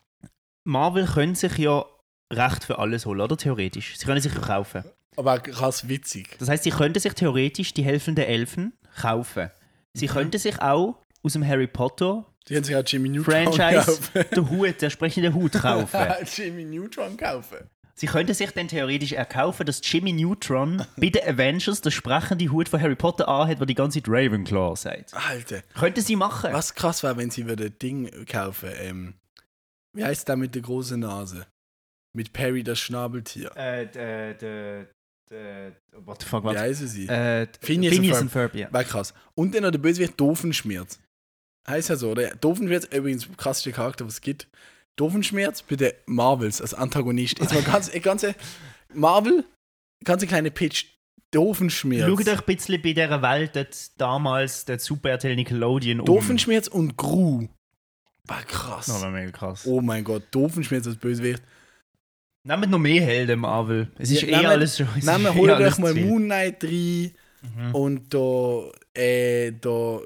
[0.66, 1.84] Marvel können sich ja
[2.32, 3.36] Recht für alles holen, oder?
[3.36, 3.96] Theoretisch.
[3.96, 4.84] Sie können sich ja kaufen.
[5.16, 6.36] Aber auch krass witzig.
[6.38, 9.50] Das heißt, sie könnten sich theoretisch die helfenden Elfen kaufen.
[9.92, 14.00] Sie könnten sich auch aus dem Harry Potter Die haben sich auch Jimmy Neutron Franchise
[14.34, 16.00] den Hut, der sprechende Hut kaufen.
[16.36, 17.58] Jimmy Neutron kaufen.
[17.96, 22.68] Sie könnten sich dann theoretisch erkaufen, dass Jimmy Neutron bei den Avengers den sprechenden Hut
[22.68, 25.14] von Harry Potter anhat, der die ganze Zeit Ravenclaw sagt.
[25.14, 25.62] Alter.
[25.78, 26.52] Könnten sie machen.
[26.52, 28.70] Was krass wäre, wenn sie wieder Ding kaufen.
[28.80, 29.14] Ähm,
[29.94, 31.46] wie heißt der mit der großen Nase?
[32.16, 33.56] Mit Perry das Schnabeltier.
[33.56, 34.86] Äh, der, der,
[35.30, 36.56] der, what the fuck, Wie was?
[36.56, 37.06] heißen sie?
[37.06, 38.72] Äh, Phineas Phineas, und und Ferb, ja.
[38.72, 39.14] War krass.
[39.36, 40.98] Und dann noch der Bösewicht Doofenschmerz.
[41.66, 42.28] Heißt ja so, oder?
[42.36, 44.48] Doofenschmerz, übrigens, der krasseste Charakter, was es gibt.
[44.96, 47.38] Doofenschmerz bei den Marvels als Antagonist.
[47.38, 48.34] Jetzt mal ganz, ganze
[48.92, 49.44] Marvel,
[50.04, 50.86] ganze kleine Pitch.
[51.30, 52.06] Doofenschmerz.
[52.06, 56.06] Schaut euch ein bisschen bei dieser Welt, dort damals der Super RTL Nickelodeon um.
[56.06, 57.48] Doofenschmerz und Gru.
[58.26, 58.86] War krass.
[58.86, 59.66] Das war mega krass.
[59.66, 61.42] Oh mein Gott, Doofenschmerz als Bösewicht.
[62.44, 63.90] Nehmt noch mehr Helden, Marvel.
[63.98, 64.86] Es ist Ja, eh nehmt- alles schon.
[64.94, 65.94] wir eh holen alles euch mal.
[65.94, 67.10] Moon Knight rein.
[67.42, 67.74] Mhm.
[67.74, 70.00] Und da, äh, da,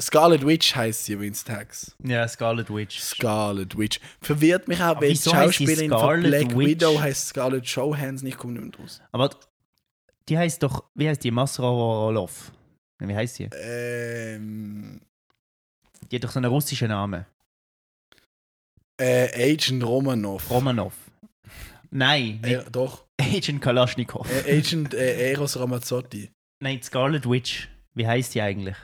[0.00, 1.96] Scarlet Witch heißt sie übrigens Tags.
[2.04, 2.98] Ja, Scarlet Witch.
[3.00, 3.98] Scarlet Witch.
[4.20, 6.66] Verwirrt mich auch, weil die Schauspielerin von Scarlet Black Witch?
[6.68, 8.28] Widow heißt Scarlett Johansson.
[8.28, 9.00] Ich komme nicht draus.
[9.12, 9.30] Aber
[10.28, 11.30] die heißt doch, wie heißt die?
[11.30, 12.52] Masra Orlov.
[12.98, 13.50] Wie heißt die?
[13.52, 15.00] Ähm,
[16.10, 17.26] Die hat doch so einen russischen Namen.
[19.00, 20.48] äh, Agent Romanov.
[20.50, 20.92] Romanov.
[21.90, 23.04] Nein, nicht äh, doch.
[23.20, 24.26] Agent Kalaschnikow.
[24.46, 26.30] Äh, Agent äh, Eros Ramazzotti.
[26.60, 27.68] Nein, Scarlet Witch.
[27.94, 28.76] Wie heißt die eigentlich?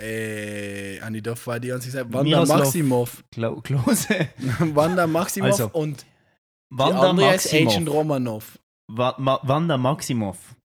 [0.00, 2.06] Äh, Anni Duff war die ganze Zeit.
[2.12, 3.24] Wanda Miroslav- Maximov.
[3.30, 4.28] Klo Klose.
[4.58, 7.88] Wanda Maximov Also, und die Wanda andere heißt Agent.
[7.90, 8.58] Romanov.
[8.88, 10.56] Wa Ma Wanda Maximoff.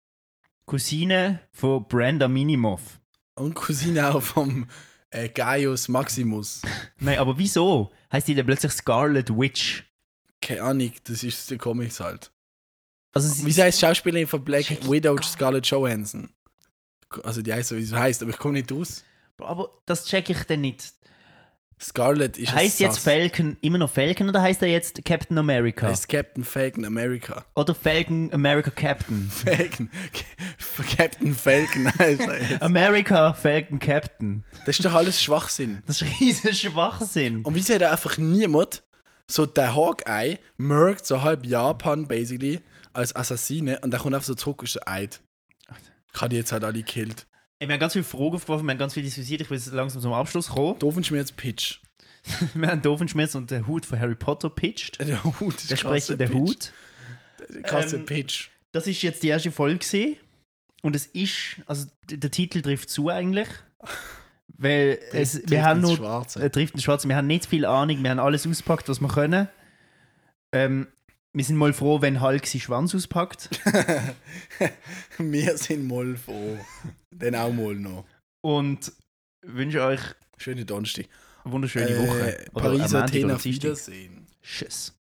[0.66, 3.00] Cousine von Brenda Minimoff.
[3.36, 4.68] Und Cousine auch vom
[5.10, 6.62] äh, Gaius Maximus.
[7.00, 9.84] Nein, aber wieso heißt die dann plötzlich Scarlet Witch?
[10.42, 12.32] Keine Ahnung, das ist der Comics halt.
[13.14, 16.30] Also Wie heißt Schauspielerin von Black Widow Scarlett Johansson?
[17.24, 19.04] Also die heißt so, wie sie heißt, aber ich komme nicht raus.
[19.40, 20.94] aber das check ich denn nicht.
[21.80, 25.88] Scarlett ist Heißt jetzt Falcon immer noch Falcon oder heißt er jetzt Captain America?
[25.88, 27.46] Heißt Captain Falcon America.
[27.56, 29.30] Oder Falcon America Captain?
[29.30, 29.92] Falcon.
[30.98, 32.62] Captain Falcon heißt er jetzt.
[32.64, 34.44] America Falcon Captain.
[34.66, 35.84] Das ist doch alles Schwachsinn.
[35.86, 37.44] Das ist riesen Schwachsinn.
[37.44, 38.82] Und wieso hat da einfach niemand
[39.28, 42.60] so der Hawkeye merkt so halb Japan basically
[42.94, 45.20] als Assassine und der kommt einfach so zurück und ist so Eid.
[46.18, 47.28] Ich habe die jetzt halt alle gekillt.
[47.60, 49.42] Wir haben ganz viele Fragen aufgeworfen, wir haben ganz viel diskutiert.
[49.42, 50.80] Ich will jetzt langsam zum Abschluss kommen.
[50.80, 51.80] Doofenschmerz Pitch.
[52.56, 55.00] Wir haben Doofenschmerz und den Hut von Harry Potter pitched.
[55.00, 56.28] Der Hut ist Der sprechende.
[56.34, 56.74] Hut.
[57.64, 58.50] Krasser Ähm, Pitch.
[58.72, 60.18] Das ist jetzt die erste Folge gewesen.
[60.82, 63.48] Und es ist, also der Titel trifft zu eigentlich.
[64.58, 66.42] Weil es, Trifft wir haben nur, Schwarze.
[66.44, 69.08] äh, trifft den Schwarzen, wir haben nicht viel Ahnung, wir haben alles ausgepackt, was wir
[69.08, 69.48] können.
[70.52, 70.88] Ähm,
[71.38, 73.50] wir sind mal froh, wenn Hulk seinen Schwanz auspackt.
[75.18, 76.58] Wir sind mal froh.
[77.16, 78.06] Dann auch mal noch.
[78.42, 78.92] Und
[79.46, 80.02] wünsche euch
[80.38, 81.06] Schöne Donnerstag.
[81.44, 82.46] eine wunderschöne Äh, Woche.
[82.54, 83.46] Oder Paris, am Montag Athen, oder auf.
[83.46, 84.28] Wiedersehen.
[84.42, 84.97] Tschüss.